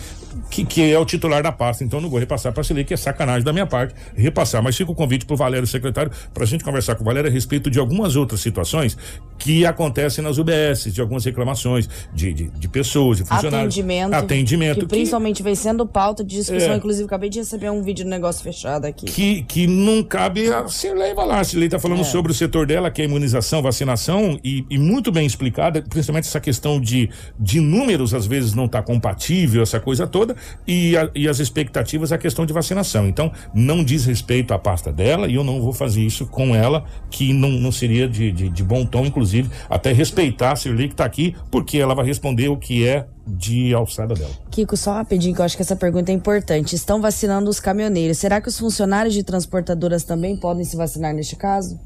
que, 0.50 0.66
que 0.66 0.92
é 0.92 1.00
o 1.00 1.06
titular 1.06 1.42
da 1.42 1.52
pasta. 1.52 1.84
Então 1.84 2.00
não 2.00 2.10
vou 2.10 2.20
repassar 2.20 2.54
para 2.54 2.62
a 2.62 2.64
Cirlei, 2.64 2.84
que 2.86 2.94
é 2.94 2.98
sacanagem 2.98 3.44
da 3.44 3.52
minha 3.52 3.66
parte 3.66 3.96
repassar. 4.16 4.62
Mas 4.62 4.76
fica 4.76 4.92
o 4.92 4.96
convite 4.96 5.26
para 5.26 5.34
o 5.34 5.38
Valério, 5.38 5.68
secretário, 5.68 6.12
para 6.34 6.44
a 6.44 6.48
gente 6.48 6.64
conversar 6.64 6.96
com 6.96 7.02
o 7.02 7.06
Valério 7.06 7.30
a 7.30 7.34
respeito 7.34 7.70
de 7.70 7.80
algumas 7.80 8.16
outras 8.16 8.40
situações 8.42 8.98
que 9.38 9.66
acontecem 9.66 10.24
nas 10.24 10.38
UBS, 10.38 10.94
de 10.94 11.02
algumas 11.02 11.26
reclamações 11.26 11.90
de, 12.14 12.34
de, 12.34 12.48
de 12.50 12.68
pessoas, 12.68 13.18
de 13.18 13.24
funcionários. 13.24 13.74
Atendimento. 13.74 14.14
Atendimento. 14.14 14.80
Que 14.82 14.86
principalmente 14.86 15.42
vem 15.42 15.56
sendo 15.56 15.86
pauta 15.88 16.24
de 16.24 16.36
discussão. 16.36 16.74
É. 16.74 16.76
Inclusive, 16.76 17.06
acabei 17.06 17.30
de 17.30 17.40
receber 17.40 17.72
um 17.72 17.82
vídeo 17.82 18.06
do 18.06 18.10
negócio 18.10 18.44
fechado 18.44 18.86
aqui. 18.86 19.06
que, 19.06 19.42
que 19.44 19.66
não 19.88 20.04
cabe 20.04 20.52
a 20.52 20.68
Cirlei 20.68 21.16
falar. 21.16 21.40
A 21.40 21.44
Cirlei 21.44 21.68
está 21.68 21.80
falando 21.80 22.02
é. 22.02 22.04
sobre 22.04 22.32
o 22.32 22.36
setor 22.36 22.68
dela, 22.68 22.92
que 22.92 23.02
é 23.02 23.06
imunização, 23.06 23.62
vacinação, 23.62 24.38
e, 24.44 24.66
e, 24.70 24.78
muito 24.78 25.12
bem 25.12 25.26
explicada, 25.26 25.82
principalmente 25.82 26.28
essa 26.28 26.40
questão 26.42 26.80
de, 26.80 27.10
de 27.40 27.62
números, 27.62 28.14
às 28.14 28.28
vezes 28.28 28.54
não 28.54 28.66
está 28.66 28.82
compatível, 28.82 29.64
essa 29.64 29.80
coisa 29.80 30.06
toda, 30.06 30.36
e, 30.68 30.98
a, 30.98 31.10
e 31.16 31.28
as 31.28 31.40
expectativas, 31.40 32.12
a 32.12 32.18
questão 32.18 32.46
de 32.46 32.54
vacinação. 32.54 33.08
Então, 33.08 33.32
não 33.54 33.84
diz 33.84 34.06
respeito 34.06 34.54
à 34.54 34.60
pasta 34.60 34.92
dela, 34.92 35.28
e 35.28 35.36
eu 35.36 35.44
não 35.44 35.62
vou 35.62 35.72
fazer 35.72 36.02
isso 36.02 36.26
com 36.28 36.56
ela, 36.56 36.84
que 37.10 37.32
não, 37.32 37.50
não 37.50 37.72
seria 37.72 38.08
de, 38.08 38.32
de, 38.32 38.50
de 38.50 38.64
bom 38.64 38.86
tom, 38.86 39.06
inclusive, 39.06 39.50
até 39.70 39.94
respeitar 39.94 40.52
a 40.52 40.56
Cirlei 40.56 40.88
que 40.88 40.94
está 40.94 41.06
aqui, 41.06 41.36
porque 41.50 41.78
ela 41.78 41.96
vai 41.96 42.06
responder 42.06 42.50
o 42.50 42.58
que 42.58 42.86
é 42.86 43.08
de 43.28 43.74
alçada 43.74 44.14
dela. 44.14 44.32
Kiko, 44.50 44.78
só 44.78 44.94
rapidinho, 44.94 45.36
que 45.36 45.42
eu 45.42 45.46
acho 45.46 45.56
que 45.56 45.62
essa 45.62 45.76
pergunta 45.76 46.12
é 46.12 46.16
importante. 46.16 46.76
Estão 46.76 47.02
vacinando 47.02 47.50
os 47.50 47.60
caminhoneiros. 47.60 48.18
Será 48.18 48.40
que 48.40 48.48
os 48.48 48.58
funcionários 48.58 49.14
de 49.14 49.24
transportadoras 49.24 50.04
também 50.04 50.38
podem 50.38 50.64
se 50.64 50.78
vacinar 50.78 51.14
neste 51.14 51.36
caso? 51.36 51.80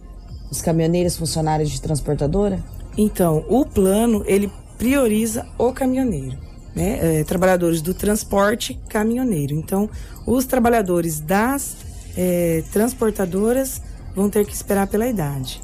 Os 0.51 0.61
caminhoneiros 0.61 1.17
funcionários 1.17 1.69
de 1.71 1.81
transportadora? 1.81 2.63
Então, 2.97 3.43
o 3.49 3.65
plano, 3.65 4.23
ele 4.27 4.51
prioriza 4.77 5.45
o 5.57 5.71
caminhoneiro. 5.71 6.37
Né? 6.75 7.19
É, 7.19 7.23
trabalhadores 7.23 7.81
do 7.81 7.93
transporte 7.93 8.79
caminhoneiro. 8.87 9.53
Então, 9.55 9.89
os 10.25 10.45
trabalhadores 10.45 11.19
das 11.19 11.75
é, 12.15 12.63
transportadoras 12.71 13.81
vão 14.15 14.29
ter 14.29 14.45
que 14.45 14.53
esperar 14.53 14.87
pela 14.87 15.07
idade. 15.07 15.61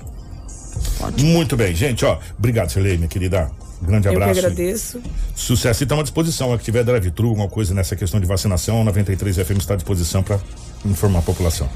Ótimo. 1.00 1.30
Muito 1.30 1.56
bem, 1.56 1.76
gente, 1.76 2.06
ó. 2.06 2.20
Obrigado, 2.38 2.72
Celei, 2.72 2.98
minha 2.98 3.08
querida. 3.08 3.52
Grande 3.82 4.08
abraço. 4.08 4.32
Eu 4.32 4.34
que 4.34 4.40
agradeço. 4.40 5.02
Sucesso. 5.36 5.84
E 5.84 5.86
estamos 5.86 6.02
à 6.02 6.04
disposição. 6.04 6.58
Se 6.58 6.64
tiver 6.64 6.84
drive-thru, 6.84 7.30
alguma 7.30 7.48
coisa 7.48 7.74
nessa 7.74 7.96
questão 7.96 8.20
de 8.20 8.26
vacinação, 8.26 8.84
93 8.84 9.38
FM 9.38 9.58
está 9.58 9.74
à 9.74 9.78
disposição 9.78 10.24
para 10.24 10.40
informar 10.86 11.20
a 11.20 11.22
população. 11.22 11.70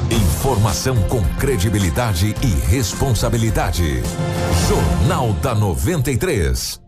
Informação 0.10 0.96
com 1.10 1.22
credibilidade 1.40 2.34
e 2.42 2.48
responsabilidade. 2.70 4.02
Jornal 4.70 5.34
da 5.42 5.56
93. 5.56 6.85